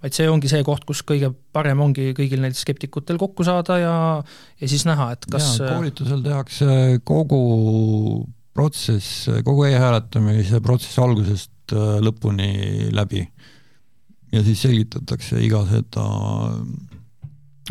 vaid 0.01 0.17
see 0.17 0.27
ongi 0.27 0.49
see 0.51 0.65
koht, 0.67 0.83
kus 0.89 1.05
kõige 1.07 1.29
parem 1.53 1.79
ongi 1.85 2.09
kõigil 2.17 2.41
neil 2.43 2.57
skeptikutel 2.57 3.21
kokku 3.21 3.45
saada 3.47 3.77
ja 3.79 3.95
ja 4.59 4.67
siis 4.67 4.83
näha, 4.89 5.11
et 5.15 5.29
kas 5.31 5.53
ja, 5.61 5.75
koolitusel 5.75 6.25
tehakse 6.25 6.99
kogu 7.07 7.41
protsess, 8.55 9.27
kogu 9.47 9.65
e-hääletamise 9.69 10.61
protsess 10.63 10.99
algusest 11.01 11.75
äh, 11.75 11.99
lõpuni 12.03 12.91
läbi. 12.95 13.25
ja 14.31 14.43
siis 14.43 14.61
selgitatakse 14.63 15.41
iga 15.43 15.65
seda, 15.67 16.07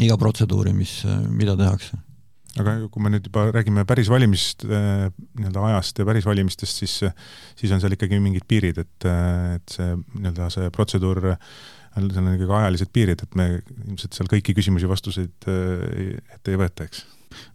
iga 0.00 0.16
protseduuri, 0.20 0.72
mis, 0.76 1.00
mida 1.32 1.56
tehakse 1.56 1.96
aga 2.58 2.76
kui 2.90 3.02
me 3.04 3.12
nüüd 3.12 3.28
juba 3.28 3.46
räägime 3.54 3.84
päris 3.88 4.10
valimist 4.10 4.64
äh, 4.66 5.06
nii-öelda 5.38 5.66
ajast 5.70 6.00
ja 6.00 6.06
päris 6.08 6.26
valimistest, 6.26 6.82
siis, 6.82 6.96
siis 7.58 7.74
on 7.74 7.82
seal 7.82 7.94
ikkagi 7.94 8.18
mingid 8.22 8.46
piirid, 8.50 8.80
et, 8.82 9.06
et 9.54 9.76
see 9.76 9.92
nii-öelda 9.94 10.48
see 10.52 10.72
protseduur, 10.74 11.22
seal 11.30 12.10
on 12.24 12.34
ikkagi 12.34 12.58
ajalised 12.60 12.92
piirid, 12.94 13.22
et 13.22 13.38
me 13.38 13.48
ilmselt 13.86 14.18
seal 14.18 14.30
kõiki 14.30 14.56
küsimusi, 14.58 14.90
vastuseid 14.90 15.50
äh, 15.50 16.18
ette 16.36 16.54
ei 16.54 16.60
võeta, 16.60 16.88
eks? 16.88 17.04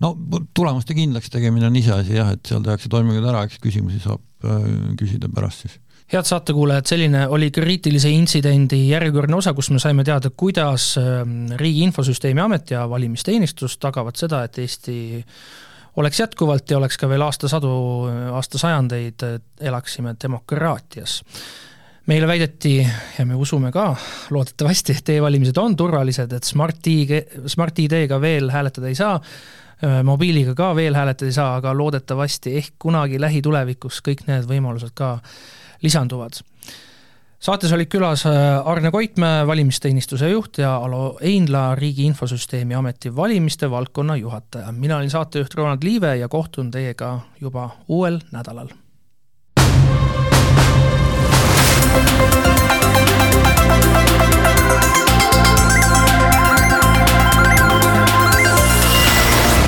No 0.03 0.13
tulemuste 0.53 0.97
kindlaks 0.97 1.31
tegemine 1.33 1.69
on 1.69 1.79
iseasi 1.79 2.19
jah, 2.19 2.33
et 2.35 2.45
seal 2.47 2.63
tehakse 2.65 2.91
toimingud 2.91 3.25
ära, 3.25 3.45
eks 3.47 3.59
küsimusi 3.63 4.01
saab 4.03 4.21
äh, 4.45 4.69
küsida 4.99 5.31
pärast 5.33 5.65
siis 5.65 5.79
head 6.13 6.27
saatekuulajad, 6.29 6.85
selline 6.85 7.27
oli 7.33 7.49
kriitilise 7.51 8.09
intsidendi 8.13 8.83
järjekordne 8.91 9.39
osa, 9.39 9.55
kus 9.57 9.71
me 9.73 9.79
saime 9.81 10.05
teada, 10.05 10.29
kuidas 10.37 10.91
ähm, 11.01 11.47
Riigi 11.57 11.81
Infosüsteemi 11.87 12.41
Amet 12.41 12.71
ja 12.75 12.83
valimisteenistus 12.89 13.79
tagavad 13.81 14.17
seda, 14.19 14.43
et 14.45 14.59
Eesti 14.61 14.97
oleks 15.95 16.19
jätkuvalt 16.19 16.69
ja 16.69 16.77
oleks 16.77 16.97
ka 16.99 17.09
veel 17.09 17.23
aastasadu, 17.25 17.71
aastasajandeid, 18.35 19.25
elaksime 19.61 20.15
demokraatias. 20.21 21.23
meile 22.05 22.27
väideti 22.27 22.87
ja 23.17 23.25
me 23.25 23.35
usume 23.35 23.71
ka 23.71 23.95
loodetavasti, 24.29 24.93
et 24.93 25.09
e-valimised 25.09 25.57
on 25.57 25.75
turvalised, 25.75 26.33
et 26.33 26.43
Smart-ID, 26.43 27.47
Smart-ID-ga 27.47 28.21
veel 28.21 28.51
hääletada 28.53 28.87
ei 28.87 28.95
saa, 28.95 29.15
äh, 29.15 29.64
mobiiliga 30.03 30.55
ka 30.55 30.71
veel 30.75 30.95
hääletada 30.95 31.29
ei 31.29 31.35
saa, 31.35 31.55
aga 31.59 31.73
loodetavasti 31.77 32.55
ehk 32.57 32.75
kunagi 32.79 33.19
lähitulevikus 33.21 34.01
kõik 34.05 34.23
need 34.27 34.47
võimalused 34.49 34.93
ka 34.95 35.17
lisanduvad. 35.83 36.39
saates 37.39 37.73
olid 37.73 37.89
külas 37.91 38.25
äh, 38.25 38.67
Arne 38.67 38.91
Koitmäe, 38.91 39.47
valimisteenistuse 39.47 40.29
juht 40.29 40.57
ja 40.57 40.75
Alo 40.77 41.17
Einla, 41.21 41.75
Riigi 41.75 42.05
Infosüsteemi 42.05 42.75
Ameti 42.75 43.15
valimiste 43.15 43.69
valdkonna 43.71 44.15
juhataja. 44.15 44.71
mina 44.71 44.97
olin 44.97 45.09
saatejuht 45.09 45.53
Ronald 45.53 45.83
Liive 45.83 46.15
ja 46.17 46.27
kohtun 46.27 46.71
teiega 46.71 47.19
juba 47.41 47.69
uuel 47.87 48.19
nädalal. 48.31 48.69